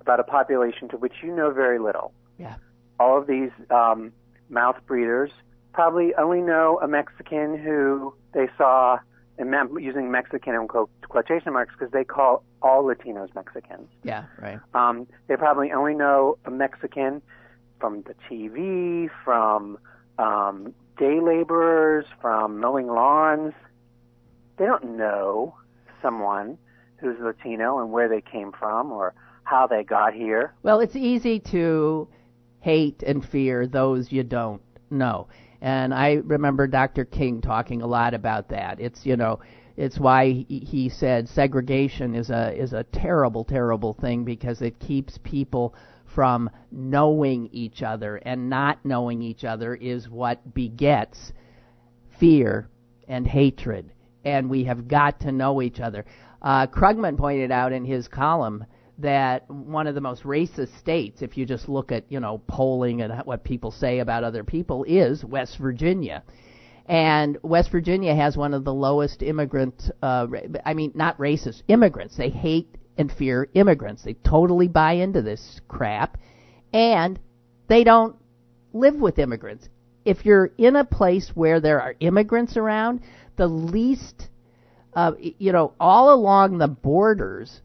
about 0.00 0.18
a 0.18 0.24
population 0.24 0.88
to 0.88 0.96
which 0.96 1.14
you 1.22 1.34
know 1.34 1.52
very 1.52 1.78
little. 1.78 2.12
Yeah. 2.36 2.56
All 2.98 3.16
of 3.16 3.28
these 3.28 3.50
um, 3.70 4.12
mouth 4.50 4.76
breathers 4.86 5.30
probably 5.72 6.14
only 6.16 6.40
know 6.40 6.80
a 6.82 6.88
Mexican 6.88 7.56
who 7.56 8.14
they 8.34 8.48
saw, 8.58 8.98
using 9.78 10.10
Mexican 10.10 10.54
in 10.54 10.68
quotation 11.08 11.52
marks 11.52 11.74
because 11.78 11.92
they 11.92 12.04
call 12.04 12.44
all 12.62 12.84
Latinos 12.84 13.34
Mexicans. 13.34 13.88
Yeah. 14.02 14.24
Right. 14.40 14.58
Um, 14.74 15.06
they 15.28 15.36
probably 15.36 15.72
only 15.72 15.94
know 15.94 16.38
a 16.44 16.50
Mexican 16.50 17.22
from 17.80 18.02
the 18.02 18.14
TV, 18.28 19.08
from 19.24 19.78
um, 20.18 20.74
day 20.98 21.20
laborers, 21.20 22.04
from 22.20 22.58
mowing 22.60 22.88
lawns. 22.88 23.54
They 24.58 24.66
don't 24.66 24.96
know 24.96 25.54
someone 26.02 26.58
who's 26.96 27.16
Latino 27.20 27.78
and 27.78 27.92
where 27.92 28.08
they 28.08 28.20
came 28.20 28.52
from 28.52 28.90
or 28.90 29.14
how 29.44 29.66
they 29.66 29.84
got 29.84 30.14
here. 30.14 30.52
Well, 30.62 30.80
it's 30.80 30.96
easy 30.96 31.38
to 31.40 32.08
hate 32.60 33.02
and 33.04 33.24
fear 33.24 33.66
those 33.66 34.10
you 34.10 34.24
don't 34.24 34.62
know. 34.90 35.28
And 35.60 35.92
I 35.92 36.14
remember 36.24 36.66
Dr. 36.66 37.04
King 37.04 37.40
talking 37.40 37.82
a 37.82 37.86
lot 37.86 38.14
about 38.14 38.48
that. 38.50 38.80
It's, 38.80 39.04
you 39.04 39.16
know, 39.16 39.40
it's 39.76 39.98
why 39.98 40.44
he 40.48 40.88
said 40.92 41.28
segregation 41.28 42.16
is 42.16 42.30
a 42.30 42.52
is 42.52 42.72
a 42.72 42.82
terrible 42.82 43.44
terrible 43.44 43.94
thing 43.94 44.24
because 44.24 44.60
it 44.60 44.80
keeps 44.80 45.18
people 45.22 45.72
from 46.04 46.50
knowing 46.72 47.48
each 47.52 47.82
other 47.84 48.16
and 48.16 48.50
not 48.50 48.84
knowing 48.84 49.22
each 49.22 49.44
other 49.44 49.76
is 49.76 50.08
what 50.08 50.52
begets 50.52 51.32
fear 52.18 52.68
and 53.06 53.24
hatred 53.24 53.92
and 54.24 54.50
we 54.50 54.64
have 54.64 54.88
got 54.88 55.20
to 55.20 55.30
know 55.30 55.62
each 55.62 55.78
other. 55.78 56.04
Uh, 56.42 56.66
Krugman 56.66 57.16
pointed 57.16 57.52
out 57.52 57.72
in 57.72 57.84
his 57.84 58.08
column 58.08 58.64
that 58.98 59.48
one 59.48 59.86
of 59.86 59.94
the 59.94 60.00
most 60.00 60.24
racist 60.24 60.76
states, 60.78 61.22
if 61.22 61.36
you 61.36 61.46
just 61.46 61.68
look 61.68 61.92
at 61.92 62.04
you 62.10 62.20
know 62.20 62.42
polling 62.46 63.02
and 63.02 63.22
what 63.24 63.44
people 63.44 63.70
say 63.70 64.00
about 64.00 64.24
other 64.24 64.44
people, 64.44 64.84
is 64.84 65.24
West 65.24 65.58
Virginia. 65.58 66.22
And 66.88 67.36
West 67.42 67.70
Virginia 67.70 68.14
has 68.14 68.36
one 68.36 68.54
of 68.54 68.64
the 68.64 68.72
lowest 68.72 69.22
immigrant, 69.22 69.90
uh, 70.02 70.26
I 70.64 70.72
mean, 70.72 70.92
not 70.94 71.18
racist, 71.18 71.62
immigrants. 71.68 72.16
They 72.16 72.30
hate 72.30 72.78
and 72.96 73.12
fear 73.12 73.48
immigrants. 73.52 74.02
They 74.02 74.14
totally 74.14 74.68
buy 74.68 74.94
into 74.94 75.20
this 75.20 75.60
crap. 75.68 76.16
And 76.72 77.20
they 77.68 77.84
don't 77.84 78.16
live 78.72 78.96
with 78.96 79.18
immigrants. 79.18 79.68
If 80.06 80.24
you're 80.24 80.50
in 80.56 80.76
a 80.76 80.84
place 80.84 81.30
where 81.34 81.60
there 81.60 81.82
are 81.82 81.94
immigrants 82.00 82.56
around, 82.56 83.00
the 83.36 83.46
least, 83.46 84.28
uh, 84.94 85.12
you 85.18 85.52
know, 85.52 85.74
all 85.78 86.14
along 86.14 86.56
the 86.56 86.68
borders, 86.68 87.60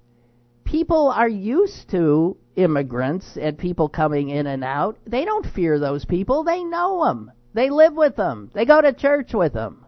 people 0.73 1.09
are 1.09 1.29
used 1.29 1.87
to 1.91 2.35
immigrants 2.55 3.37
and 3.37 3.55
people 3.59 3.87
coming 3.87 4.29
in 4.29 4.47
and 4.47 4.63
out. 4.63 4.97
They 5.05 5.23
don't 5.23 5.45
fear 5.45 5.77
those 5.77 6.03
people. 6.03 6.43
They 6.43 6.63
know 6.63 7.05
them. 7.05 7.31
They 7.53 7.69
live 7.69 7.93
with 7.93 8.15
them. 8.15 8.49
They 8.55 8.65
go 8.65 8.81
to 8.81 8.91
church 8.91 9.35
with 9.35 9.53
them. 9.53 9.85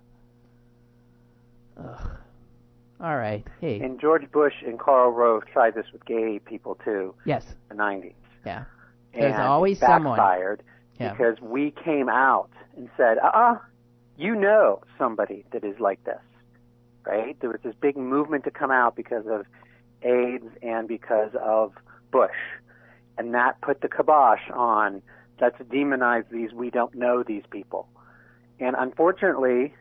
Ugh. 1.75 2.09
All 3.01 3.17
right. 3.17 3.43
Hey. 3.59 3.79
And 3.79 3.99
George 3.99 4.31
Bush 4.31 4.53
and 4.63 4.79
Karl 4.79 5.09
Rove 5.09 5.43
tried 5.51 5.73
this 5.73 5.87
with 5.91 6.05
gay 6.05 6.39
people 6.45 6.77
too 6.85 7.15
yes. 7.25 7.43
in 7.71 7.77
the 7.77 7.83
90s. 7.83 8.13
Yeah. 8.45 8.65
There's 9.11 9.33
and 9.33 9.41
always 9.41 9.79
someone. 9.79 10.17
backfired 10.17 10.61
Yeah. 10.99 11.13
because 11.13 11.41
we 11.41 11.71
came 11.71 12.09
out 12.09 12.51
and 12.77 12.89
said, 12.95 13.17
uh-uh, 13.17 13.57
you 14.17 14.35
know 14.35 14.81
somebody 14.99 15.45
that 15.51 15.63
is 15.63 15.79
like 15.79 16.03
this, 16.03 16.21
right? 17.07 17.35
There 17.41 17.49
was 17.49 17.61
this 17.63 17.75
big 17.81 17.97
movement 17.97 18.43
to 18.43 18.51
come 18.51 18.69
out 18.69 18.95
because 18.95 19.25
of 19.25 19.47
AIDS 20.01 20.45
and 20.61 20.87
because 20.87 21.31
of 21.41 21.73
Bush. 22.11 22.31
And 23.17 23.33
that 23.33 23.61
put 23.61 23.81
the 23.81 23.87
kibosh 23.87 24.49
on, 24.53 25.01
let's 25.39 25.57
demonize 25.57 26.27
these, 26.29 26.51
we 26.53 26.69
don't 26.69 26.93
know 26.95 27.23
these 27.23 27.43
people. 27.49 27.87
And 28.59 28.75
unfortunately, 28.77 29.73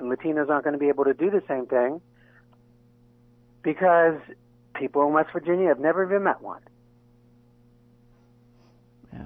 Latinos 0.00 0.48
aren't 0.48 0.64
going 0.64 0.74
to 0.74 0.78
be 0.78 0.88
able 0.88 1.04
to 1.04 1.14
do 1.14 1.30
the 1.30 1.42
same 1.48 1.66
thing 1.66 2.00
because 3.62 4.18
people 4.74 5.06
in 5.06 5.12
West 5.12 5.30
Virginia 5.32 5.68
have 5.68 5.78
never 5.78 6.04
even 6.04 6.24
met 6.24 6.40
one. 6.40 6.60
Yeah. 9.12 9.24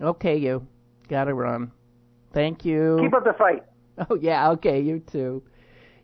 Okay, 0.00 0.36
you. 0.36 0.66
Gotta 1.08 1.34
run. 1.34 1.72
Thank 2.32 2.64
you. 2.64 2.98
Keep 3.00 3.14
up 3.14 3.24
the 3.24 3.32
fight. 3.32 3.64
Oh 4.10 4.14
yeah, 4.14 4.50
okay, 4.52 4.80
you 4.80 5.00
too. 5.00 5.42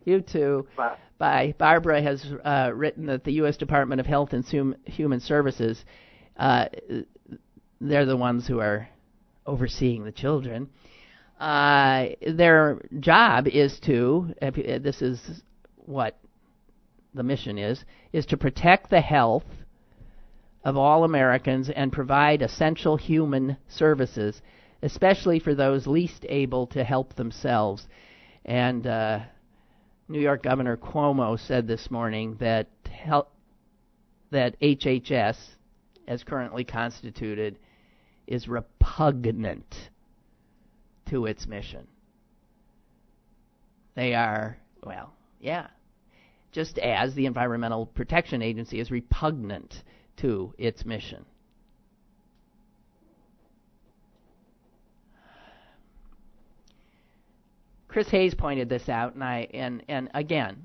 You 0.03 0.19
too. 0.19 0.67
Bye. 0.75 0.97
Bye. 1.17 1.55
Barbara 1.57 2.01
has 2.01 2.25
uh, 2.43 2.71
written 2.73 3.05
that 3.05 3.23
the 3.23 3.33
U.S. 3.33 3.55
Department 3.57 4.01
of 4.01 4.05
Health 4.05 4.33
and 4.33 4.45
Hum- 4.45 4.75
Human 4.85 5.19
Services, 5.21 5.85
uh, 6.37 6.67
they're 7.79 8.05
the 8.05 8.17
ones 8.17 8.47
who 8.47 8.59
are 8.59 8.89
overseeing 9.45 10.03
the 10.03 10.11
children. 10.11 10.69
Uh, 11.39 12.07
their 12.27 12.81
job 12.99 13.47
is 13.47 13.79
to, 13.81 14.33
you- 14.41 14.79
this 14.79 15.01
is 15.01 15.43
what 15.77 16.17
the 17.13 17.23
mission 17.23 17.57
is, 17.57 17.85
is 18.11 18.25
to 18.25 18.37
protect 18.37 18.89
the 18.89 19.01
health 19.01 19.45
of 20.65 20.75
all 20.75 21.03
Americans 21.03 21.69
and 21.69 21.93
provide 21.93 22.41
essential 22.41 22.97
human 22.97 23.55
services, 23.67 24.41
especially 24.81 25.39
for 25.39 25.55
those 25.55 25.87
least 25.87 26.25
able 26.27 26.67
to 26.67 26.83
help 26.83 27.15
themselves. 27.15 27.87
And 28.43 28.85
uh, 28.85 29.19
New 30.07 30.19
York 30.19 30.43
Governor 30.43 30.77
Cuomo 30.77 31.39
said 31.39 31.67
this 31.67 31.89
morning 31.89 32.35
that 32.39 32.69
that 34.31 34.59
HHS, 34.59 35.37
as 36.07 36.23
currently 36.23 36.63
constituted, 36.63 37.57
is 38.27 38.47
repugnant 38.47 39.89
to 41.07 41.25
its 41.25 41.47
mission. 41.47 41.87
They 43.95 44.13
are, 44.13 44.57
well, 44.83 45.13
yeah, 45.39 45.67
just 46.51 46.77
as 46.79 47.13
the 47.15 47.25
Environmental 47.25 47.85
Protection 47.85 48.41
Agency 48.41 48.79
is 48.79 48.91
repugnant 48.91 49.83
to 50.17 50.53
its 50.57 50.85
mission. 50.85 51.25
Chris 57.95 58.09
Hayes 58.09 58.35
pointed 58.35 58.67
this 58.67 58.89
out, 58.89 59.13
and 59.13 59.23
I 59.23 59.47
and 59.53 59.81
and 59.87 60.09
again. 60.13 60.57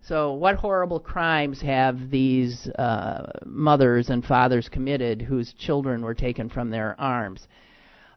So, 0.00 0.32
what 0.32 0.54
horrible 0.54 0.98
crimes 0.98 1.60
have 1.60 2.08
these 2.08 2.66
uh, 2.78 3.30
mothers 3.44 4.08
and 4.08 4.24
fathers 4.24 4.70
committed 4.70 5.20
whose 5.20 5.52
children 5.52 6.00
were 6.00 6.14
taken 6.14 6.48
from 6.48 6.70
their 6.70 6.98
arms? 6.98 7.46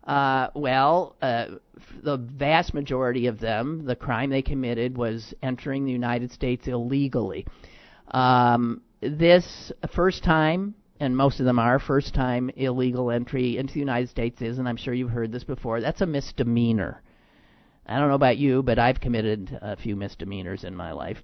Uh, 0.05 0.51
well, 0.55 1.17
uh, 1.21 1.47
the 2.01 2.15
vast 2.15 2.73
majority 2.73 3.28
of 3.28 3.41
them, 3.41 3.84
the 3.84 3.97
crime 3.97 4.30
they 4.30 4.41
committed 4.41 4.97
was 4.97 5.34
entering 5.43 5.84
the 5.84 5.91
United 5.91 6.32
States 6.32 6.69
illegally. 6.69 7.45
Um, 8.11 8.84
this 9.01 9.73
first 9.91 10.23
time, 10.23 10.76
and 11.01 11.17
most 11.17 11.41
of 11.41 11.45
them 11.45 11.59
are 11.59 11.78
first 11.80 12.13
time 12.13 12.49
illegal 12.55 13.11
entry 13.11 13.57
into 13.57 13.73
the 13.73 13.82
United 13.82 14.07
States 14.07 14.41
is, 14.41 14.59
and 14.59 14.69
I'm 14.69 14.78
sure 14.78 14.93
you've 14.93 15.09
heard 15.09 15.34
this 15.34 15.43
before, 15.43 15.82
that's 15.82 15.99
a 15.99 16.05
misdemeanor. 16.05 17.01
I 17.86 17.99
don't 17.99 18.09
know 18.09 18.15
about 18.15 18.38
you, 18.38 18.63
but 18.63 18.79
I've 18.79 18.99
committed 18.99 19.57
a 19.61 19.75
few 19.75 19.95
misdemeanors 19.95 20.63
in 20.63 20.75
my 20.75 20.91
life. 20.91 21.17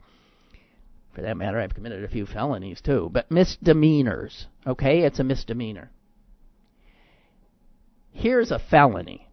For 1.16 1.22
that 1.22 1.38
matter, 1.38 1.59
I've 1.59 1.74
committed 1.74 2.03
a 2.03 2.07
few 2.07 2.26
felonies 2.26 2.82
too. 2.82 3.09
But 3.12 3.32
misdemeanors, 3.32 4.47
okay? 4.66 5.01
It's 5.01 5.20
a 5.20 5.24
misdemeanor. 5.24 5.91
Here's 8.12 8.51
a 8.51 8.59
felony 8.59 9.28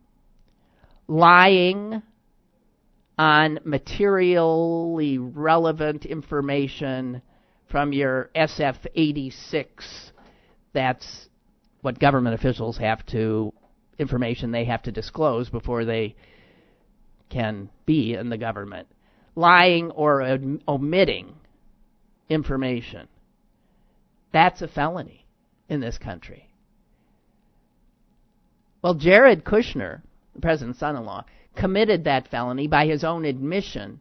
lying 1.06 2.02
on 3.18 3.58
materially 3.64 5.18
relevant 5.18 6.06
information 6.06 7.20
from 7.70 7.92
your 7.92 8.30
SF 8.34 8.76
86. 8.94 10.12
That's 10.72 11.28
what 11.80 11.98
government 11.98 12.34
officials 12.34 12.78
have 12.78 13.04
to, 13.06 13.52
information 13.98 14.52
they 14.52 14.64
have 14.64 14.82
to 14.82 14.92
disclose 14.92 15.50
before 15.50 15.84
they 15.84 16.14
can 17.28 17.70
be 17.86 18.14
in 18.14 18.28
the 18.28 18.38
government. 18.38 18.88
Lying 19.34 19.90
or 19.92 20.22
om- 20.22 20.60
omitting 20.66 21.34
information. 22.28 23.08
That's 24.32 24.62
a 24.62 24.68
felony 24.68 25.26
in 25.68 25.80
this 25.80 25.98
country. 25.98 26.48
Well, 28.82 28.94
Jared 28.94 29.44
Kushner, 29.44 30.02
the 30.34 30.40
president's 30.40 30.78
son 30.78 30.96
in 30.96 31.04
law, 31.04 31.24
committed 31.56 32.04
that 32.04 32.28
felony 32.28 32.68
by 32.68 32.86
his 32.86 33.02
own 33.04 33.24
admission 33.24 34.00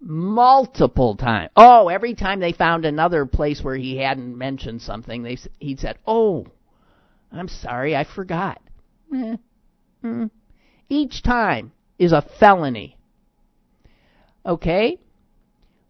multiple 0.00 1.16
times. 1.16 1.50
Oh, 1.56 1.88
every 1.88 2.14
time 2.14 2.40
they 2.40 2.52
found 2.52 2.84
another 2.84 3.26
place 3.26 3.62
where 3.62 3.76
he 3.76 3.96
hadn't 3.96 4.36
mentioned 4.36 4.82
something, 4.82 5.22
they 5.22 5.38
he 5.58 5.76
said, 5.76 5.98
"Oh, 6.06 6.46
I'm 7.32 7.48
sorry, 7.48 7.96
I 7.96 8.04
forgot." 8.04 8.60
Mm. 9.12 10.30
Each 10.88 11.22
time 11.22 11.72
is 11.98 12.12
a 12.12 12.22
felony. 12.40 12.96
Okay? 14.44 14.98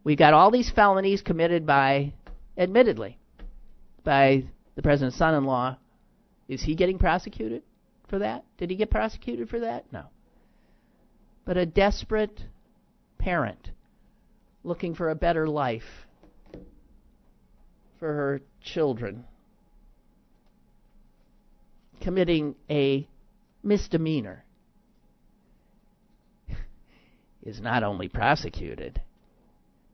We 0.03 0.15
got 0.15 0.33
all 0.33 0.51
these 0.51 0.69
felonies 0.69 1.21
committed 1.21 1.65
by, 1.65 2.13
admittedly, 2.57 3.17
by 4.03 4.45
the 4.75 4.81
president's 4.81 5.17
son 5.17 5.33
in 5.33 5.45
law. 5.45 5.77
Is 6.47 6.61
he 6.61 6.75
getting 6.75 6.99
prosecuted 6.99 7.63
for 8.07 8.19
that? 8.19 8.45
Did 8.57 8.69
he 8.69 8.75
get 8.75 8.91
prosecuted 8.91 9.49
for 9.49 9.59
that? 9.61 9.91
No. 9.91 10.03
But 11.43 11.57
a 11.57 11.65
desperate 11.65 12.43
parent 13.17 13.71
looking 14.63 14.93
for 14.93 15.09
a 15.09 15.15
better 15.15 15.47
life 15.47 16.05
for 17.99 18.13
her 18.13 18.41
children 18.61 19.25
committing 22.01 22.55
a 22.69 23.07
misdemeanor 23.63 24.44
is 27.45 27.61
not 27.61 27.83
only 27.83 28.09
prosecuted, 28.09 28.99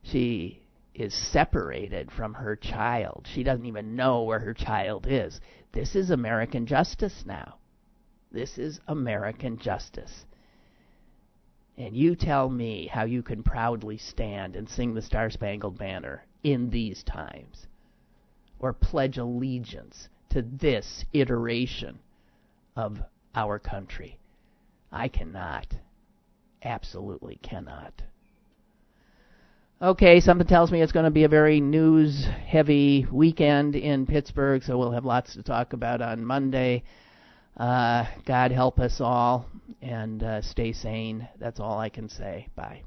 she 0.01 0.61
is 0.95 1.13
separated 1.13 2.11
from 2.11 2.33
her 2.33 2.55
child. 2.55 3.27
She 3.31 3.43
doesn't 3.43 3.65
even 3.65 3.95
know 3.95 4.23
where 4.23 4.39
her 4.39 4.53
child 4.53 5.05
is. 5.07 5.39
This 5.71 5.95
is 5.95 6.09
American 6.09 6.65
justice 6.65 7.23
now. 7.25 7.55
This 8.31 8.57
is 8.57 8.79
American 8.87 9.57
justice. 9.57 10.25
And 11.77 11.95
you 11.95 12.15
tell 12.15 12.49
me 12.49 12.87
how 12.87 13.03
you 13.03 13.23
can 13.23 13.43
proudly 13.43 13.97
stand 13.97 14.55
and 14.55 14.69
sing 14.69 14.93
the 14.93 15.01
Star 15.01 15.29
Spangled 15.29 15.77
Banner 15.77 16.25
in 16.43 16.69
these 16.69 17.03
times, 17.03 17.67
or 18.59 18.73
pledge 18.73 19.17
allegiance 19.17 20.09
to 20.29 20.41
this 20.41 21.05
iteration 21.13 21.99
of 22.75 22.99
our 23.35 23.59
country. 23.59 24.17
I 24.91 25.07
cannot. 25.07 25.67
Absolutely 26.63 27.39
cannot. 27.41 27.93
Okay, 29.81 30.19
something 30.19 30.45
tells 30.45 30.71
me 30.71 30.81
it's 30.81 30.91
going 30.91 31.05
to 31.05 31.11
be 31.11 31.23
a 31.23 31.29
very 31.29 31.59
news 31.59 32.27
heavy 32.45 33.07
weekend 33.11 33.75
in 33.75 34.05
Pittsburgh, 34.05 34.61
so 34.61 34.77
we'll 34.77 34.91
have 34.91 35.05
lots 35.05 35.33
to 35.33 35.41
talk 35.41 35.73
about 35.73 36.01
on 36.01 36.23
Monday. 36.23 36.83
Uh, 37.57 38.05
God 38.25 38.51
help 38.51 38.79
us 38.79 39.01
all 39.01 39.47
and 39.81 40.21
uh, 40.21 40.41
stay 40.43 40.71
sane. 40.71 41.27
That's 41.39 41.59
all 41.59 41.79
I 41.79 41.89
can 41.89 42.09
say. 42.09 42.47
Bye. 42.55 42.83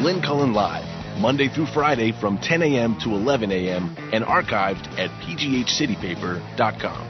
Lynn 0.00 0.22
Cullen 0.22 0.54
Live, 0.54 1.20
Monday 1.20 1.48
through 1.48 1.66
Friday 1.66 2.12
from 2.18 2.38
10 2.38 2.62
a.m. 2.62 2.98
to 3.00 3.10
11 3.10 3.52
a.m. 3.52 3.94
and 4.14 4.24
archived 4.24 4.86
at 4.98 5.10
pghcitypaper.com. 5.20 7.09